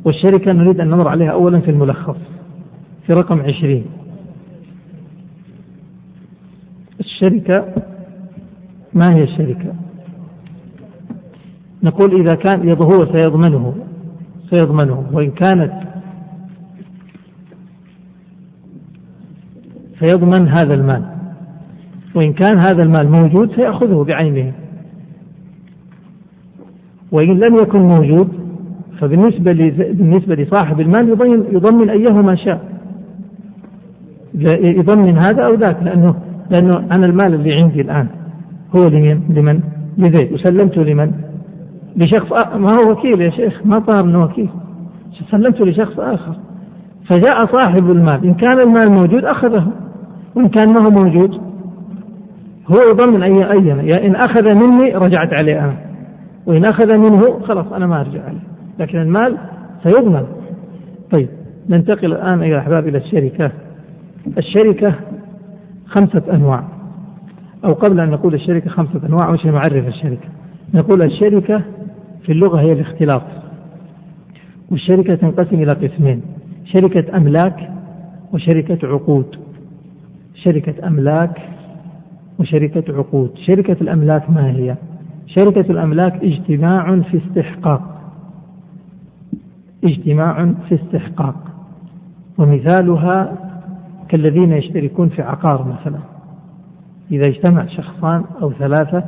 والشركة 0.05 0.53
نريد 0.53 0.81
أن 0.81 0.89
نمر 0.89 1.09
عليها 1.09 1.31
أولا 1.31 1.61
في 1.61 1.71
الملخص 1.71 2.19
في 3.07 3.13
رقم 3.13 3.41
عشرين. 3.41 3.85
الشركة 7.01 7.65
ما 8.95 9.15
هي 9.15 9.23
الشركة؟ 9.23 9.75
نقول 11.83 12.21
إذا 12.21 12.35
كان 12.35 12.69
هو 12.69 13.07
سيضمنه 13.13 13.75
سيضمنه 14.51 15.05
وإن 15.13 15.31
كانت 15.31 15.73
سيضمن 20.01 20.49
هذا 20.49 20.75
المال 20.75 21.03
وإن 22.15 22.33
كان 22.33 22.59
هذا 22.59 22.83
المال 22.83 23.11
موجود 23.11 23.53
سيأخذه 23.57 24.05
بعينه. 24.09 24.53
وإن 27.13 27.39
لم 27.39 27.57
يكن 27.57 27.79
موجود 27.79 28.29
فبالنسبة 29.01 29.53
بالنسبة 29.93 30.35
لصاحب 30.35 30.81
المال 30.81 31.09
يضمن 31.09 31.45
يضمن 31.53 31.91
أيهما 31.91 32.35
شاء. 32.37 32.71
يضمن 34.63 35.19
هذا 35.19 35.43
أو 35.43 35.55
ذاك 35.55 35.83
لأنه 35.83 36.15
لأنه 36.51 36.77
أنا 36.77 37.07
المال 37.07 37.35
اللي 37.35 37.53
عندي 37.53 37.81
الآن. 37.81 38.20
هو 38.77 38.89
لمن؟ 38.89 39.21
لمن؟ 39.29 39.61
لزيد 39.99 40.33
وسلمته 40.33 40.83
لمن؟ 40.83 41.13
لشخص 41.97 42.33
ما 42.57 42.77
هو 42.77 42.91
وكيل 42.91 43.21
يا 43.21 43.31
شيخ؟ 43.31 43.61
ما 43.67 43.79
طار 43.79 44.05
انه 44.05 44.25
وكيل. 44.25 44.49
سلمته 45.31 45.67
لشخص 45.67 45.99
آخر. 45.99 46.35
فجاء 47.11 47.47
صاحب 47.47 47.91
المال. 47.91 48.25
إن 48.25 48.35
كان 48.35 48.61
المال 48.61 48.91
موجود 48.91 49.25
أخذه. 49.25 49.67
وإن 50.35 50.49
كان 50.49 50.73
ما 50.73 50.81
هو 50.81 50.91
موجود 50.91 51.41
هو 52.67 52.81
يضمن 52.91 53.23
اي 53.23 53.53
اي 53.53 53.67
يا 53.67 54.07
إن 54.07 54.15
أخذ 54.15 54.55
مني 54.55 54.95
رجعت 54.95 55.43
عليه 55.43 55.65
أنا. 55.65 55.77
وإن 56.47 56.65
أخذ 56.65 56.97
منه 56.97 57.41
خلاص 57.41 57.73
أنا 57.73 57.87
ما 57.87 58.01
أرجع 58.01 58.25
عليه. 58.25 58.41
لكن 58.79 58.99
المال 58.99 59.37
سيضمن. 59.83 60.27
طيب 61.11 61.29
ننتقل 61.69 62.13
الآن 62.13 62.43
ايها 62.43 62.55
الاحباب 62.55 62.89
إلى 62.89 62.99
الشركة. 62.99 63.51
الشركة 64.39 64.95
خمسة 65.87 66.23
أنواع. 66.33 66.65
أو 67.65 67.73
قبل 67.73 68.01
أن 68.01 68.11
نقول 68.11 68.35
الشركة 68.35 68.71
خمسة 68.71 69.07
أنواع 69.07 69.31
وش 69.31 69.47
نعرف 69.47 69.89
الشركة. 69.89 70.29
نقول 70.75 71.03
الشركة 71.03 71.63
في 72.23 72.33
اللغة 72.33 72.61
هي 72.61 72.73
الاختلاط. 72.73 73.23
والشركة 74.71 75.15
تنقسم 75.15 75.57
إلى 75.57 75.73
قسمين 75.73 76.23
شركة 76.65 77.17
أملاك 77.17 77.71
وشركة 78.33 78.89
عقود. 78.89 79.37
شركة 80.35 80.87
أملاك 80.87 81.41
وشركة 82.39 82.97
عقود. 82.97 83.31
شركة 83.47 83.77
الأملاك 83.81 84.31
ما 84.31 84.51
هي؟ 84.51 84.77
شركة 85.27 85.71
الأملاك 85.71 86.25
اجتماع 86.25 87.01
في 87.01 87.19
استحقاق. 87.19 88.01
اجتماع 89.85 90.55
في 90.69 90.75
استحقاق. 90.75 91.37
ومثالها 92.39 93.37
كالذين 94.09 94.53
يشتركون 94.53 95.09
في 95.09 95.23
عقار 95.23 95.69
مثلا. 95.69 96.10
إذا 97.11 97.27
اجتمع 97.27 97.67
شخصان 97.67 98.25
أو 98.43 98.53
ثلاثة 98.53 99.05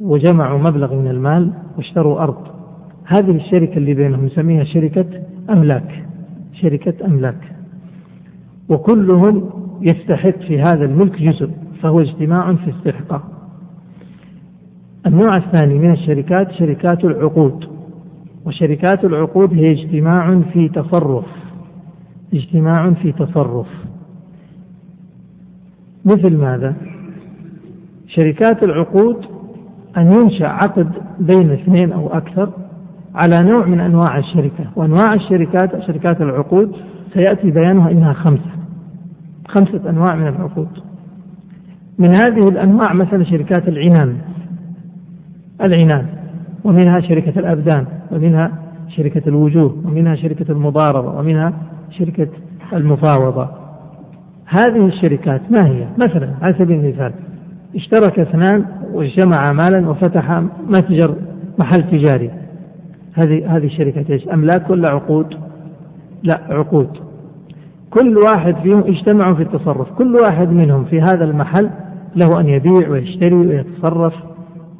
وجمعوا 0.00 0.58
مبلغ 0.58 0.94
من 0.94 1.08
المال 1.08 1.52
واشتروا 1.76 2.20
أرض 2.20 2.58
هذه 3.04 3.30
الشركة 3.30 3.76
اللي 3.76 3.94
بينهم 3.94 4.24
نسميها 4.24 4.64
شركة 4.64 5.06
أملاك 5.50 6.04
شركة 6.62 7.06
أملاك. 7.06 7.52
وكلهم 8.68 9.50
يستحق 9.80 10.38
في 10.38 10.60
هذا 10.60 10.84
الملك 10.84 11.22
جزء 11.22 11.50
فهو 11.82 12.00
اجتماع 12.00 12.54
في 12.54 12.70
استحقاق. 12.70 13.22
النوع 15.06 15.36
الثاني 15.36 15.74
من 15.74 15.92
الشركات 15.92 16.52
شركات 16.52 17.04
العقود 17.04 17.64
وشركات 18.44 19.04
العقود 19.04 19.54
هي 19.54 19.72
اجتماع 19.72 20.40
في 20.52 20.68
تصرف 20.68 21.26
اجتماع 22.34 22.90
في 22.90 23.12
تصرف. 23.12 23.68
مثل 26.04 26.36
ماذا؟ 26.36 26.97
شركات 28.08 28.62
العقود 28.62 29.24
أن 29.96 30.12
ينشأ 30.12 30.46
عقد 30.46 30.88
بين 31.20 31.50
اثنين 31.50 31.92
أو 31.92 32.08
أكثر 32.08 32.50
على 33.14 33.42
نوع 33.42 33.66
من 33.66 33.80
أنواع 33.80 34.18
الشركة 34.18 34.64
وأنواع 34.76 35.14
الشركات 35.14 35.82
شركات 35.86 36.20
العقود 36.20 36.76
سيأتي 37.14 37.50
بيانها 37.50 37.90
إنها 37.90 38.12
خمسة 38.12 38.50
خمسة 39.48 39.90
أنواع 39.90 40.14
من 40.14 40.28
العقود. 40.28 40.68
من 41.98 42.16
هذه 42.16 42.48
الأنواع 42.48 42.92
مثلا 42.92 43.24
شركات 43.24 43.68
العنان 43.68 44.16
العنان 45.62 46.06
ومنها 46.64 47.00
شركة 47.00 47.38
الأبدان 47.38 47.86
ومنها 48.12 48.52
شركة 48.88 49.28
الوجوه 49.28 49.76
ومنها 49.84 50.14
شركة 50.14 50.52
المضاربة 50.52 51.18
ومنها 51.18 51.52
شركة 51.90 52.28
المفاوضة. 52.72 53.48
هذه 54.46 54.86
الشركات 54.86 55.40
ما 55.50 55.66
هي؟ 55.66 55.86
مثلا 55.98 56.34
على 56.42 56.54
سبيل 56.58 56.78
المثال 56.78 57.12
اشترك 57.74 58.18
اثنان 58.18 58.64
وجمع 58.92 59.52
مالا 59.52 59.88
وفتح 59.88 60.42
متجر 60.66 61.14
محل 61.58 61.82
تجاري. 61.90 62.30
هذه 63.14 63.56
هذه 63.56 63.66
الشركة 63.66 64.04
إيش؟ 64.10 64.28
املاك 64.28 64.70
ولا 64.70 64.88
عقود؟ 64.88 65.34
لا 66.22 66.40
عقود. 66.48 66.88
كل 67.90 68.18
واحد 68.18 68.56
فيهم 68.62 68.80
اجتمعوا 68.80 69.34
في 69.34 69.42
التصرف. 69.42 69.92
كل 69.92 70.16
واحد 70.16 70.52
منهم 70.52 70.84
في 70.84 71.00
هذا 71.00 71.24
المحل 71.24 71.70
له 72.16 72.40
أن 72.40 72.48
يبيع 72.48 72.88
ويشتري 72.88 73.34
ويتصرف 73.34 74.14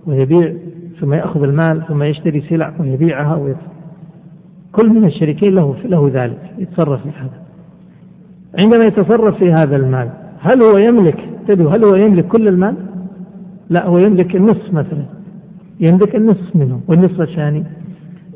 ويبيع 0.07 0.53
ثم 1.01 1.15
يأخذ 1.15 1.43
المال 1.43 1.83
ثم 1.89 2.03
يشتري 2.03 2.41
سلع 2.41 2.73
ويبيعها 2.81 3.37
ويت... 3.37 3.57
كل 4.73 4.89
من 4.89 5.05
الشريكين 5.05 5.55
له 5.55 5.77
له 5.85 6.11
ذلك 6.15 6.39
يتصرف 6.59 7.03
في 7.03 7.09
هذا. 7.09 7.43
عندما 8.63 8.85
يتصرف 8.85 9.39
في 9.39 9.53
هذا 9.53 9.77
المال 9.77 10.11
هل 10.41 10.63
هو 10.63 10.79
يملك 10.79 11.29
انتبهوا 11.49 11.71
هل 11.71 11.85
هو 11.85 11.95
يملك 11.95 12.27
كل 12.27 12.49
المال؟ 12.49 12.75
لا 13.71 13.87
هو 13.87 13.99
يملك 13.99 14.37
النصف 14.37 14.73
مثلا. 14.73 15.05
يملك 15.81 16.17
النصف 16.17 16.57
منه 16.57 16.81
والنصف 16.89 17.21
الثاني. 17.21 17.65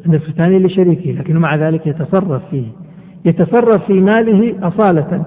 النصف 0.06 0.28
الثاني 0.28 0.58
لشريكه 0.58 1.10
لكنه 1.10 1.40
مع 1.40 1.56
ذلك 1.56 1.86
يتصرف 1.86 2.42
فيه. 2.50 2.66
يتصرف 3.24 3.86
في 3.86 3.92
ماله 3.92 4.68
أصالة 4.68 5.24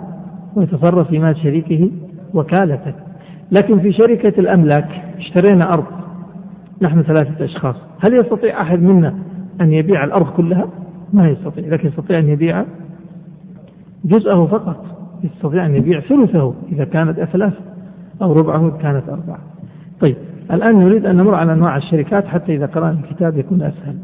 ويتصرف 0.55 1.07
في 1.07 1.19
مال 1.19 1.37
شريكه 1.37 1.89
وكالة. 2.33 2.93
لكن 3.51 3.79
في 3.79 3.93
شركة 3.93 4.39
الأملاك 4.39 4.87
اشترينا 5.17 5.73
أرض 5.73 5.85
نحن 6.81 7.03
ثلاثة 7.03 7.45
أشخاص. 7.45 7.75
هل 7.99 8.13
يستطيع 8.19 8.61
أحد 8.61 8.81
منا 8.81 9.15
أن 9.61 9.71
يبيع 9.71 10.03
الأرض 10.03 10.25
كلها؟ 10.25 10.67
ما 11.13 11.29
يستطيع 11.29 11.67
لكن 11.67 11.87
يستطيع 11.87 12.19
أن 12.19 12.29
يبيع 12.29 12.65
جزءه 14.05 14.45
فقط. 14.45 14.85
يستطيع 15.23 15.65
أن 15.65 15.75
يبيع 15.75 15.99
ثلثه 15.99 16.53
إذا 16.71 16.85
كانت 16.85 17.19
أثلاث. 17.19 17.53
أو 18.21 18.33
ربعه 18.33 18.77
كانت 18.81 19.09
أربعة. 19.09 19.39
طيب 19.99 20.15
الآن 20.51 20.75
نريد 20.75 21.05
أن 21.05 21.15
نمر 21.15 21.35
على 21.35 21.53
أنواع 21.53 21.77
الشركات 21.77 22.25
حتى 22.25 22.55
إذا 22.55 22.65
قرأنا 22.65 22.99
الكتاب 23.03 23.37
يكون 23.37 23.61
أسهل. 23.61 23.95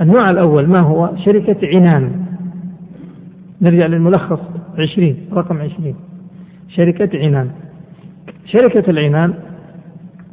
النوع 0.00 0.30
الأول 0.30 0.66
ما 0.66 0.80
هو؟ 0.80 1.10
شركة 1.24 1.68
عنان. 1.68 2.24
نرجع 3.62 3.86
للملخص. 3.86 4.40
عشرين 4.78 5.16
رقم 5.32 5.60
عشرين. 5.60 5.94
شركة 6.68 7.18
عنان. 7.18 7.50
شركة 8.46 8.90
العنان 8.90 9.34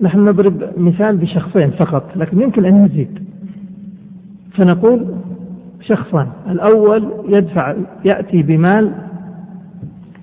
نحن 0.01 0.26
نضرب 0.26 0.64
مثال 0.78 1.18
بشخصين 1.18 1.70
فقط 1.70 2.18
لكن 2.18 2.41
يمكن 2.41 2.66
أن 2.66 2.86
نزيد. 2.86 3.20
فنقول 4.58 5.16
شخصان. 5.82 6.28
الأول 6.49 7.12
يدفع 7.28 7.76
يأتي 8.06 8.43
بمال 8.43 9.05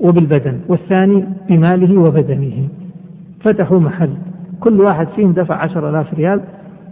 وبالبدن 0.03 0.61
والثاني 0.69 1.25
بماله 1.49 2.01
وبدنه. 2.01 2.69
فتحوا 3.41 3.81
محل. 3.81 4.11
كل 4.61 4.81
واحد 4.81 5.07
فيهم 5.17 5.33
دفع 5.33 5.55
عشر 5.55 5.91
آلاف 5.91 6.15
ريال 6.15 6.41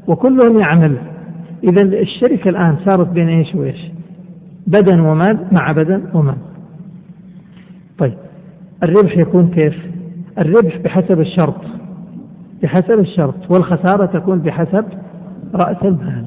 وكلهم 0.06 0.58
يعمل. 0.60 0.96
إذا 1.64 1.82
الشركة 1.82 2.48
الآن 2.48 2.76
صارت 2.86 3.08
بين 3.08 3.28
إيش 3.28 3.54
وإيش؟ 3.54 3.90
بدن 4.66 5.00
ومال 5.00 5.38
مع 5.52 5.72
بدن 5.72 6.02
ومال. 6.14 6.36
طيب 7.98 8.14
الربح 8.82 9.18
يكون 9.18 9.48
كيف؟ 9.48 9.74
الربح 10.38 10.76
بحسب 10.76 11.20
الشرط. 11.20 11.64
بحسب 12.62 12.98
الشرط 12.98 13.50
والخسارة 13.50 14.06
تكون 14.06 14.38
بحسب 14.38 14.84
رأس 15.54 15.82
المال. 15.84 16.26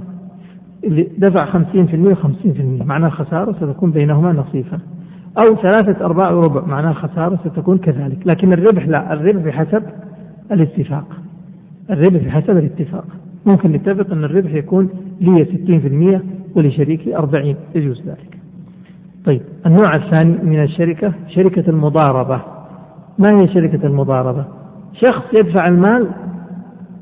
اللي 0.84 1.08
دفع 1.18 1.46
خمسين 1.46 1.86
في 1.86 1.96
المية 1.96 2.12
وخمسين 2.12 2.54
في 2.54 2.60
المية. 2.60 2.84
معنى 2.84 3.06
الخسارة 3.06 3.52
ستكون 3.52 3.92
بينهما 3.92 4.32
نصيفا 4.32 4.80
أو 5.38 5.56
ثلاثة 5.56 6.06
أرباع 6.06 6.32
وربع 6.32 6.66
معناه 6.66 6.92
الخسارة 6.92 7.40
ستكون 7.46 7.78
كذلك. 7.78 8.18
لكن 8.26 8.54
الربح 8.54 8.88
لا 8.88 9.14
الربح 9.14 9.42
بحسب 9.42 9.84
الاتفاق. 10.52 11.06
الربح 11.90 12.24
بحسب 12.24 12.58
الاتفاق. 12.58 13.06
ممكن 13.46 13.72
نتفق 13.72 14.12
أن 14.12 14.24
الربح 14.24 14.54
يكون 14.54 14.90
لي 15.22 15.46
60% 15.46 16.22
ولشريكي 16.56 17.18
40 17.18 17.56
يجوز 17.76 18.02
ذلك. 18.02 18.38
طيب 19.26 19.42
النوع 19.66 19.96
الثاني 19.96 20.38
من 20.44 20.64
الشركة 20.64 21.14
شركة 21.28 21.70
المضاربة. 21.70 22.42
ما 23.20 23.42
هي 23.42 23.48
شركة 23.48 23.88
المضاربة؟ 23.88 24.46
شخص 24.94 25.24
يدفع 25.34 25.68
المال 25.68 26.08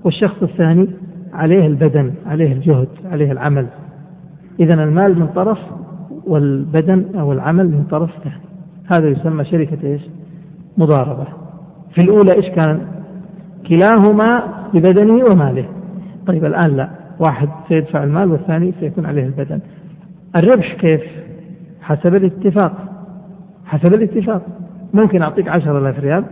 والشخص 0.04 0.44
الثاني 0.44 0.88
عليه 1.34 1.68
البدن 1.68 2.14
عليه 2.26 2.54
الجهد 2.54 2.88
عليه 3.12 3.32
العمل. 3.32 3.68
إذا 4.60 4.74
المال 4.74 5.20
من 5.20 5.28
طرف 5.28 5.58
والبدن 6.32 7.06
أو 7.20 7.32
العمل 7.32 7.66
من 7.66 7.84
طرف 7.92 8.10
ثاني. 8.24 8.36
هذا 8.88 9.08
يسمى 9.08 9.46
شركة 9.46 9.78
إيش؟ 9.84 10.02
مضاربة. 10.78 11.28
في 11.94 12.02
الأولى 12.02 12.34
إيش 12.34 12.46
كان؟ 12.46 12.82
كلاهما 13.68 14.44
ببدنه 14.74 15.26
وماله. 15.26 15.66
طيب 16.28 16.46
الآن 16.46 16.78
لا. 16.78 16.90
واحد 17.20 17.50
سيدفع 17.68 18.04
المال 18.04 18.32
والثاني 18.32 18.74
سيكون 18.80 19.06
عليه 19.06 19.26
البدن. 19.26 19.60
الربح 20.36 20.74
كيف؟ 20.74 21.02
حسب 21.82 22.16
الاتفاق. 22.16 22.74
حسب 23.66 23.94
الاتفاق. 23.94 24.42
ممكن 24.94 25.22
أعطيك 25.22 25.48
عشرة 25.48 25.78
آلاف 25.78 26.00
ريال 26.00 26.24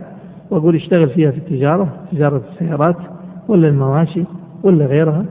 وأقول 0.50 0.76
اشتغل 0.76 1.08
فيها 1.08 1.30
في 1.30 1.38
التجارة 1.38 1.88
تجارة 2.12 2.42
السيارات 2.52 2.96
ولا 3.48 3.68
المواشي 3.68 4.24
ولا 4.62 4.86
غيرها. 4.86 5.24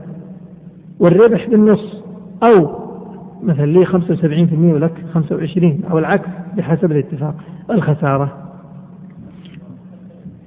والربح 1.00 1.48
بالنص. 1.48 2.02
أو 2.42 2.89
مثلا 3.42 3.66
لي 3.66 3.86
75% 3.86 4.74
ولك 4.74 4.92
25 5.14 5.84
أو 5.90 5.98
العكس 5.98 6.28
بحسب 6.56 6.92
الاتفاق. 6.92 7.34
الخسارة. 7.70 8.32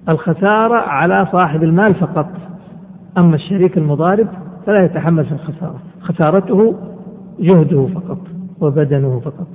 الخسارة 0.09 0.75
على 0.75 1.27
صاحب 1.31 1.63
المال 1.63 1.95
فقط. 1.95 2.29
أما 3.17 3.35
الشريك 3.35 3.77
المضارب 3.77 4.27
فلا 4.65 4.85
يتحمل 4.85 5.25
في 5.25 5.31
الخسارة. 5.31 5.79
خسارته 6.01 6.75
جهده 7.39 7.87
فقط 7.87 8.19
وبدنه 8.61 9.19
فقط. 9.19 9.47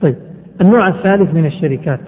طيب 0.00 0.16
النوع 0.60 0.88
الثالث 0.88 1.34
من 1.34 1.46
الشركات. 1.46 2.00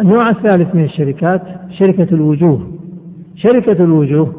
النوع 0.00 0.30
الثالث 0.30 0.74
من 0.74 0.84
الشركات 0.84 1.42
شركة 1.70 2.14
الوجوه. 2.14 2.70
شركة 3.36 3.84
الوجوه. 3.84 4.32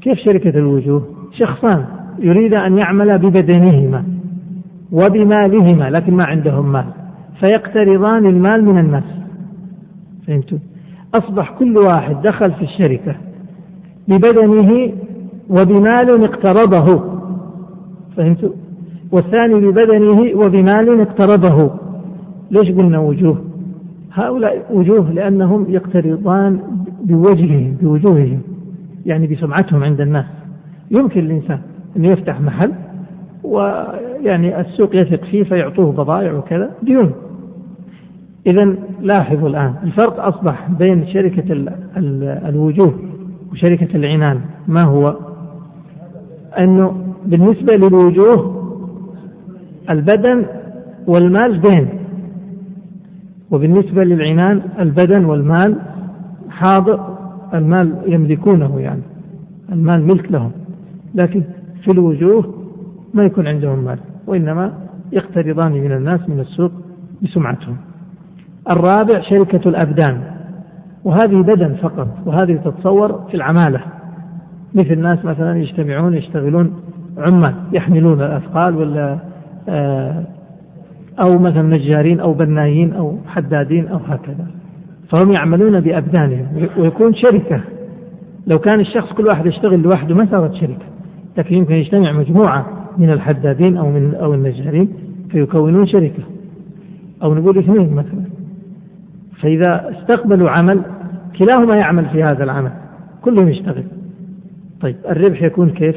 كيف 0.00 0.18
شركة 0.18 0.58
الوجوه؟ 0.58 1.02
شخصان. 1.32 1.84
يريد 2.18 2.54
أن 2.54 2.78
يعمل 2.78 3.18
ببدنهما 3.18 4.04
وبمالهما 4.92 5.90
لكن 5.90 6.14
ما 6.14 6.24
عندهم 6.24 6.72
مال 6.72 6.84
فيقترضان 7.40 8.26
المال 8.26 8.64
من 8.64 8.78
الناس. 8.78 9.04
فهمتوا؟ 10.26 10.58
أصبح 11.14 11.50
كل 11.58 11.78
واحد 11.78 12.22
دخل 12.22 12.52
في 12.52 12.62
الشركة 12.62 13.14
ببدنه 14.08 14.92
وبمال 15.50 16.24
اقترضه. 16.24 17.04
فهمتوا؟ 18.16 18.50
والثاني 19.12 19.54
ببدنه 19.54 20.20
وبمال 20.34 21.00
اقترضه. 21.00 21.70
ليش 22.50 22.70
قلنا 22.70 22.98
وجوه؟ 22.98 23.44
هؤلاء 24.12 24.66
وجوه 24.70 25.12
لأنهم 25.12 25.66
يقترضان 25.68 26.60
بوجههم 27.04 27.76
بوجوههم 27.82 28.40
يعني 29.06 29.26
بسمعتهم 29.26 29.84
عند 29.84 30.00
الناس. 30.00 30.26
يمكن 30.90 31.20
الإنسان 31.20 31.58
أن 31.96 32.04
يفتح 32.04 32.40
محل 32.40 32.72
ويعني 33.44 34.60
السوق 34.60 34.96
يثق 34.96 35.24
فيه 35.24 35.42
فيعطوه 35.42 35.92
بضائع 35.92 36.32
وكذا 36.32 36.70
ديون 36.82 37.12
إذا 38.46 38.74
لاحظوا 39.00 39.48
الآن 39.48 39.74
الفرق 39.82 40.20
أصبح 40.20 40.68
بين 40.78 41.06
شركة 41.06 41.52
ال 41.52 41.68
ال 41.96 42.22
الوجوه 42.48 42.94
وشركة 43.52 43.96
العنان. 43.96 44.40
ما 44.68 44.82
هو؟ 44.82 45.16
أنه 46.58 46.96
بالنسبة 47.26 47.76
للوجوه 47.76 48.64
البدن 49.90 50.46
والمال 51.06 51.60
دين. 51.60 51.88
وبالنسبة 53.50 54.04
للعنان 54.04 54.62
البدن 54.78 55.24
والمال 55.24 55.76
حاضر 56.50 57.16
المال 57.54 57.94
يملكونه 58.06 58.80
يعني 58.80 59.02
المال 59.72 60.06
ملك 60.06 60.32
لهم. 60.32 60.50
لكن 61.14 61.42
في 61.84 61.92
الوجوه 61.92 62.54
ما 63.14 63.24
يكون 63.24 63.46
عندهم 63.46 63.84
مال 63.84 63.98
وإنما 64.26 64.72
يقترضان 65.12 65.72
من 65.72 65.92
الناس 65.92 66.28
من 66.28 66.40
السوق 66.40 66.70
بسمعتهم. 67.22 67.76
الرابع 68.70 69.20
شركة 69.20 69.68
الأبدان 69.68 70.20
وهذه 71.04 71.42
بدن 71.42 71.74
فقط 71.74 72.08
وهذه 72.26 72.56
تتصور 72.56 73.24
في 73.28 73.34
العمالة. 73.34 73.80
مثل 74.74 74.98
ناس 74.98 75.24
مثلا 75.24 75.58
يجتمعون 75.58 76.14
يشتغلون 76.14 76.72
عمال 77.18 77.54
يحملون 77.72 78.20
الأثقال 78.20 78.76
ولا 78.76 79.18
آه، 79.68 80.24
أو 81.24 81.38
مثلا 81.38 81.62
نجارين 81.62 82.20
أو 82.20 82.32
بنايين 82.32 82.92
أو 82.92 83.18
حدادين 83.26 83.88
أو 83.88 83.96
هكذا. 83.96 84.46
فهم 85.08 85.32
يعملون 85.32 85.80
بأبدانهم 85.80 86.46
ويكون 86.78 87.14
شركة. 87.14 87.60
لو 88.46 88.58
كان 88.58 88.80
الشخص 88.80 89.12
كل 89.12 89.26
واحد 89.26 89.46
يشتغل 89.46 89.82
لوحده 89.82 90.14
ما 90.14 90.26
صارت 90.30 90.54
شركة. 90.54 90.93
لكن 91.38 91.54
يمكن 91.54 91.74
يجتمع 91.74 92.12
مجموعة 92.12 92.66
من 92.98 93.10
الحدادين 93.10 93.76
أو 93.76 93.90
من 93.90 94.14
أو 94.14 94.34
النجارين 94.34 94.88
فيكونون 95.30 95.86
شركة. 95.86 96.22
أو 97.22 97.34
نقول 97.34 97.58
اثنين 97.58 97.94
مثلا. 97.94 98.24
فإذا 99.40 99.90
استقبلوا 99.90 100.50
عمل 100.50 100.82
كلاهما 101.38 101.76
يعمل 101.76 102.06
في 102.06 102.22
هذا 102.22 102.44
العمل. 102.44 102.72
كلهم 103.22 103.48
يشتغل. 103.48 103.84
طيب 104.80 104.96
الربح 105.08 105.42
يكون 105.42 105.70
كيف؟ 105.70 105.96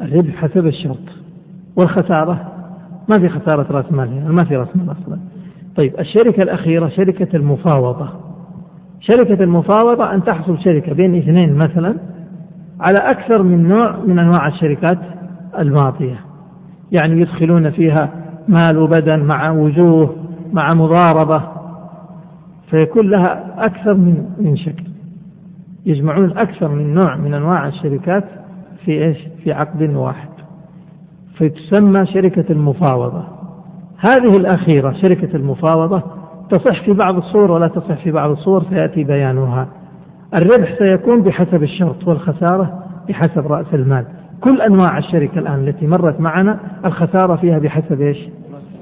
الربح 0.00 0.34
حسب 0.34 0.66
الشرط. 0.66 0.98
والخسارة؟ 1.76 2.52
ما 3.08 3.18
في 3.20 3.28
خسارة 3.28 3.66
رأس 3.70 3.92
مال 3.92 4.12
يعني 4.12 4.32
ما 4.32 4.44
في 4.44 4.56
رأس 4.56 4.68
مال 4.76 4.92
أصلا. 4.92 5.18
طيب 5.76 6.00
الشركة 6.00 6.42
الأخيرة 6.42 6.88
شركة 6.88 7.36
المفاوضة. 7.36 8.08
شركة 9.00 9.44
المفاوضة 9.44 10.14
أن 10.14 10.24
تحصل 10.24 10.58
شركة 10.58 10.92
بين 10.92 11.14
اثنين 11.14 11.54
مثلا 11.54 11.94
على 12.80 12.98
أكثر 13.10 13.42
من 13.42 13.68
نوع 13.68 13.96
من 14.06 14.18
أنواع 14.18 14.48
الشركات 14.48 14.98
الماضية. 15.58 16.20
يعني 16.92 17.20
يدخلون 17.20 17.70
فيها 17.70 18.10
مال 18.48 18.78
وبدن 18.78 19.20
مع 19.20 19.50
وجوه 19.50 20.16
مع 20.52 20.74
مضاربة 20.74 21.42
فيكون 22.70 23.10
لها 23.10 23.54
أكثر 23.58 23.94
من 23.94 24.24
من 24.38 24.56
شكل. 24.56 24.84
يجمعون 25.86 26.38
أكثر 26.38 26.68
من 26.68 26.94
نوع 26.94 27.16
من 27.16 27.34
أنواع 27.34 27.68
الشركات 27.68 28.24
في 28.84 29.04
إيش؟ 29.04 29.18
في 29.44 29.52
عقد 29.52 29.82
واحد. 29.94 30.28
فتسمى 31.36 32.06
شركة 32.06 32.44
المفاوضة. 32.52 33.24
هذه 33.98 34.36
الأخيرة 34.36 34.92
شركة 34.92 35.36
المفاوضة 35.36 36.02
تصح 36.50 36.84
في 36.84 36.92
بعض 36.92 37.16
الصور 37.16 37.50
ولا 37.50 37.68
تصح 37.68 38.04
في 38.04 38.10
بعض 38.10 38.30
الصور؟ 38.30 38.64
سيأتي 38.70 39.04
بيانها. 39.04 39.68
الربح 40.34 40.78
سيكون 40.78 41.22
بحسب 41.22 41.62
الشرط 41.62 42.08
والخسارة 42.08 42.84
بحسب 43.08 43.46
رأس 43.46 43.74
المال. 43.74 44.04
كل 44.40 44.60
أنواع 44.60 44.98
الشركة 44.98 45.38
الآن 45.38 45.68
التي 45.68 45.86
مرت 45.86 46.20
معنا 46.20 46.58
الخسارة 46.84 47.36
فيها 47.36 47.58
بحسب 47.58 48.00
إيش؟ 48.00 48.18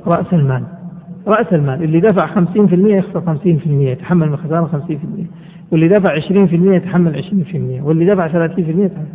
رأس 0.06 0.32
المال. 0.32 0.62
رأس 1.26 1.52
المال. 1.52 1.82
اللي 1.82 2.00
دفع 2.00 2.26
50% 2.26 2.38
يخسر 2.72 3.20
50% 3.20 3.88
يتحمل 3.88 4.30
من 4.30 4.36
خسارة 4.36 4.66
50% 4.66 5.26
واللي 5.72 5.88
دفع 5.88 6.14
20% 6.14 6.74
يتحمل 6.74 7.16
20% 7.16 7.82
واللي 7.82 8.14
دفع 8.14 8.28
30% 8.28 8.58
يتحمل 8.58 9.06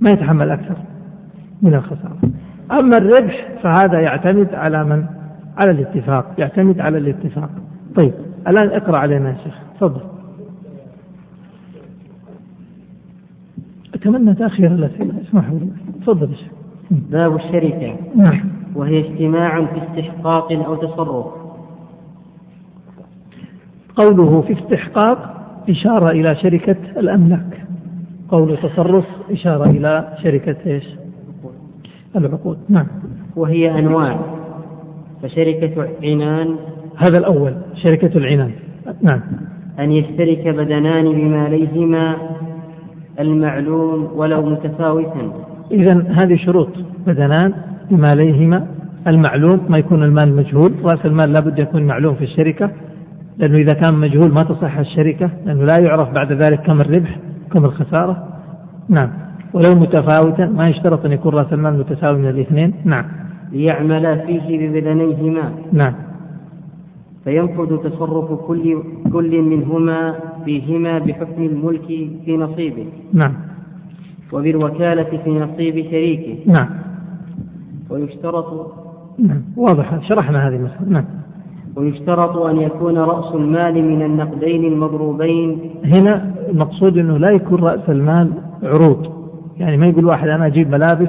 ما 0.00 0.10
يتحمل 0.10 0.50
أكثر 0.50 0.76
من 1.62 1.74
الخسارة. 1.74 2.18
أما 2.72 2.96
الربح 2.96 3.48
فهذا 3.62 4.00
يعتمد 4.00 4.54
على 4.54 4.84
من؟ 4.84 5.04
على 5.58 5.70
الاتفاق. 5.70 6.34
يعتمد 6.38 6.80
على 6.80 6.98
الاتفاق. 6.98 7.50
طيب 7.94 8.12
الآن 8.48 8.68
اقرأ 8.68 8.98
علينا 8.98 9.28
يا 9.28 9.36
شيخ. 9.44 9.54
تفضل. 9.80 10.17
أتمنى 14.08 14.34
تأخير 14.34 14.74
الأسئلة. 14.74 15.14
اسمحوا 15.28 15.58
لي. 15.58 15.68
تفضل 16.00 16.28
باب 16.90 17.36
الشركة. 17.36 17.96
نعم. 18.16 18.40
وهي 18.74 18.98
اجتماع 18.98 19.64
في 19.64 19.78
استحقاق 19.82 20.52
أو 20.52 20.74
تصرف. 20.74 21.26
قوله 23.96 24.40
في 24.40 24.52
استحقاق 24.52 25.34
إشارة 25.68 26.10
إلى 26.10 26.34
شركة 26.34 26.76
الأملاك. 26.96 27.66
قول 28.28 28.56
تصرف 28.56 29.04
إشارة 29.30 29.70
إلى 29.70 30.16
شركة 30.22 30.56
إيش؟ 30.66 30.84
العقود. 32.16 32.58
نعم. 32.68 32.86
وهي 33.36 33.78
أنواع. 33.78 34.20
فشركة 35.22 35.88
عنان. 36.02 36.56
هذا 36.96 37.18
الأول. 37.18 37.54
شركة 37.74 38.18
العنان. 38.18 38.50
نعم. 39.02 39.20
أن 39.78 39.92
يشترك 39.92 40.48
بدنان 40.48 41.12
بماليهما 41.12 42.16
المعلوم 43.20 44.08
ولو 44.14 44.42
متفاوتا. 44.42 45.32
إذا 45.70 46.04
هذه 46.08 46.36
شروط 46.36 46.68
بدنان 47.06 47.54
بماليهما. 47.90 48.66
المعلوم 49.06 49.60
ما 49.68 49.78
يكون 49.78 50.02
المال 50.02 50.36
مجهول. 50.36 50.72
رأس 50.84 51.06
المال 51.06 51.32
لابد 51.32 51.58
يكون 51.58 51.82
معلوم 51.82 52.14
في 52.14 52.24
الشركة 52.24 52.70
لأنه 53.38 53.58
إذا 53.58 53.72
كان 53.72 53.94
مجهول 53.94 54.32
ما 54.32 54.42
تصح 54.42 54.78
الشركة 54.78 55.30
لأنه 55.46 55.64
لا 55.64 55.78
يعرف 55.80 56.10
بعد 56.10 56.32
ذلك 56.32 56.60
كم 56.60 56.80
الربح 56.80 57.18
كم 57.52 57.64
الخسارة. 57.64 58.28
نعم. 58.88 59.10
ولو 59.52 59.80
متفاوتا 59.80 60.46
ما 60.46 60.68
يشترط 60.68 61.04
أن 61.04 61.12
يكون 61.12 61.34
رأس 61.34 61.52
المال 61.52 61.78
متساوي 61.78 62.18
من 62.18 62.28
الاثنين. 62.28 62.74
نعم. 62.84 63.04
ليعملا 63.52 64.16
فيه 64.16 64.68
ببدنيهما. 64.68 65.52
نعم. 65.72 65.94
فينفذ 67.24 67.76
تصرف 67.76 68.32
كل 68.32 68.82
كل 69.12 69.42
منهما 69.42 70.14
فيهما 70.44 70.98
بحكم 70.98 71.42
الملك 71.42 71.86
في 72.24 72.36
نصيبه. 72.36 72.86
نعم. 73.12 73.34
وبالوكالة 74.32 75.02
في 75.24 75.30
نصيب 75.30 75.74
شريكه. 75.90 76.52
نعم. 76.52 76.68
ويشترط 77.90 78.72
نعم. 79.18 79.42
واضح. 79.56 80.08
شرحنا 80.08 80.48
هذه 80.48 80.56
المسألة. 80.56 80.88
نعم. 80.88 81.04
ويشترط 81.76 82.36
أن 82.36 82.60
يكون 82.60 82.98
رأس 82.98 83.34
المال 83.34 83.84
من 83.84 84.02
النقدين 84.02 84.64
المضروبين. 84.64 85.58
هنا 85.84 86.34
المقصود 86.48 86.98
أنه 86.98 87.18
لا 87.18 87.30
يكون 87.30 87.60
رأس 87.60 87.88
المال 87.88 88.32
عروض. 88.62 89.06
يعني 89.58 89.76
ما 89.76 89.86
يقول 89.86 90.04
واحد 90.04 90.28
أنا 90.28 90.46
أجيب 90.46 90.70
ملابس 90.70 91.08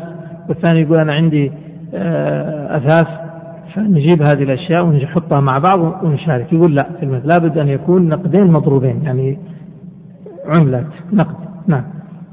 والثاني 0.49 0.81
يقول 0.81 0.97
أنا 0.97 1.13
عندي 1.13 1.51
آه، 1.93 2.77
أثاث. 2.77 3.28
فنجيب 3.75 4.21
هذه 4.21 4.43
الأشياء 4.43 4.85
ونحطها 4.85 5.39
مع 5.39 5.57
بعض 5.57 6.03
ونشارك. 6.03 6.53
يقول 6.53 6.75
لا 6.75 6.89
في 6.99 7.21
لابد 7.25 7.57
أن 7.57 7.67
يكون 7.67 8.09
نقدين 8.09 8.47
مضروبين 8.51 9.01
يعني 9.03 9.37
عملات 10.45 10.85
نقد. 11.13 11.35
نعم. 11.67 11.83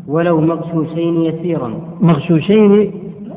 ولو 0.09 0.41
مغشوشين 0.41 1.25
يسيرا. 1.25 1.81
مغشوشين 2.01 2.91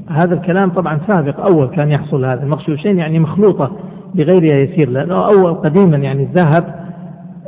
هذا 0.10 0.34
الكلام 0.34 0.70
طبعا 0.70 1.00
سابق 1.08 1.40
أول 1.40 1.68
كان 1.68 1.92
يحصل 1.92 2.26
هذا. 2.26 2.46
مغشوشين 2.46 2.98
يعني 2.98 3.20
مخلوطة 3.20 3.72
بغيرها 4.16 4.58
يسير 4.58 4.90
لأنه 4.90 5.28
أول 5.28 5.54
قديما 5.54 5.98
يعني 5.98 6.24
الذهب 6.24 6.76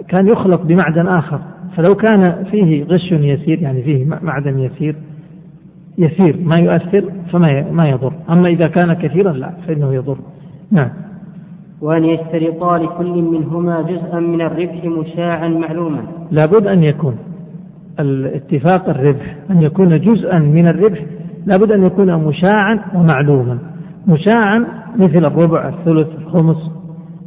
كان 0.07 0.27
يخلط 0.27 0.61
بمعدن 0.61 1.07
آخر. 1.07 1.39
فلو 1.75 1.95
كان 1.95 2.43
فيه 2.51 2.83
غش 2.83 3.11
يسير 3.11 3.61
يعني 3.61 3.81
فيه 3.81 4.05
معدن 4.21 4.59
يسير 4.59 4.95
يسير 5.97 6.37
ما 6.43 6.55
يؤثر 6.55 7.03
فما 7.31 7.71
ما 7.71 7.89
يضر. 7.89 8.13
أما 8.29 8.47
إذا 8.47 8.67
كان 8.67 8.93
كثيرا 8.93 9.31
لا 9.31 9.51
فإنه 9.67 9.93
يضر. 9.93 10.17
نعم. 10.71 10.89
وأن 11.81 12.05
يشترطا 12.05 12.77
لكل 12.77 13.21
منهما 13.21 13.81
جزءا 13.81 14.19
من 14.19 14.41
الربح 14.41 14.85
مشاعا 14.85 15.47
معلوما. 15.47 16.01
لابد 16.31 16.67
أن 16.67 16.83
يكون 16.83 17.15
الاتفاق 17.99 18.89
الربح 18.89 19.35
أن 19.51 19.61
يكون 19.61 19.99
جزءا 19.99 20.39
من 20.39 20.67
الربح 20.67 20.99
لابد 21.45 21.71
أن 21.71 21.85
يكون 21.85 22.13
مشاعا 22.13 22.79
ومعلوما. 22.95 23.57
مشاعا 24.07 24.65
مثل 24.99 25.25
الربع 25.25 25.69
الثلث 25.69 26.07
الخمس 26.21 26.71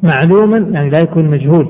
معلوما 0.03 0.59
يعني 0.59 0.91
لا 0.91 0.99
يكون 0.99 1.31
مجهول. 1.31 1.69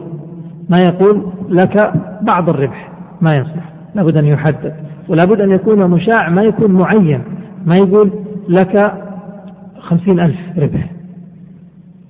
ما 0.68 0.78
يقول 0.78 1.22
لك 1.48 1.92
بعض 2.22 2.48
الربح 2.48 2.90
ما 3.20 3.30
يصلح. 3.30 3.72
لابد 3.94 4.16
أن 4.16 4.24
يحدد. 4.24 4.74
ولابد 5.08 5.40
أن 5.40 5.50
يكون 5.50 5.90
مشاع 5.90 6.28
ما 6.28 6.42
يكون 6.42 6.72
معين. 6.72 7.22
ما 7.66 7.76
يقول 7.76 8.10
لك 8.48 8.92
خمسين 9.80 10.20
ألف 10.20 10.36
ربح. 10.58 10.90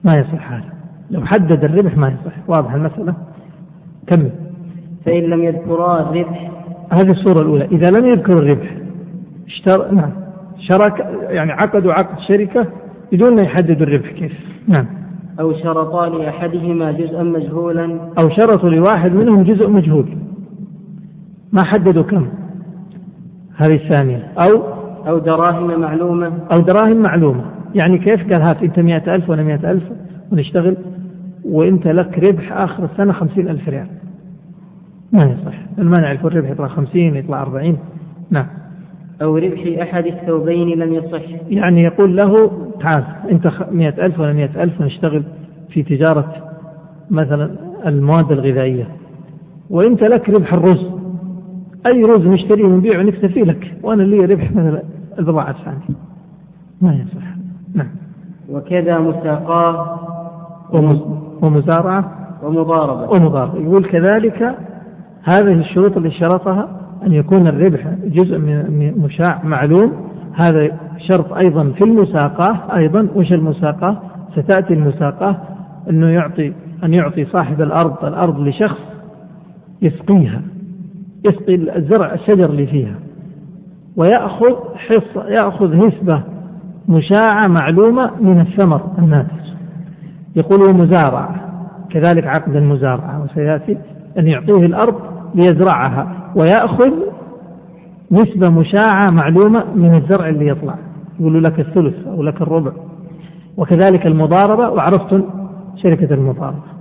ما 0.04 0.16
يصح 0.16 0.52
هذا. 0.52 0.74
لو 1.10 1.26
حدد 1.26 1.64
الربح 1.64 1.96
ما 1.96 2.08
يصح. 2.08 2.48
واضح 2.48 2.74
المسألة؟ 2.74 3.14
كمل 4.06 4.30
فإن 5.06 5.22
لم 5.22 5.42
يذكرا 5.42 6.00
الربح. 6.00 6.50
هذه 6.92 7.10
الصورة 7.10 7.42
الأولى. 7.42 7.64
إذا 7.64 7.90
لم 7.90 8.06
يذكر 8.06 8.32
الربح 8.32 8.76
اشتر... 9.46 9.94
نعم. 9.94 10.10
شرك 10.58 11.06
يعني 11.28 11.52
عقدوا 11.52 11.92
عقد 11.92 12.18
شركة 12.28 12.66
بدون 13.12 13.38
أن 13.38 13.44
يحددوا 13.44 13.86
الربح. 13.86 14.10
كيف؟ 14.10 14.32
نعم. 14.68 14.86
أو 15.40 15.52
شرطا 15.52 16.08
لأحدهما 16.08 16.92
جزءا 16.92 17.22
مجهولا. 17.22 17.98
أو 18.18 18.28
شرطوا 18.28 18.70
لواحد 18.70 19.12
منهم 19.12 19.42
جزء 19.42 19.68
مجهول. 19.68 20.06
ما 21.52 21.62
حددوا 21.64 22.02
كم؟ 22.02 22.28
هذه 23.56 23.74
الثانية. 23.74 24.32
أو 24.38 24.62
أو 25.08 25.18
دراهم 25.18 25.80
معلومة. 25.80 26.32
أو 26.52 26.60
دراهم 26.60 26.96
معلومة. 26.96 27.44
يعني 27.74 27.98
كيف؟ 27.98 28.32
قال 28.32 28.42
هات 28.42 28.62
أنت 28.62 28.78
مئة 28.78 29.14
ألف 29.14 29.30
وأنا 29.30 29.42
مئة 29.42 29.70
ألف 29.70 29.82
ونشتغل. 30.32 30.76
وأنت 31.44 31.86
لك 31.86 32.18
ربح 32.18 32.52
آخر 32.52 32.84
السنة 32.84 33.12
خمسين 33.12 33.48
ألف 33.48 33.68
ريال. 33.68 33.86
ما 35.12 35.24
يصح 35.24 35.58
ما 35.78 36.00
نعرف 36.00 36.26
الربح 36.26 36.50
يطلع 36.50 36.68
خمسين 36.68 37.16
يطلع 37.16 37.42
أربعين. 37.42 37.76
نعم. 38.30 38.46
أو 39.22 39.36
ربح 39.36 39.82
أحد 39.82 40.06
الثوبين 40.06 40.78
لم 40.78 40.94
يصح. 40.94 41.22
يعني 41.48 41.82
يقول 41.82 42.16
له 42.16 42.50
تعال 42.80 43.04
أنت 43.30 43.52
مئة 43.70 44.06
ألف 44.06 44.20
وأنا 44.20 44.32
مئة 44.32 44.62
ألف 44.62 44.80
ونشتغل 44.80 45.24
في 45.68 45.82
تجارة 45.82 46.34
مثلا 47.10 47.50
المواد 47.86 48.32
الغذائية. 48.32 48.88
وأنت 49.70 50.02
لك 50.02 50.30
ربح 50.30 50.52
الرز. 50.52 50.86
أي 51.86 52.04
رز 52.04 52.26
نشتريه 52.26 52.64
ونبيعه 52.64 52.98
ونكسب 52.98 53.26
فيه 53.26 53.42
لك. 53.42 53.76
وأنا 53.82 54.02
لي 54.02 54.18
ربح 54.18 54.50
مثلا 54.50 54.82
البضاعة 55.18 55.50
الثانية. 55.50 55.98
ما 56.82 56.94
يصح 56.94 57.33
نعم. 57.74 57.88
وكذا 58.50 58.98
مساقاه 58.98 59.98
ومزارعة؟ 61.42 62.10
ومضاربة. 62.42 63.10
ومضاربة. 63.10 63.60
يقول 63.60 63.84
كذلك 63.84 64.56
هذه 65.22 65.52
الشروط 65.52 65.96
اللي 65.96 66.10
شرطها 66.10 66.68
أن 67.06 67.12
يكون 67.12 67.46
الربح 67.46 67.88
جزء 68.04 68.38
من 68.38 68.94
مشاع 68.98 69.40
معلوم. 69.44 69.92
هذا 70.34 70.78
شرط 71.08 71.32
أيضا 71.32 71.72
في 71.78 71.84
المساقاة. 71.84 72.76
أيضا 72.76 73.08
وش 73.14 73.32
المساقاة؟ 73.32 73.96
ستأتي 74.36 74.74
المساقاة 74.74 75.36
أنه 75.90 76.06
يعطي 76.06 76.52
أن 76.84 76.94
يعطي 76.94 77.24
صاحب 77.24 77.62
الأرض 77.62 78.04
الأرض 78.04 78.40
لشخص 78.40 78.80
يسقيها 79.82 80.42
يسقي 81.24 81.54
الزرع 81.54 82.14
الشجر 82.14 82.50
اللي 82.50 82.66
فيها 82.66 82.94
ويأخذ 83.96 84.54
حصة 84.76 85.28
يأخذ 85.28 85.76
نسبة 85.76 86.22
مشاعة 86.88 87.46
معلومة 87.46 88.10
من 88.20 88.40
الثمر 88.40 88.80
الناتج. 88.98 89.44
يقول 90.36 90.74
مزارعة 90.74 91.34
كذلك 91.90 92.26
عقد 92.26 92.56
المزارعة 92.56 93.22
وسيأتي 93.22 93.78
أن 94.18 94.28
يعطيه 94.28 94.66
الأرض 94.66 94.94
ليزرعها 95.34 96.32
ويأخذ 96.36 96.92
نسبة 98.10 98.48
مشاعة 98.48 99.10
معلومة 99.10 99.64
من 99.74 99.94
الزرع 99.94 100.28
اللي 100.28 100.48
يطلع. 100.48 100.74
يقول 101.20 101.44
لك 101.44 101.60
الثلث 101.60 102.06
أو 102.06 102.22
لك 102.22 102.42
الربع. 102.42 102.72
وكذلك 103.56 104.06
المضاربة 104.06 104.68
وعرفتم 104.70 105.22
شركة 105.82 106.14
المضاربة 106.14 106.74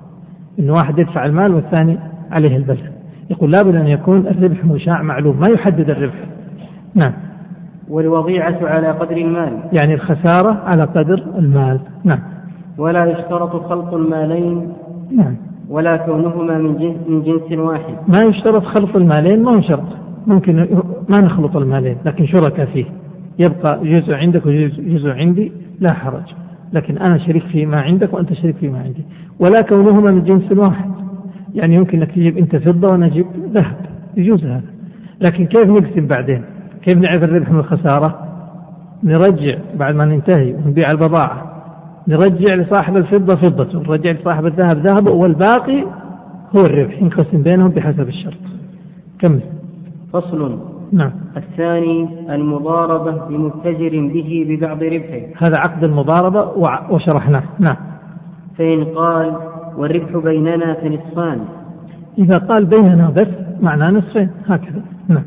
إن 0.60 0.70
واحد 0.70 1.00
يدفع 1.00 1.26
المال 1.26 1.54
والثاني 1.54 2.00
عليه 2.32 2.58
البذل. 2.58 2.92
يقول 3.30 3.52
لابد 3.52 3.76
أن 3.76 3.88
يكون 3.88 4.28
الربح 4.28 4.66
مشاع 4.66 5.02
معلوم 5.02 5.40
ما 5.40 5.48
يحدد 5.48 5.90
الربح. 5.90 6.26
نعم. 6.96 7.14
والوضيعة 7.90 8.58
على 8.62 8.88
قدر 8.88 9.18
المال. 9.18 9.60
يعني 9.74 9.94
الخسارة 9.94 10.62
على 10.66 10.84
قدر 10.84 11.24
المال. 11.38 11.80
نعم. 12.04 12.20
ولا 12.78 13.06
يشترط 13.06 13.66
خلط 13.70 13.94
المالين. 13.94 14.74
نعم. 15.12 15.36
ولا 15.70 15.98
كونهما 15.98 16.58
من 16.58 16.78
جنس, 16.78 16.96
من 17.08 17.24
جنس 17.24 17.60
واحد. 17.60 17.94
ما 18.08 18.24
يشترط 18.24 18.64
خلط 18.64 18.96
المالين 18.96 19.44
ما 19.44 19.52
هو 19.52 19.62
شرط. 19.62 19.84
ممكن 20.28 20.68
ما 21.10 21.22
نخلط 21.22 21.58
المالين 21.58 21.98
لكن 22.06 22.26
شركاء 22.26 22.66
فيه. 22.66 22.86
يبقى 23.40 23.80
جزء 23.84 24.14
عندك 24.14 24.46
وجزء 24.46 25.10
عندي 25.10 25.52
لا 25.80 25.94
حرج. 25.94 26.24
لكن 26.74 26.98
أنا 26.98 27.18
شريك 27.18 27.44
فيما 27.44 27.82
عندك 27.82 28.14
وأنت 28.14 28.34
شريك 28.34 28.56
فيما 28.56 28.80
عندي. 28.80 29.06
ولا 29.40 29.62
كونهما 29.62 30.12
من 30.12 30.24
جنس 30.24 30.52
واحد. 30.52 30.92
يعني 31.54 31.76
يمكن 31.76 31.98
أنك 31.98 32.12
تجيب 32.12 32.38
أنت 32.38 32.56
فضة 32.56 32.88
وأنا 32.88 33.06
أجيب 33.06 33.26
ذهب. 33.54 33.76
يجوز 34.18 34.46
هذا. 34.46 34.74
لكن 35.22 35.46
كيف 35.46 35.70
نقسم 35.70 36.08
بعدين؟ 36.08 36.44
كيف 36.84 36.98
نعرف 36.98 37.24
الربح 37.24 37.52
من 37.52 37.60
الخسارة؟ 37.60 38.20
نرجع 39.04 39.58
بعد 39.76 39.96
ما 39.96 40.06
ننتهي 40.06 40.54
ونبيع 40.54 40.92
البضاعة. 40.92 41.54
نرجع 42.08 42.56
لصاحب 42.56 42.98
الفضة 42.98 43.36
فضته 43.36 43.80
نرجع 43.80 44.12
لصاحب 44.12 44.46
الذهب 44.46 44.78
ذهبه 44.78 45.12
والباقي 45.12 45.84
هو 46.56 46.66
الربح 46.66 47.02
ينقسم 47.02 47.44
بينهم 47.44 47.68
بحسب 47.68 48.08
الشرط. 48.08 48.34
كمل. 49.20 49.42
فصل. 50.14 50.60
نعم. 50.92 51.12
الثاني 51.38 52.10
المضاربة 52.30 53.30
لمتجر 53.30 54.12
به 54.14 54.46
ببعض 54.50 54.84
ربحه. 54.84 55.48
هذا 55.48 55.58
عقد 55.58 55.84
المضاربة 55.84 56.42
وشرحناه. 56.90 57.44
نعم. 57.60 57.76
فإن 58.58 58.84
قال 58.84 59.34
والربح 59.78 60.18
بيننا 60.18 60.74
فنصفان 60.74 61.40
إذا 62.18 62.38
قال 62.38 62.66
بيننا 62.66 63.10
بس 63.10 63.28
معناه 63.62 63.90
نصفين 63.90 64.30
هكذا. 64.48 64.82
نعم. 65.08 65.24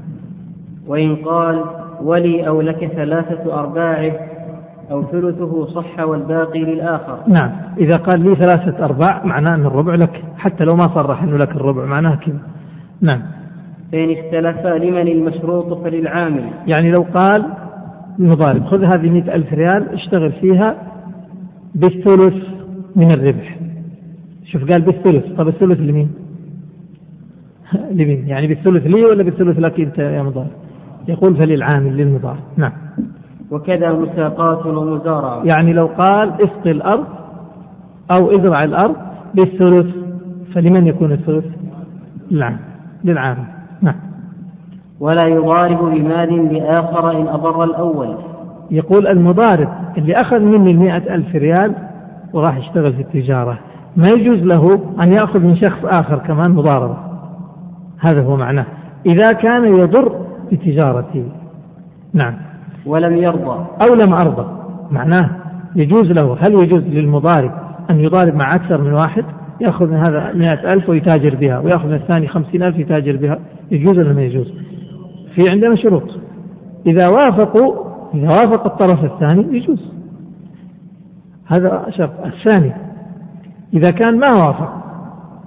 وإن 0.86 1.16
قال 1.16 1.64
ولي 2.02 2.48
أو 2.48 2.60
لك 2.60 2.86
ثلاثة 2.86 3.60
أرباعه 3.60 4.12
أو 4.90 5.02
ثلثه 5.02 5.66
صح 5.66 6.00
والباقي 6.00 6.60
للآخر. 6.60 7.18
نعم. 7.28 7.50
إذا 7.78 7.96
قال 7.96 8.20
لي 8.20 8.34
ثلاثة 8.34 8.84
أرباع 8.84 9.24
معناه 9.24 9.54
أن 9.54 9.66
الربع 9.66 9.94
لك. 9.94 10.24
حتى 10.38 10.64
لو 10.64 10.76
ما 10.76 10.88
صرح 10.94 11.22
أنه 11.22 11.36
لك 11.36 11.50
الربع 11.50 11.84
معناه 11.84 12.14
كذا. 12.14 12.38
نعم. 13.00 13.22
فإن 13.92 14.10
اختلفا 14.10 14.68
لمن 14.68 15.08
المشروط 15.08 15.84
فللعامل. 15.84 16.50
يعني 16.66 16.90
لو 16.90 17.06
قال 17.14 17.44
المضارب 18.18 18.64
خذ 18.64 18.84
هذه 18.84 19.10
مئة 19.10 19.34
ألف 19.34 19.52
ريال 19.52 19.88
اشتغل 19.88 20.32
فيها 20.32 20.74
بالثلث 21.74 22.34
من 22.96 23.10
الربح. 23.10 23.58
شوف 24.44 24.70
قال 24.70 24.82
بالثلث. 24.82 25.24
طب 25.38 25.48
الثلث 25.48 25.80
لمين؟ 25.80 26.10
لمين؟ 27.98 28.28
يعني 28.28 28.46
بالثلث 28.46 28.86
لي 28.86 29.04
ولا 29.04 29.22
بالثلث 29.22 29.58
لك 29.58 29.80
أنت 29.80 29.98
يا 29.98 30.22
مضارب؟ 30.22 30.65
يقول 31.08 31.36
فللعامل 31.36 31.96
للمضارب 31.96 32.40
نعم. 32.56 32.72
وكذا 33.50 33.92
مساقات 33.92 34.66
ومزارعة 34.66 35.42
يعني 35.44 35.72
لو 35.72 35.86
قال 35.86 36.32
اسقي 36.32 36.70
الأرض 36.70 37.04
أو 38.16 38.36
ازرع 38.36 38.64
الأرض 38.64 38.96
بالثلث 39.34 39.86
فلمن 40.54 40.86
يكون 40.86 41.12
الثلث؟ 41.12 41.44
للعامل 42.30 42.58
للعامل. 43.04 43.44
نعم. 43.82 43.94
ولا 45.00 45.26
يضارب 45.26 45.78
بمال 45.78 46.54
لآخر 46.54 47.20
إن 47.20 47.28
أضر 47.28 47.64
الأول. 47.64 48.16
يقول 48.70 49.06
المضارب 49.06 49.68
اللي 49.98 50.20
أخذ 50.20 50.40
مني 50.40 50.70
المئة 50.70 51.14
ألف 51.14 51.36
ريال 51.36 51.74
وراح 52.32 52.56
يشتغل 52.56 52.92
في 52.92 53.02
التجارة 53.02 53.58
ما 53.96 54.08
يجوز 54.08 54.38
له 54.38 54.80
أن 55.00 55.12
يأخذ 55.12 55.40
من 55.40 55.56
شخص 55.56 55.84
آخر 55.84 56.18
كمان 56.18 56.50
مضاربة. 56.50 56.96
هذا 57.98 58.22
هو 58.22 58.36
معناه. 58.36 58.66
إذا 59.06 59.32
كان 59.32 59.64
يضر 59.64 60.25
بتجارتي 60.52 61.24
نعم. 62.14 62.34
ولم 62.86 63.16
يرضى. 63.16 63.66
أو 63.88 63.94
لم 63.94 64.14
أرضى. 64.14 64.46
معناه 64.90 65.30
يجوز 65.76 66.10
له. 66.10 66.36
هل 66.40 66.54
يجوز 66.54 66.82
للمضارب 66.82 67.50
أن 67.90 68.00
يضارب 68.00 68.34
مع 68.34 68.54
أكثر 68.54 68.80
من 68.80 68.92
واحد؟ 68.92 69.24
يأخذ 69.60 69.86
من 69.86 69.96
هذا 69.96 70.32
مئة 70.34 70.72
ألف 70.72 70.88
ويتاجر 70.88 71.34
بها 71.34 71.58
ويأخذ 71.58 71.88
من 71.88 71.94
الثاني 71.94 72.28
خمسين 72.28 72.62
ألف 72.62 72.78
يتاجر 72.78 73.16
بها. 73.16 73.38
يجوز 73.70 73.98
ولا 73.98 74.12
ما 74.12 74.22
يجوز؟ 74.22 74.52
في 75.34 75.50
عندنا 75.50 75.76
شروط. 75.76 76.10
إذا 76.86 77.08
وافقوا 77.08 77.74
إذا 78.14 78.28
وافق 78.28 78.66
الطرف 78.66 79.04
الثاني 79.04 79.56
يجوز. 79.56 79.92
هذا 81.46 81.86
شرط. 81.90 82.10
الثاني 82.24 82.72
إذا 83.74 83.90
كان 83.90 84.18
ما 84.18 84.30
وافق 84.30 84.86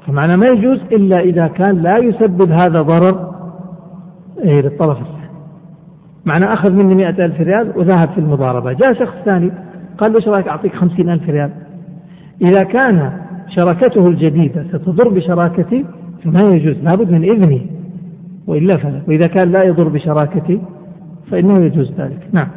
فمعنى 0.07 0.37
ما 0.37 0.47
يجوز 0.47 0.79
إلا 0.91 1.19
إذا 1.19 1.47
كان 1.47 1.81
لا 1.81 1.97
يسبب 1.97 2.51
هذا 2.51 2.81
ضرر 2.81 3.28
إيه 4.43 4.61
للطرف 4.61 4.97
الثاني. 4.97 5.29
معنى 6.25 6.53
أخذ 6.53 6.69
مني 6.69 6.95
مئة 6.95 7.25
ألف 7.25 7.41
ريال 7.41 7.73
وذهب 7.75 8.09
في 8.09 8.17
المضاربة. 8.17 8.73
جاء 8.73 8.93
شخص 8.93 9.15
ثاني 9.25 9.51
قال 9.97 10.11
له 10.11 10.17
إيش 10.17 10.27
رأيك 10.27 10.47
أعطيك 10.47 10.75
خمسين 10.75 11.09
ألف 11.09 11.29
ريال؟ 11.29 11.51
إذا 12.41 12.63
كان 12.63 13.11
شراكته 13.47 14.07
الجديدة 14.07 14.63
ستضر 14.63 15.09
بشراكتي 15.09 15.85
فما 16.23 16.41
يجوز 16.41 16.75
لابد 16.83 17.11
من 17.11 17.23
إذني 17.23 17.67
وإلا 18.47 18.77
فلا. 18.77 19.01
وإذا 19.07 19.27
كان 19.27 19.51
لا 19.51 19.63
يضر 19.63 19.87
بشراكتي 19.87 20.61
فإنه 21.31 21.59
يجوز 21.59 21.91
ذلك. 21.97 22.19
نعم. 22.31 22.47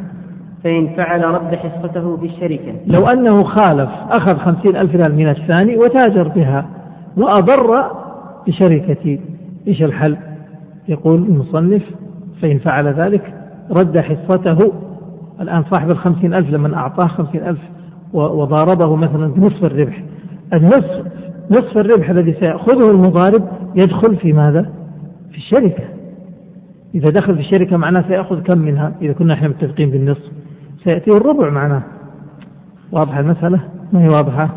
فإن 0.65 0.89
فعل 0.97 1.25
رد 1.25 1.55
حصته 1.55 2.17
في 2.17 2.27
الشركة 2.27 2.75
لو 2.87 3.07
أنه 3.07 3.43
خالف 3.43 3.91
أخذ 4.11 4.37
خمسين 4.37 4.77
ألف 4.77 4.95
ريال 4.95 5.15
من 5.15 5.29
الثاني 5.29 5.77
وتاجر 5.77 6.29
بها 6.29 6.67
وأضر 7.17 7.91
بشركتي 8.47 9.21
إيش 9.69 9.83
الحل؟ 9.83 10.17
يقول 10.89 11.23
المصنف 11.23 11.83
فإن 12.43 12.59
فعل 12.59 12.89
ذلك 12.89 13.35
رد 13.71 13.99
حصته 13.99 14.73
الآن 15.41 15.65
صاحب 15.71 15.91
الخمسين 15.91 16.35
ألف 16.35 16.51
لمن 16.51 16.75
أعطاه 16.75 17.07
خمسين 17.07 17.43
ألف 17.43 17.61
وضاربه 18.13 18.97
مثلا 18.97 19.27
بنصف 19.27 19.65
الربح. 19.65 20.03
النصف 20.53 21.07
نصف 21.51 21.79
الربح 21.79 22.11
الذي 22.11 22.33
سيأخذه 22.33 22.91
المضارب 22.91 23.49
يدخل 23.75 24.17
في 24.17 24.33
ماذا؟ 24.33 24.63
في 25.31 25.37
الشركة. 25.37 25.85
إذا 26.95 27.11
دخل 27.11 27.35
في 27.35 27.41
الشركة 27.41 27.77
معناه 27.77 28.05
سيأخذ 28.09 28.43
كم 28.43 28.59
منها؟ 28.59 28.93
إذا 29.03 29.13
كنا 29.13 29.35
إحنا 29.35 29.49
متفقين 29.49 29.91
بالنصف 29.91 30.31
سيأتيه 30.85 31.17
الربع 31.17 31.51
معناه. 31.51 31.83
واضحة 32.93 33.21
المسألة؟ 33.21 33.61
ما 33.93 34.05
هي 34.05 34.09
واضحة؟ 34.09 34.49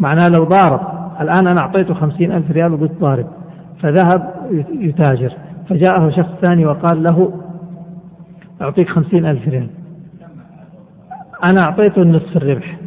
معناه 0.00 0.28
لو 0.28 0.44
ضارب 0.44 0.80
الآن 1.20 1.46
أنا 1.46 1.60
أعطيته 1.60 1.94
خمسين 1.94 2.32
ألف 2.32 2.50
ريال 2.50 2.72
وقلت 2.72 2.92
ضارب. 3.00 3.26
فذهب 3.82 4.34
يتاجر. 4.80 5.32
فجاءه 5.68 6.10
شخص 6.10 6.30
ثاني 6.42 6.66
وقال 6.66 7.02
له 7.02 7.32
أعطيك 8.62 8.88
خمسين 8.88 9.26
ألف 9.26 9.48
ريال. 9.48 9.68
أنا 11.44 11.62
أعطيته 11.62 12.02
نصف 12.02 12.36
الربح. 12.36 12.78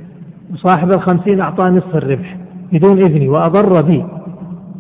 وصاحب 0.54 0.92
الخمسين 0.92 1.42
أعطاه 1.42 1.70
نصف 1.70 1.96
الربح 1.96 2.38
بدون 2.72 3.04
إذني 3.04 3.28
وأضر 3.28 3.82
بي. 3.82 4.06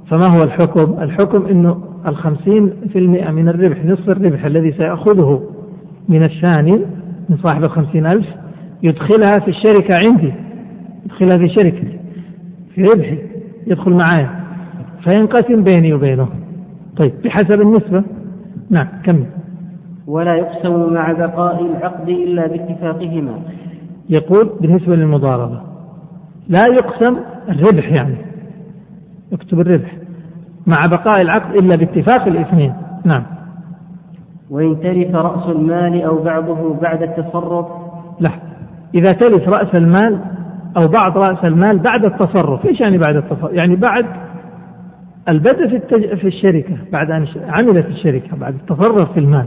فما 0.10 0.28
هو 0.38 0.43
الحكم؟ 0.43 1.03
الحكم 1.03 1.45
أنه 1.45 1.84
الخمسين 2.07 2.74
في 2.93 2.99
المئة 2.99 3.32
من 3.32 3.49
الربح 3.49 3.86
نصف 3.86 4.10
الربح 4.10 4.45
الذي 4.45 4.72
سيأخذه 4.72 5.43
من 6.10 6.22
الثاني 6.22 6.86
من 7.30 7.38
صاحب 7.38 7.64
الخمسين 7.64 8.05
ألف 8.05 8.28
يدخلها 8.84 9.39
في 9.39 9.47
الشركة 9.47 9.97
عندي. 9.97 10.34
يدخلها 11.05 11.38
في 11.38 11.49
شركتي 11.49 11.99
في 12.76 12.84
ربحي 12.84 13.18
يدخل 13.68 13.91
معايا. 13.91 14.39
فينقسم 15.03 15.63
بيني 15.63 15.93
وبينه. 15.93 16.27
طيب 16.97 17.13
بحسب 17.23 17.61
النسبة. 17.61 18.03
نعم 18.69 18.87
كمل. 19.03 19.25
ولا 20.07 20.35
يقسم 20.35 20.93
مع 20.93 21.11
بقاء 21.11 21.65
العقد 21.65 22.09
إلا 22.09 22.47
باتفاقهما. 22.47 23.39
يقول 24.09 24.49
بالنسبة 24.61 24.95
للمضاربة. 24.95 25.61
لا 26.47 26.63
يقسم 26.73 27.17
الربح 27.49 27.91
يعني. 27.91 28.15
يكتب 29.31 29.59
الربح. 29.59 29.95
مع 30.67 30.85
بقاء 30.85 31.21
العقد 31.21 31.55
إلا 31.55 31.75
باتفاق 31.75 32.27
الاثنين. 32.27 32.73
نعم. 33.05 33.23
وإن 34.49 34.79
تلف 34.79 35.15
رأس 35.15 35.49
المال 35.49 36.01
أو 36.01 36.23
بعضه 36.23 36.73
بعد 36.73 37.03
التصرف؟ 37.03 37.65
لا. 38.19 38.31
إذا 38.95 39.11
تلف 39.11 39.49
رأس 39.49 39.75
المال 39.75 40.19
أو 40.77 40.87
بعض 40.87 41.17
رأس 41.17 41.45
المال 41.45 41.79
بعد 41.79 42.05
التصرف. 42.05 42.65
إيش 42.65 42.81
يعني 42.81 42.97
بعد 42.97 43.15
التصرف؟ 43.15 43.51
يعني 43.63 43.75
بعد 43.75 44.05
البدء 45.30 45.67
في, 45.67 45.76
التج... 45.76 46.15
في 46.15 46.28
الشركة 46.28 46.78
بعد 46.91 47.11
أن 47.11 47.28
عملت 47.47 47.86
الشركة 47.86 48.38
بعد 48.38 48.53
التصرف 48.53 49.13
في 49.13 49.20
المال. 49.20 49.45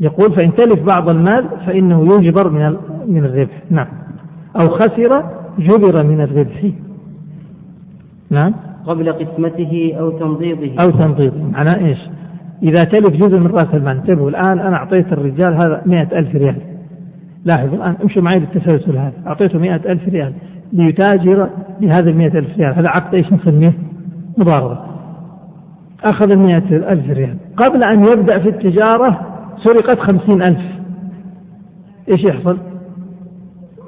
يقول 0.00 0.32
فإن 0.32 0.54
تلف 0.54 0.82
بعض 0.82 1.08
المال 1.08 1.48
فإنه 1.66 2.14
يجبر 2.14 2.50
من 2.50 2.76
من 3.06 3.24
الربح. 3.24 3.62
نعم. 3.70 3.86
أو 4.60 4.68
خسر 4.68 5.24
جبر 5.58 6.02
من 6.02 6.20
الربح. 6.20 6.70
نعم. 8.30 8.54
قبل 8.86 9.12
قسمته 9.12 9.92
أو 9.98 10.10
تنضيضه 10.10 10.82
أو 10.82 10.90
تنضيضه 10.90 11.42
معناه 11.52 11.74
إيش؟ 11.74 11.98
إذا 12.62 12.84
تلف 12.84 13.10
جزء 13.10 13.38
من 13.38 13.46
رأس 13.46 13.74
المال. 13.74 13.96
انتبهوا 13.96 14.30
الآن 14.30 14.58
أنا 14.58 14.76
أعطيت 14.76 15.12
الرجال 15.12 15.54
هذا 15.54 15.82
مئة 15.86 16.18
ألف 16.18 16.34
ريال. 16.34 16.56
لاحظوا 17.44 17.76
الآن 17.76 17.96
امشوا 18.02 18.22
معي 18.22 18.38
بالتسلسل 18.38 18.96
هذا. 18.96 19.12
أعطيته 19.26 19.58
مئة 19.58 19.92
ألف 19.92 20.08
ريال 20.08 20.32
ليتاجر 20.72 21.48
بهذا 21.80 22.10
المئة 22.10 22.38
ألف 22.38 22.58
ريال. 22.58 22.74
هذا 22.74 22.88
عقد 22.88 23.14
إيش 23.14 23.32
نسميه؟ 23.32 23.72
مضاربة. 24.38 24.78
أخذ 26.04 26.30
المئة 26.30 26.92
ألف 26.92 27.10
ريال. 27.10 27.36
قبل 27.56 27.84
أن 27.84 28.04
يبدأ 28.04 28.38
في 28.38 28.48
التجارة 28.48 29.20
سرقت 29.56 29.98
خمسين 29.98 30.42
ألف. 30.42 30.60
إيش 32.08 32.24
يحصل؟ 32.24 32.58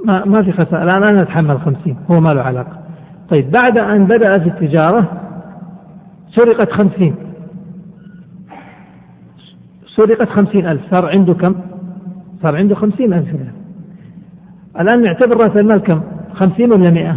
ما, 0.04 0.24
ما 0.24 0.42
في 0.42 0.52
خسارة. 0.52 0.82
الآن 0.82 1.02
أنا 1.02 1.22
أتحمل 1.22 1.60
خمسين. 1.60 1.96
هو 2.10 2.20
ما 2.20 2.34
له 2.34 2.42
علاقة. 2.42 2.78
طيب 3.28 3.50
بعد 3.50 3.78
أن 3.78 4.04
بدأ 4.04 4.38
في 4.38 4.48
التجارة 4.48 5.12
سرقت 6.30 6.70
خمسين. 6.70 7.14
سرقت 9.96 10.28
خمسين 10.28 10.66
ألف. 10.66 10.94
صار 10.94 11.08
عنده 11.08 11.34
كم؟ 11.34 11.54
صار 12.42 12.56
عنده 12.56 12.74
خمسين 12.74 13.14
ألف 13.14 13.28
ريال. 13.28 13.52
الآن 14.80 15.02
نعتبر 15.02 15.44
رأس 15.44 15.56
المال 15.56 15.78
كم؟ 15.78 16.00
خمسين 16.34 16.72
ولا 16.72 16.90
مئة؟ 16.90 17.16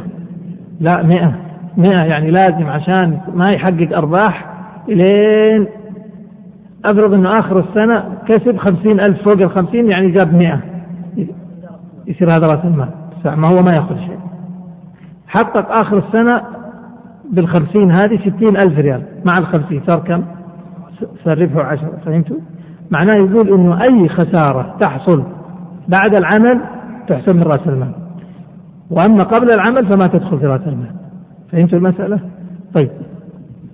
لا 0.79 1.03
مئة. 1.03 1.48
مئة 1.77 2.03
يعني 2.03 2.31
لازم 2.31 2.67
عشان 2.67 3.19
ما 3.33 3.51
يحقق 3.51 3.97
أرباح 3.97 4.45
إلين 4.89 5.67
أفرض 6.85 7.13
أنه 7.13 7.39
آخر 7.39 7.59
السنة 7.59 8.03
كسب 8.27 8.57
خمسين 8.57 8.99
ألف 8.99 9.23
فوق 9.23 9.41
الخمسين 9.41 9.91
يعني 9.91 10.11
جاب 10.11 10.33
مئة. 10.33 10.59
يصير 12.07 12.27
هذا 12.31 12.47
رأس 12.47 12.65
المال. 12.65 12.89
ما 13.25 13.47
هو 13.47 13.61
ما 13.61 13.75
يأخذ 13.75 13.95
شيء. 13.97 14.19
حقق 15.27 15.71
آخر 15.71 15.97
السنة 15.97 16.41
بالخمسين 17.31 17.91
هذه 17.91 18.19
ستين 18.19 18.57
ألف 18.57 18.79
ريال. 18.79 19.03
مع 19.25 19.33
الخمسين 19.39 19.81
صار 19.87 19.99
كم؟ 19.99 20.23
صار 21.25 21.41
ربحه 21.41 21.63
عشرة 21.63 21.91
فهمتوا؟ 22.05 22.37
معناه 22.91 23.15
يقول 23.15 23.53
أنه 23.53 23.81
أي 23.81 24.09
خسارة 24.09 24.75
تحصل 24.79 25.23
بعد 25.87 26.15
العمل 26.15 26.61
تحسب 27.07 27.35
من 27.35 27.43
رأس 27.43 27.67
المال. 27.67 27.91
وأما 28.89 29.23
قبل 29.23 29.49
العمل 29.55 29.85
فما 29.85 30.07
تدخل 30.07 30.39
في 30.39 30.45
رأس 30.45 30.67
المال. 30.67 30.91
فهمتوا 31.51 31.79
المسألة؟ 31.79 32.19
طيب. 32.73 32.89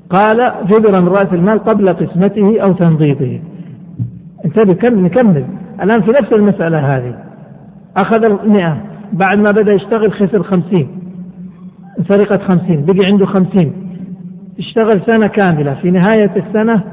قال 0.09 0.53
جبر 0.67 1.01
من 1.01 1.07
رأس 1.07 1.33
المال 1.33 1.59
قبل 1.59 1.93
قسمته 1.93 2.61
أو 2.61 2.73
تنضيطه 2.73 3.39
انتبه 4.45 4.89
نكمل 4.89 5.45
الآن 5.81 6.01
في 6.01 6.11
نفس 6.11 6.33
المسألة 6.33 6.97
هذه. 6.97 7.15
أخذ 7.97 8.23
المئة. 8.23 8.77
بعد 9.13 9.37
ما 9.37 9.51
بدأ 9.51 9.73
يشتغل 9.73 10.13
خسر 10.13 10.43
خمسين. 10.43 10.87
سرقة 12.09 12.37
خمسين. 12.37 12.85
بقي 12.85 13.05
عنده 13.05 13.25
خمسين. 13.25 13.73
اشتغل 14.59 15.01
سنة 15.05 15.27
كاملة. 15.27 15.73
في 15.73 15.91
نهاية 15.91 16.31
السنة 16.35 16.83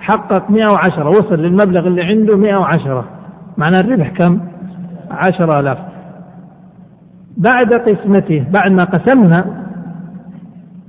حقق 0.00 0.50
مئة 0.50 0.66
وعشرة. 0.66 1.08
وصل 1.08 1.34
للمبلغ 1.34 1.86
اللي 1.86 2.02
عنده 2.02 2.36
مئة 2.36 2.56
وعشرة. 2.56 3.04
معنى 3.56 3.80
الربح 3.80 4.08
كم؟ 4.08 4.40
عشرة 5.10 5.60
آلاف. 5.60 5.78
بعد 7.36 7.72
قسمته 7.72 8.44
بعد 8.52 8.70
ما 8.70 8.84
قسمنا 8.84 9.67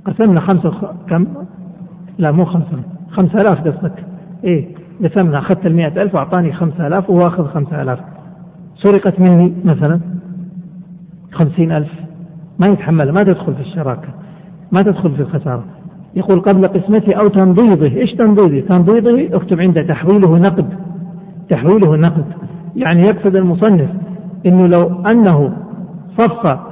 قسمنا 0.06 0.40
خمسة 0.40 0.94
كم؟ 1.08 1.26
لا 2.18 2.32
مو 2.32 2.44
خمسة. 2.44 2.82
خمسة 3.10 3.40
آلاف 3.40 3.68
قصدك. 3.68 4.04
إيه 4.44 4.68
قسمنا. 5.04 5.38
أخذت 5.38 5.66
المئة 5.66 6.02
ألف 6.02 6.14
وأعطاني 6.14 6.52
خمسة 6.52 6.86
آلاف 6.86 7.10
وهو 7.10 7.26
أخذ 7.26 7.46
خمسة 7.46 7.82
آلاف. 7.82 7.98
سرقت 8.76 9.20
مني 9.20 9.52
مثلا 9.64 10.00
خمسين 11.32 11.72
ألف. 11.72 11.90
ما 12.58 12.66
يتحمل 12.66 13.12
ما 13.12 13.22
تدخل 13.22 13.54
في 13.54 13.60
الشراكة 13.60 14.08
ما 14.72 14.82
تدخل 14.82 15.10
في 15.10 15.22
الخسارة. 15.22 15.64
يقول 16.14 16.40
قبل 16.40 16.68
قسمته 16.68 17.14
أو 17.14 17.28
تنضيضه 17.28 17.86
إيش 17.86 18.12
تنضيضه 18.12 18.60
تنضيضه 18.60 19.36
اكتب 19.36 19.60
عنده 19.60 19.82
تحويله 19.82 20.38
نقد. 20.38 20.68
تحويله 21.48 21.96
نقد. 21.96 22.24
يعني 22.76 23.02
يقصد 23.02 23.36
المصنف 23.36 23.90
إنه 24.46 24.66
لو 24.66 25.02
أنه 25.06 25.52
صفى 26.18 26.69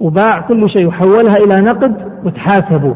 وباع 0.00 0.40
كل 0.40 0.70
شيء 0.70 0.86
وحولها 0.86 1.36
إلى 1.36 1.62
نقد 1.62 1.94
وتحاسبوا. 2.24 2.94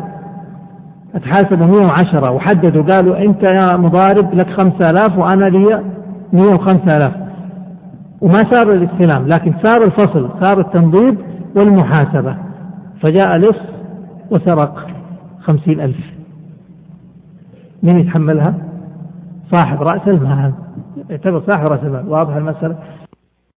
تحاسبوا 1.23 1.67
110 1.67 2.31
وحددوا 2.31 2.83
قالوا 2.83 3.19
أنت 3.19 3.43
يا 3.43 3.77
مضارب 3.77 4.35
لك 4.35 4.51
5000 4.51 5.19
وأنا 5.19 5.45
لي 5.45 5.83
105000 6.33 7.13
وما 8.21 8.45
صار 8.51 8.73
الاستلام 8.73 9.29
لكن 9.29 9.55
صار 9.65 9.85
الفصل 9.85 10.31
صار 10.41 10.61
التنضيد 10.61 11.19
والمحاسبة. 11.57 12.37
فجاء 13.03 13.37
لص 13.37 13.59
وسرق 14.31 14.87
خمسين 15.41 15.81
ألف. 15.81 16.13
من 17.83 17.99
يتحملها؟ 17.99 18.55
صاحب 19.53 19.83
رأس 19.83 20.09
المال. 20.09 20.53
يعتبر 21.11 21.43
صاحب 21.51 21.67
رأس 21.67 21.81
المال. 21.85 22.09
واضح 22.09 22.37
المسألة؟ 22.37 22.77